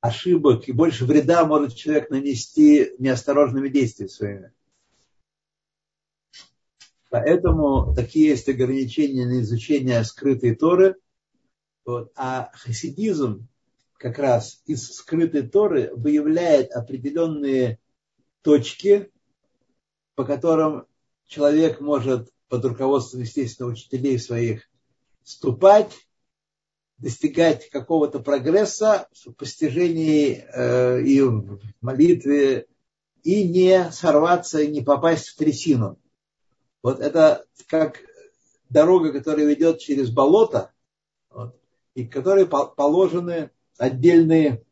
ошибок 0.04 0.68
и 0.68 0.72
больше 0.72 1.06
вреда 1.06 1.46
может 1.46 1.74
человек 1.74 2.10
нанести 2.10 2.92
неосторожными 2.98 3.70
действиями 3.70 4.10
своими. 4.10 4.52
Поэтому 7.08 7.94
такие 7.94 8.28
есть 8.28 8.46
ограничения 8.50 9.24
на 9.24 9.40
изучение 9.40 10.04
скрытой 10.04 10.54
Торы. 10.56 10.96
Вот. 11.86 12.12
А 12.16 12.50
хасидизм 12.52 13.48
как 13.96 14.18
раз 14.18 14.60
из 14.66 14.92
скрытой 14.92 15.48
Торы 15.48 15.90
выявляет 15.94 16.70
определенные 16.72 17.78
точки, 18.42 19.10
по 20.16 20.26
которым 20.26 20.84
человек 21.26 21.80
может 21.80 22.30
под 22.48 22.62
руководством, 22.66 23.22
естественно, 23.22 23.70
учителей 23.70 24.18
своих 24.18 24.68
ступать, 25.22 25.94
достигать 26.98 27.70
какого-то 27.70 28.20
прогресса 28.20 29.08
в 29.24 29.32
постижении 29.32 30.44
э, 30.52 31.02
и 31.02 31.20
в 31.20 31.60
молитве, 31.80 32.66
и 33.22 33.48
не 33.48 33.90
сорваться, 33.90 34.60
и 34.60 34.70
не 34.70 34.82
попасть 34.82 35.28
в 35.28 35.36
трясину. 35.36 35.98
Вот 36.82 37.00
это 37.00 37.46
как 37.66 38.00
дорога, 38.68 39.12
которая 39.12 39.46
ведет 39.46 39.80
через 39.80 40.10
болото, 40.10 40.72
вот, 41.30 41.58
и 41.94 42.06
к 42.06 42.12
которой 42.12 42.46
положены 42.46 43.50
отдельные 43.78 44.62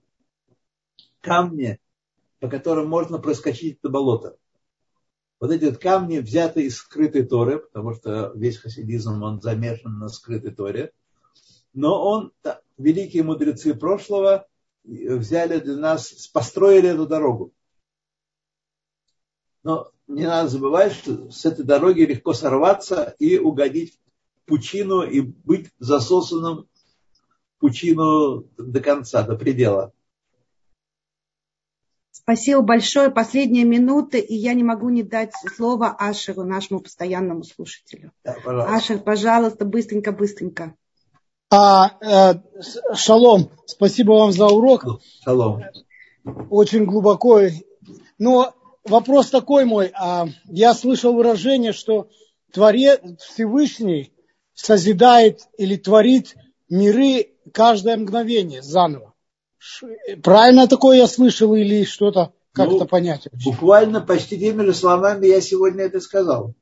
камни, 1.21 1.81
по 2.41 2.49
которым 2.49 2.89
можно 2.89 3.19
проскочить 3.19 3.79
это 3.79 3.89
болото. 3.89 4.37
Вот 5.41 5.51
эти 5.51 5.65
вот 5.65 5.79
камни 5.79 6.19
взяты 6.19 6.63
из 6.63 6.77
скрытой 6.77 7.25
Торы, 7.25 7.59
потому 7.59 7.95
что 7.95 8.33
весь 8.35 8.59
хасидизм, 8.59 9.23
он 9.23 9.41
замешан 9.41 9.99
на 9.99 10.09
скрытой 10.09 10.53
Торе. 10.53 10.93
Но 11.75 12.03
он, 12.03 12.33
великие 12.77 13.23
мудрецы 13.23 13.75
прошлого 13.75 14.47
взяли 14.85 15.59
для 15.61 15.77
нас, 15.77 16.11
построили 16.29 16.91
эту 16.91 17.07
дорогу. 17.07 17.53
Но 19.63 19.91
не 20.09 20.27
надо 20.27 20.49
забывать, 20.49 20.93
что 20.93 21.31
с 21.31 21.45
этой 21.45 21.65
дороги 21.65 22.03
легко 22.03 22.33
сорваться 22.33 23.15
и 23.19 23.39
угодить 23.39 23.99
в 24.37 24.49
пучину 24.49 25.03
и 25.03 25.21
быть 25.21 25.71
засосанным 25.79 26.69
в 27.57 27.61
пучину 27.61 28.43
до 28.59 28.81
конца, 28.81 29.23
до 29.23 29.37
предела. 29.37 29.93
Спасибо 32.11 32.61
большое. 32.61 33.11
Последняя 33.11 33.65
минута, 33.65 34.19
и 34.19 34.35
я 34.35 34.55
не 34.55 34.63
могу 34.63 34.91
не 34.91 35.03
дать 35.03 35.33
слово 35.57 35.89
Ашеру, 35.91 36.45
нашему 36.45 36.81
постоянному 36.81 37.43
слушателю. 37.43 38.13
Да, 38.23 38.37
пожалуйста. 38.45 38.77
Ашер, 38.77 38.99
пожалуйста, 38.99 39.65
быстренько-быстренько. 39.65 40.77
А, 41.55 41.99
э, 42.01 42.35
шалом, 42.95 43.51
спасибо 43.67 44.13
вам 44.13 44.33
за 44.33 44.47
урок. 44.47 44.87
Шалом. 45.23 45.63
Очень 46.49 46.87
глубоко. 46.87 47.43
Но 48.19 48.55
вопрос 48.85 49.29
такой 49.29 49.67
мой. 49.67 49.93
А, 49.95 50.29
я 50.47 50.73
слышал 50.73 51.13
выражение, 51.13 51.75
что 51.75 52.09
Творец 52.53 53.01
Всевышний 53.19 54.15
созидает 54.55 55.41
или 55.59 55.77
творит 55.77 56.37
миры 56.71 57.35
каждое 57.53 57.99
мгновение 57.99 58.63
заново. 58.63 59.13
Правильно 60.23 60.67
такое 60.67 60.99
я 60.99 61.07
слышал 61.07 61.55
или 61.55 61.85
что-то, 61.85 62.33
как 62.53 62.71
ну, 62.71 62.77
это 62.77 62.87
понять? 62.87 63.29
Вообще? 63.31 63.51
Буквально 63.51 64.01
почти 64.01 64.39
теми 64.39 64.65
же 64.65 64.73
словами 64.73 65.27
я 65.27 65.43
сегодня 65.43 65.85
это 65.85 66.01
сказал. 66.01 66.55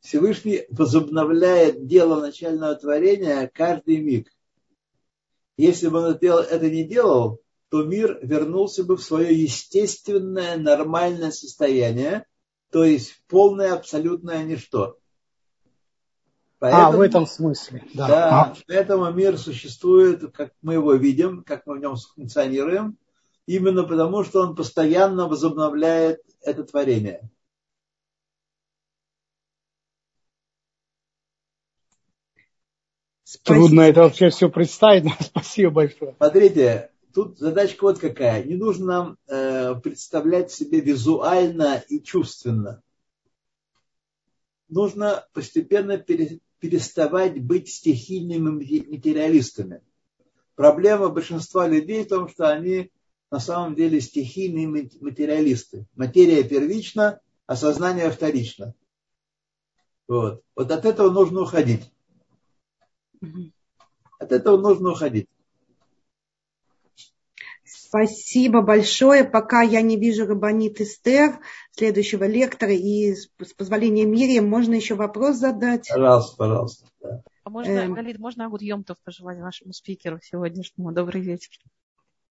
Всевышний 0.00 0.64
возобновляет 0.70 1.86
дело 1.86 2.20
начального 2.20 2.74
творения 2.74 3.50
каждый 3.52 3.98
миг. 3.98 4.32
Если 5.56 5.88
бы 5.88 5.98
он 5.98 6.14
это 6.14 6.70
не 6.70 6.84
делал, 6.84 7.40
то 7.68 7.82
мир 7.82 8.18
вернулся 8.22 8.82
бы 8.82 8.96
в 8.96 9.02
свое 9.02 9.34
естественное, 9.34 10.56
нормальное 10.56 11.30
состояние, 11.30 12.26
то 12.70 12.82
есть 12.84 13.22
полное 13.28 13.74
абсолютное 13.74 14.42
ничто. 14.42 14.96
Поэтому, 16.58 16.82
а, 16.82 16.90
в 16.96 17.00
этом 17.00 17.26
смысле. 17.26 17.84
Да. 17.94 18.08
да 18.08 18.40
а. 18.40 18.54
Поэтому 18.66 19.10
мир 19.12 19.38
существует, 19.38 20.32
как 20.34 20.52
мы 20.60 20.74
его 20.74 20.94
видим, 20.94 21.42
как 21.42 21.66
мы 21.66 21.76
в 21.76 21.80
нем 21.80 21.96
функционируем, 21.96 22.98
именно 23.46 23.84
потому, 23.84 24.24
что 24.24 24.42
он 24.42 24.54
постоянно 24.54 25.26
возобновляет 25.26 26.20
это 26.42 26.64
творение. 26.64 27.30
Трудно 33.38 33.82
это 33.82 34.02
вообще 34.02 34.30
все 34.30 34.48
представить. 34.48 35.04
Спасибо 35.20 35.70
большое. 35.70 36.14
Смотрите, 36.16 36.90
тут 37.14 37.38
задачка 37.38 37.84
вот 37.84 37.98
какая. 37.98 38.44
Не 38.44 38.56
нужно 38.56 38.86
нам 38.86 39.18
э, 39.28 39.74
представлять 39.76 40.50
себе 40.50 40.80
визуально 40.80 41.82
и 41.88 42.00
чувственно. 42.00 42.82
Нужно 44.68 45.26
постепенно 45.32 45.98
пере, 45.98 46.40
переставать 46.60 47.40
быть 47.42 47.68
стихийными 47.68 48.50
материалистами. 48.50 49.82
Проблема 50.54 51.08
большинства 51.08 51.66
людей 51.66 52.04
в 52.04 52.08
том, 52.08 52.28
что 52.28 52.48
они 52.48 52.90
на 53.30 53.40
самом 53.40 53.74
деле 53.74 54.00
стихийные 54.00 54.68
материалисты. 54.68 55.86
Материя 55.94 56.42
первична, 56.44 57.20
а 57.46 57.56
сознание 57.56 58.10
вторично. 58.10 58.74
Вот. 60.06 60.42
вот 60.56 60.70
от 60.70 60.84
этого 60.84 61.10
нужно 61.10 61.42
уходить. 61.42 61.90
От 64.18 64.32
этого 64.32 64.56
нужно 64.56 64.92
уходить. 64.92 65.28
Спасибо 67.64 68.62
большое. 68.62 69.24
Пока 69.24 69.62
я 69.62 69.82
не 69.82 69.96
вижу 69.96 70.26
Рабанит 70.26 70.80
Эстер, 70.80 71.40
следующего 71.72 72.24
лектора, 72.24 72.72
и 72.72 73.14
с 73.14 73.28
позволения 73.56 74.04
Мирием, 74.04 74.48
можно 74.48 74.74
еще 74.74 74.94
вопрос 74.94 75.36
задать? 75.36 75.88
Пожалуйста, 75.88 76.36
пожалуйста. 76.36 76.86
Да. 77.00 77.22
А 77.42 77.50
можно, 77.50 77.70
эм... 77.72 77.94
Галит, 77.94 78.18
можно 78.18 78.46
Агуд 78.46 78.62
Йомтов 78.62 78.96
пожелать 79.02 79.40
вашему 79.40 79.72
спикеру 79.72 80.20
сегодняшнему? 80.22 80.92
Добрый 80.92 81.20
вечер. 81.20 81.50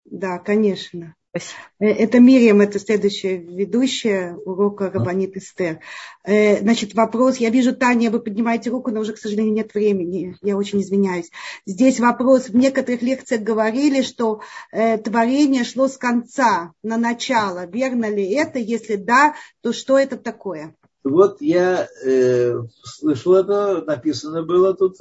Да, 0.05 0.39
конечно. 0.39 1.16
Спасибо. 1.39 1.68
Э, 1.80 1.86
это 1.86 2.20
Мирием, 2.20 2.61
это 2.61 2.78
следующая 2.78 3.36
ведущая 3.36 4.34
урока 4.45 4.91
Рабанит 4.91 5.36
Эстер. 5.36 5.80
Э, 6.24 6.61
значит, 6.61 6.95
вопрос. 6.95 7.36
Я 7.36 7.51
вижу, 7.51 7.74
Таня, 7.74 8.11
вы 8.11 8.20
поднимаете 8.20 8.70
руку, 8.70 8.91
но 8.91 9.01
уже, 9.01 9.12
к 9.12 9.18
сожалению, 9.18 9.55
нет 9.55 9.74
времени. 9.74 10.36
Я 10.43 10.57
очень 10.57 10.80
извиняюсь. 10.80 11.30
Здесь 11.66 12.01
вопрос. 12.01 12.49
В 12.49 12.57
некоторых 12.57 13.03
лекциях 13.03 13.43
говорили, 13.43 14.03
что 14.03 14.41
э, 14.72 14.99
творение 14.99 15.64
шло 15.64 15.89
с 15.89 15.97
конца 15.97 16.72
на 16.82 16.97
начало. 16.97 17.66
Верно 17.66 18.11
ли 18.11 18.28
это? 18.32 18.59
Если 18.59 18.97
да, 18.97 19.34
то 19.62 19.72
что 19.72 19.99
это 19.99 20.16
такое? 20.16 20.74
Вот 21.05 21.41
я 21.41 21.89
э, 22.05 22.55
слышал 22.82 23.34
это, 23.34 23.82
написано 23.86 24.43
было 24.43 24.74
тут, 24.74 24.97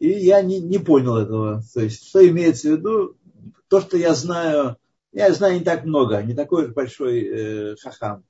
и 0.00 0.08
я 0.08 0.42
не, 0.42 0.60
не 0.60 0.78
понял 0.78 1.16
этого. 1.16 1.62
То 1.72 1.80
есть, 1.80 2.08
что 2.08 2.26
имеется 2.26 2.68
в 2.68 2.72
виду, 2.72 3.16
то, 3.68 3.80
что 3.80 3.96
я 3.96 4.14
знаю, 4.14 4.76
я 5.12 5.32
знаю 5.32 5.58
не 5.58 5.64
так 5.64 5.84
много, 5.84 6.22
не 6.22 6.34
такой 6.34 6.72
большой 6.72 7.20
э, 7.20 7.76
хахам. 7.76 8.24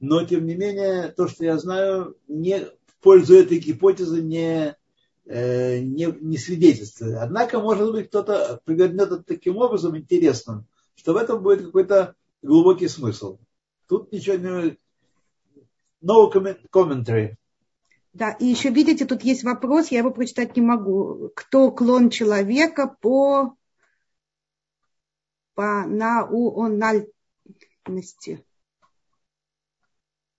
Но, 0.00 0.24
тем 0.24 0.46
не 0.46 0.54
менее, 0.54 1.08
то, 1.08 1.26
что 1.26 1.44
я 1.44 1.58
знаю, 1.58 2.16
не 2.28 2.60
в 2.60 3.02
пользу 3.02 3.34
этой 3.34 3.58
гипотезы 3.58 4.22
не, 4.22 4.76
э, 5.26 5.78
не, 5.80 6.06
не 6.20 6.38
свидетельствует. 6.38 7.16
Однако, 7.16 7.60
может 7.60 7.90
быть, 7.90 8.08
кто-то 8.08 8.60
повернет 8.64 9.08
это 9.08 9.22
таким 9.22 9.56
образом 9.56 9.96
интересным, 9.96 10.66
что 10.94 11.14
в 11.14 11.16
этом 11.16 11.42
будет 11.42 11.66
какой-то 11.66 12.14
глубокий 12.42 12.88
смысл. 12.88 13.38
Тут 13.88 14.12
ничего 14.12 14.36
не... 14.36 14.78
No 16.00 16.30
commentary. 16.72 17.34
Да, 18.12 18.32
и 18.32 18.46
еще 18.46 18.70
видите, 18.70 19.04
тут 19.04 19.22
есть 19.22 19.44
вопрос, 19.44 19.88
я 19.88 19.98
его 19.98 20.10
прочитать 20.10 20.56
не 20.56 20.62
могу. 20.62 21.30
Кто 21.34 21.70
клон 21.70 22.10
человека 22.10 22.96
по, 23.00 23.54
по 25.58 25.84
наунальности? 25.88 27.10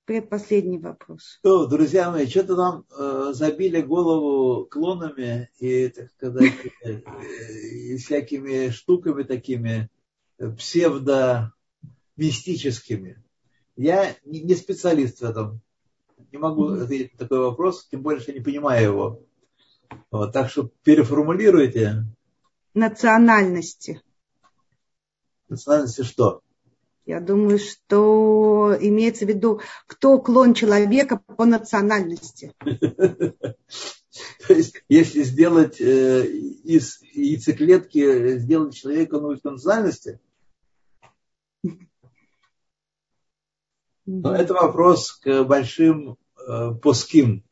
Предпоследний 0.06 0.80
вопрос. 0.80 1.40
Что, 1.40 1.66
друзья 1.68 2.10
мои, 2.10 2.26
что-то 2.26 2.56
нам 2.56 2.86
э, 2.90 3.32
забили 3.34 3.82
голову 3.82 4.66
клонами 4.66 5.52
и, 5.60 5.90
так 5.90 6.10
сказать, 6.12 6.54
э, 6.86 7.02
и 7.02 7.98
всякими 7.98 8.70
штуками 8.70 9.24
такими 9.24 9.90
псевдо-мистическими. 10.38 13.22
Я 13.76 14.16
не, 14.24 14.40
не 14.40 14.56
специалист 14.56 15.20
в 15.20 15.24
этом. 15.24 15.60
Не 16.32 16.38
могу 16.38 16.70
ответить 16.70 17.20
на 17.20 17.20
такой 17.20 17.40
вопрос, 17.40 17.86
тем 17.92 18.04
более, 18.04 18.22
что 18.22 18.32
не 18.32 18.40
понимаю 18.40 18.86
его. 18.86 19.22
Вот, 20.12 20.32
так 20.32 20.50
что 20.50 20.72
переформулируйте. 20.84 22.06
Национальности. 22.74 24.02
Национальности 25.50 26.04
что? 26.04 26.42
Я 27.06 27.20
думаю, 27.20 27.58
что 27.58 28.78
имеется 28.80 29.26
в 29.26 29.30
виду, 29.30 29.62
кто 29.88 30.20
клон 30.20 30.54
человека 30.54 31.20
по 31.38 31.46
национальности. 31.46 32.54
То 34.48 34.54
есть, 34.54 34.84
если 34.90 35.24
сделать 35.24 35.82
э, 35.82 36.26
из 36.28 37.02
яйцеклетки, 37.02 38.38
сделать 38.38 38.76
человека 38.76 39.20
новой 39.20 39.40
национальности, 39.44 40.20
но 44.06 44.36
это 44.36 44.54
вопрос 44.54 45.12
к 45.14 45.44
большим 45.44 46.18
э, 46.48 46.72
плоским 46.82 47.44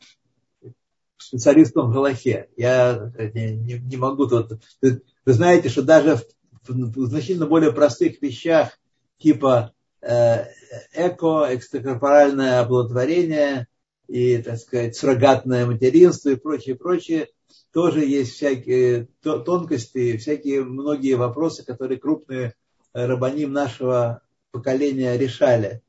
специалистам 1.18 1.90
в 1.90 1.94
Галахе. 1.94 2.50
Я 2.58 3.12
не, 3.34 3.56
не, 3.56 3.74
не 3.80 3.98
могу 3.98 4.28
тут... 4.28 4.60
Вы 4.82 5.02
знаете, 5.26 5.70
что 5.70 5.84
даже 5.84 6.16
в, 6.18 6.24
значительно 6.68 7.48
более 7.48 7.72
простых 7.72 8.22
вещах 8.22 8.78
типа 9.18 9.74
э, 10.02 10.46
эко, 10.94 11.48
экстракорпоральное 11.50 12.60
оплодотворение 12.60 13.68
и, 14.08 14.38
так 14.38 14.58
сказать, 14.58 14.96
суррогатное 14.96 15.66
материнство 15.66 16.30
и 16.30 16.36
прочее, 16.36 16.76
прочее, 16.76 17.28
тоже 17.72 18.06
есть 18.06 18.34
всякие 18.34 19.08
тонкости, 19.22 20.18
всякие 20.18 20.64
многие 20.64 21.16
вопросы, 21.16 21.66
которые 21.66 22.00
крупные 22.00 22.54
рабаним 22.94 23.52
нашего 23.54 24.22
поколения 24.52 25.18
решали. 25.18 25.82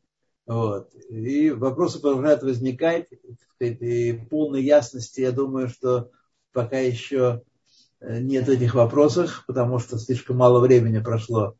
Вот. 0.47 0.93
И 1.11 1.51
вопросы 1.51 2.01
продолжают 2.01 2.43
возникать, 2.43 3.07
и 3.61 4.13
полной 4.31 4.63
ясности, 4.63 5.21
я 5.21 5.33
думаю, 5.33 5.69
что 5.69 6.11
пока 6.53 6.79
еще 6.79 7.43
нет 8.01 8.49
этих 8.49 8.75
вопросов, 8.75 9.45
потому 9.47 9.79
что 9.79 9.99
слишком 9.99 10.37
мало 10.37 10.61
времени 10.61 11.01
прошло 11.01 11.57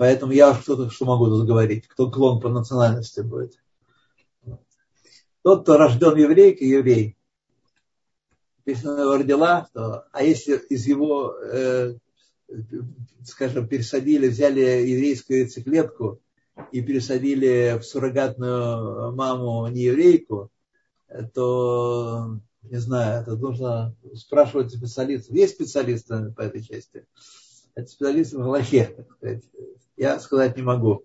Поэтому 0.00 0.32
я 0.32 0.54
что-то 0.54 0.88
что 0.88 1.04
могу 1.04 1.26
тут 1.26 1.46
кто 1.86 2.10
клон 2.10 2.40
по 2.40 2.48
национальности 2.48 3.20
будет. 3.20 3.52
Тот, 5.42 5.64
кто 5.64 5.76
рожден 5.76 6.16
еврейкой, 6.16 6.68
еврей. 6.68 7.18
Если 8.64 8.88
она 8.88 9.02
его 9.02 9.18
родила, 9.18 9.68
то, 9.74 10.06
а 10.10 10.22
если 10.22 10.56
из 10.70 10.86
его, 10.86 11.34
э, 11.34 11.98
скажем, 13.26 13.68
пересадили, 13.68 14.28
взяли 14.28 14.62
еврейскую 14.62 15.40
яйцеклетку 15.40 16.22
и 16.72 16.80
пересадили 16.80 17.78
в 17.78 17.82
суррогатную 17.82 19.14
маму 19.14 19.68
не 19.68 19.82
еврейку, 19.82 20.50
то, 21.34 22.40
не 22.62 22.78
знаю, 22.78 23.22
это 23.22 23.36
нужно 23.36 23.94
спрашивать 24.14 24.72
специалистов. 24.72 25.34
Есть 25.34 25.54
специалисты 25.54 26.32
по 26.32 26.42
этой 26.42 26.62
части? 26.62 27.06
Это 27.74 27.88
специалисты 27.88 28.38
в 28.38 28.42
Галахе, 28.42 29.06
я 29.96 30.18
сказать 30.18 30.56
не 30.56 30.62
могу. 30.62 31.04